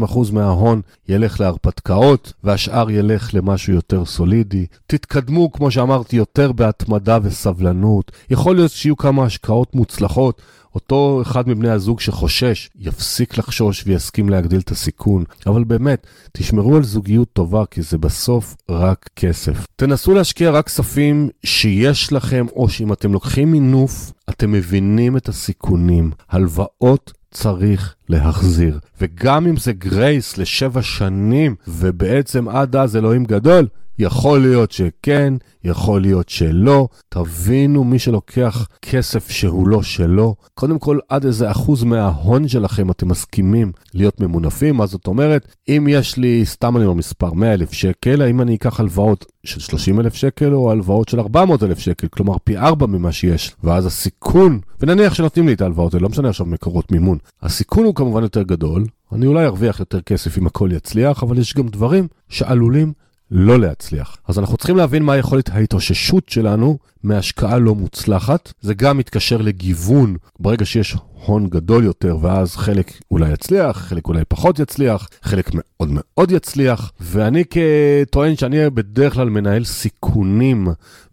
20-30% 0.05 0.31
מההון 0.31 0.81
ילך 1.09 1.39
להרפתקאות, 1.39 2.33
והשאר 2.43 2.91
ילך 2.91 3.33
למשהו 3.33 3.73
יותר 3.73 4.05
סולידי. 4.05 4.65
תתקדמו, 4.87 5.51
כמו 5.51 5.71
שאמרתי, 5.71 6.15
יותר 6.15 6.51
בהתמדה 6.51 7.17
וסבלנות. 7.23 8.11
יכול 8.29 8.55
להיות 8.55 8.71
שיהיו 8.71 8.97
כמה 8.97 9.23
השקעות 9.23 9.75
מוצלחות, 9.75 10.41
אותו 10.75 11.21
אחד 11.21 11.49
מבני 11.49 11.69
הזוג 11.69 11.99
שחושש 11.99 12.69
יפסיק 12.79 13.37
לחשוש 13.37 13.83
ויסכים 13.87 14.29
להגדיל 14.29 14.59
את 14.59 14.71
הסיכון. 14.71 15.23
אבל 15.47 15.63
באמת, 15.63 16.07
תשמרו 16.31 16.75
על 16.75 16.83
זוגיות 16.83 17.27
טובה, 17.33 17.63
כי 17.71 17.81
זה 17.81 17.97
בסוף 17.97 18.55
רק 18.69 19.09
כסף. 19.15 19.65
תנסו 19.75 20.13
להשקיע 20.13 20.51
רק 20.51 20.65
כספים 20.65 21.29
שיש 21.43 22.13
לכם, 22.13 22.45
או 22.55 22.69
שאם 22.69 22.93
אתם 22.93 23.13
לוקחים 23.13 23.51
מינוף, 23.51 24.11
אתם 24.29 24.51
מבינים 24.51 25.17
את 25.17 25.29
הסיכונים. 25.29 26.11
הלוואות 26.29 27.13
צריך 27.31 27.95
להחזיר. 28.09 28.79
וגם 29.01 29.47
אם 29.47 29.57
זה 29.57 29.73
גרייס 29.73 30.37
לשבע 30.37 30.81
שנים, 30.81 31.55
ובעצם 31.67 32.49
עד 32.49 32.75
אז 32.75 32.95
אלוהים 32.95 33.25
גדול, 33.25 33.67
יכול 34.01 34.41
להיות 34.41 34.71
שכן, 34.71 35.33
יכול 35.63 36.01
להיות 36.01 36.29
שלא. 36.29 36.87
תבינו, 37.09 37.83
מי 37.83 37.99
שלוקח 37.99 38.67
כסף 38.81 39.29
שהוא 39.29 39.67
לא 39.67 39.83
שלו, 39.83 40.35
קודם 40.53 40.79
כל 40.79 40.99
עד 41.09 41.25
איזה 41.25 41.51
אחוז 41.51 41.83
מההון 41.83 42.47
שלכם 42.47 42.91
אתם 42.91 43.07
מסכימים 43.07 43.71
להיות 43.93 44.19
ממונפים. 44.19 44.75
מה 44.75 44.85
זאת 44.85 45.07
אומרת? 45.07 45.55
אם 45.69 45.87
יש 45.89 46.17
לי, 46.17 46.45
סתם 46.45 46.77
אני 46.77 46.85
אומר 46.85 46.97
מספר, 46.97 47.33
100 47.33 47.53
אלף 47.53 47.73
שקל, 47.73 48.21
האם 48.21 48.41
אני 48.41 48.55
אקח 48.55 48.79
הלוואות 48.79 49.25
של 49.43 49.59
30 49.59 49.99
אלף 49.99 50.13
שקל 50.13 50.53
או 50.53 50.71
הלוואות 50.71 51.09
של 51.09 51.19
400 51.19 51.63
אלף 51.63 51.79
שקל, 51.79 52.07
כלומר 52.07 52.33
פי 52.43 52.57
4 52.57 52.85
ממה 52.85 53.11
שיש. 53.11 53.55
ואז 53.63 53.85
הסיכון, 53.85 54.59
ונניח 54.79 55.13
שנותנים 55.13 55.47
לי 55.47 55.53
את 55.53 55.61
ההלוואות 55.61 55.93
האלה, 55.93 56.03
לא 56.03 56.09
משנה 56.09 56.29
עכשיו 56.29 56.45
מקורות 56.45 56.91
מימון, 56.91 57.17
הסיכון 57.41 57.85
הוא 57.85 57.95
כמובן 57.95 58.23
יותר 58.23 58.43
גדול, 58.43 58.85
אני 59.11 59.27
אולי 59.27 59.45
ארוויח 59.45 59.79
יותר 59.79 60.01
כסף 60.01 60.37
אם 60.37 60.47
הכל 60.47 60.69
יצליח, 60.73 61.23
אבל 61.23 61.37
יש 61.37 61.53
גם 61.53 61.67
דברים 61.67 62.07
שעלולים 62.29 62.93
לא 63.31 63.59
להצליח. 63.59 64.17
אז 64.27 64.39
אנחנו 64.39 64.57
צריכים 64.57 64.77
להבין 64.77 65.03
מה 65.03 65.17
יכולת 65.17 65.49
ההתאוששות 65.49 66.29
שלנו 66.29 66.77
מהשקעה 67.03 67.59
לא 67.59 67.75
מוצלחת. 67.75 68.53
זה 68.61 68.73
גם 68.73 68.97
מתקשר 68.97 69.37
לגיוון 69.37 70.15
ברגע 70.39 70.65
שיש 70.65 70.97
הון 71.25 71.47
גדול 71.47 71.83
יותר, 71.83 72.17
ואז 72.21 72.55
חלק 72.55 72.91
אולי 73.11 73.31
יצליח, 73.31 73.77
חלק 73.77 74.07
אולי 74.07 74.23
פחות 74.27 74.59
יצליח, 74.59 75.09
חלק 75.21 75.51
מאוד 75.53 75.89
מאוד 75.91 76.31
יצליח. 76.31 76.91
ואני 76.99 77.43
כטוען 77.49 78.35
שאני 78.35 78.69
בדרך 78.69 79.13
כלל 79.13 79.29
מנהל 79.29 79.63
סיכונים 79.63 80.67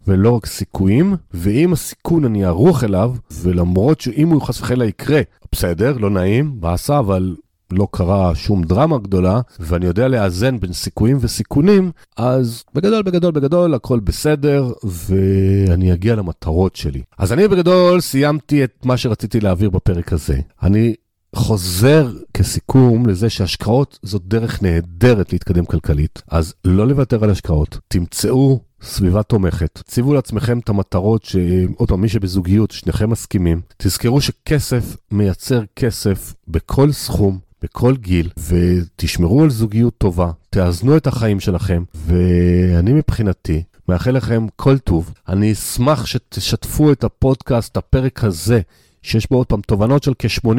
ולא 0.07 0.29
רק 0.29 0.45
סיכויים, 0.45 1.15
ואם 1.33 1.73
הסיכון 1.73 2.25
אני 2.25 2.45
ארוך 2.45 2.83
אליו, 2.83 3.15
ולמרות 3.31 4.01
שאם 4.01 4.29
הוא 4.29 4.41
חס 4.41 4.61
וחלילה 4.61 4.85
יקרה, 4.85 5.21
בסדר, 5.51 5.97
לא 5.97 6.09
נעים, 6.09 6.61
באסה, 6.61 6.99
אבל 6.99 7.35
לא 7.71 7.87
קרה 7.91 8.35
שום 8.35 8.63
דרמה 8.63 8.97
גדולה, 8.97 9.41
ואני 9.59 9.85
יודע 9.85 10.07
לאזן 10.07 10.59
בין 10.59 10.73
סיכויים 10.73 11.17
וסיכונים, 11.21 11.91
אז 12.17 12.63
בגדול, 12.73 13.01
בגדול, 13.01 13.31
בגדול, 13.31 13.73
הכל 13.73 13.99
בסדר, 13.99 14.71
ואני 14.83 15.93
אגיע 15.93 16.15
למטרות 16.15 16.75
שלי. 16.75 17.01
אז 17.17 17.33
אני 17.33 17.47
בגדול 17.47 18.01
סיימתי 18.01 18.63
את 18.63 18.85
מה 18.85 18.97
שרציתי 18.97 19.39
להעביר 19.39 19.69
בפרק 19.69 20.13
הזה. 20.13 20.39
אני 20.63 20.95
חוזר 21.35 22.11
כסיכום 22.33 23.05
לזה 23.05 23.29
שהשקעות 23.29 23.99
זאת 24.03 24.21
דרך 24.25 24.63
נהדרת 24.63 25.33
להתקדם 25.33 25.65
כלכלית, 25.65 26.21
אז 26.27 26.53
לא 26.65 26.87
לוותר 26.87 27.23
על 27.23 27.29
השקעות, 27.29 27.79
תמצאו 27.87 28.59
סביבה 28.81 29.23
תומכת, 29.23 29.81
ציבו 29.85 30.13
לעצמכם 30.13 30.59
את 30.59 30.69
המטרות 30.69 31.23
שעוד 31.23 31.89
פעם, 31.89 32.01
מי 32.01 32.09
שבזוגיות, 32.09 32.71
שניכם 32.71 33.09
מסכימים, 33.09 33.61
תזכרו 33.77 34.21
שכסף 34.21 34.95
מייצר 35.11 35.61
כסף 35.75 36.33
בכל 36.47 36.91
סכום, 36.91 37.39
בכל 37.61 37.95
גיל, 37.95 38.29
ותשמרו 38.49 39.43
על 39.43 39.49
זוגיות 39.49 39.97
טובה, 39.97 40.31
תאזנו 40.49 40.97
את 40.97 41.07
החיים 41.07 41.39
שלכם, 41.39 41.83
ואני 41.95 42.93
מבחינתי 42.93 43.63
מאחל 43.89 44.11
לכם 44.11 44.47
כל 44.55 44.77
טוב. 44.77 45.13
אני 45.27 45.51
אשמח 45.51 46.05
שתשתפו 46.05 46.91
את 46.91 47.03
הפודקאסט, 47.03 47.77
הפרק 47.77 48.23
הזה, 48.23 48.61
שיש 49.01 49.29
בו 49.29 49.37
עוד 49.37 49.47
פעם 49.47 49.61
תובנות 49.61 50.03
של 50.03 50.13
כ-80 50.19 50.49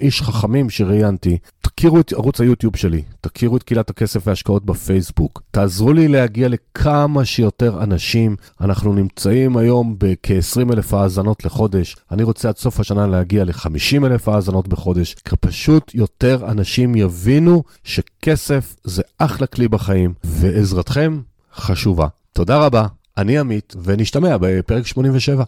איש 0.00 0.22
חכמים 0.22 0.70
שראיינתי. 0.70 1.38
תכירו 1.78 2.00
את 2.00 2.12
ערוץ 2.12 2.40
היוטיוב 2.40 2.76
שלי, 2.76 3.02
תכירו 3.20 3.56
את 3.56 3.62
קהילת 3.62 3.90
הכסף 3.90 4.26
וההשקעות 4.26 4.64
בפייסבוק, 4.64 5.42
תעזרו 5.50 5.92
לי 5.92 6.08
להגיע 6.08 6.48
לכמה 6.48 7.24
שיותר 7.24 7.82
אנשים. 7.82 8.36
אנחנו 8.60 8.92
נמצאים 8.92 9.56
היום 9.56 9.94
בכ-20 9.98 10.72
אלף 10.72 10.94
האזנות 10.94 11.44
לחודש, 11.44 11.96
אני 12.10 12.22
רוצה 12.22 12.48
עד 12.48 12.56
סוף 12.56 12.80
השנה 12.80 13.06
להגיע 13.06 13.44
ל-50 13.44 14.06
אלף 14.06 14.28
האזנות 14.28 14.68
בחודש, 14.68 15.14
כי 15.14 15.36
פשוט 15.40 15.94
יותר 15.94 16.46
אנשים 16.50 16.94
יבינו 16.94 17.62
שכסף 17.84 18.76
זה 18.84 19.02
אחלה 19.18 19.46
כלי 19.46 19.68
בחיים, 19.68 20.14
ועזרתכם 20.24 21.20
חשובה. 21.54 22.06
תודה 22.32 22.58
רבה, 22.58 22.86
אני 23.18 23.38
עמית, 23.38 23.74
ונשתמע 23.82 24.36
בפרק 24.40 24.86
87. 24.86 25.44